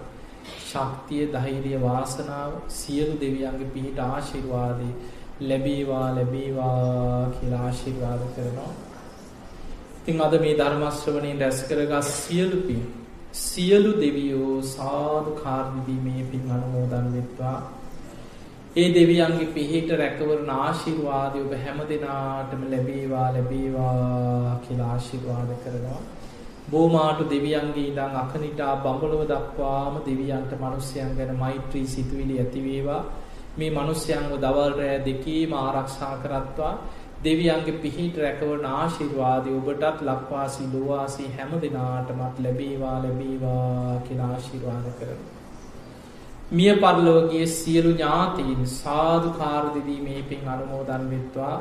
[0.63, 4.93] ශක්තිය, ධෛර්යය, වාසනාව සියලු දෙවියන්ගේ පිහිට ආශිර්වාදේ
[5.41, 8.71] ලැබේවා ලැබේවා කියලා ආශිර්වාද කරනවා.
[9.99, 12.81] ඉතින් අද මේ ධර්ම ශ්‍රවණයෙන් රැස් කරගත් සියලු පින්
[13.38, 17.57] සියලු දෙවියෝ සාදු කාර්යදීමේ පින් අනුමෝදන් වෙත්වා.
[18.76, 26.01] ඒ දෙවියන්ගේ පිහිට රැකවරණ ආශිර්වාදය ඔබ හැම දෙනාටම ලැබේවා ලැබේවා කියලා ආශිර්වාද කරනවා.
[26.72, 33.01] බෝමාටු දෙවියන්ගේ ඉඳන් අකනිටා බඹලව දක්වාම දෙවියන්ට මිනිස්යන් ගැන මෛත්‍රී සිතුවිලි ඇති වේවා.
[33.57, 36.73] මේ මිනිස්යන්ව දවල් රෑ දෙකේම ආරක්ෂා කරත්වා.
[37.23, 45.34] දෙවියන්ගේ පිහිට රැකවරණ ආශිර්වාදය ඔබටත් ලක්වාසී ලෝවාසී හැම දෙනාටමත් ලැබේවා ලැබේවා කියලා ආශිර්වාද කරනවා.
[46.52, 51.56] මිය පරලොවගේ සියලු ඥාතීන් සාදුකාර දෙදී මේ පින් අනුමෝදන් වෙත්වා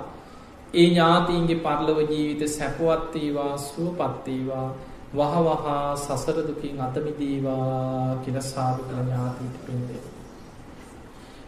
[0.74, 4.68] ඒ ඥාතීන්ගේ පරලොව ජීවිත සැපවත් වේවා සුවපත් වේවා
[5.14, 10.04] වහ වහා සසර දුකින් අත මිදේවා කියලා සාදු කළ ඥාතීන්ට පින් දෙන්න.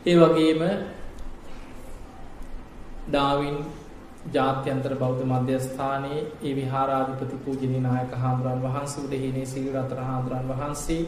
[0.06, 0.62] ඒ වගේම
[3.08, 3.58] ඩාවින්
[4.32, 11.02] ජාත්‍යන්තර බෞද්ධ මධ්‍යස්ථානයේ ඒ විහාරාධිපති පූජනීය නායක හාමුදුරන් වහන්සේ උදෙහිනේ සීල රතන හාමුදුරන් වහන්සේ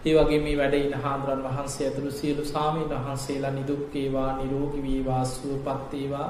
[0.00, 5.24] ඒ වගේ මේ වැඩ ඉන්න හාමුදුරන් වහන්සේ ඇතුළු සියලු සාමීන් වහන්සේලා නිදුක් වේවා නිරෝගී වේවා
[5.26, 6.28] සුවපත් වේවා.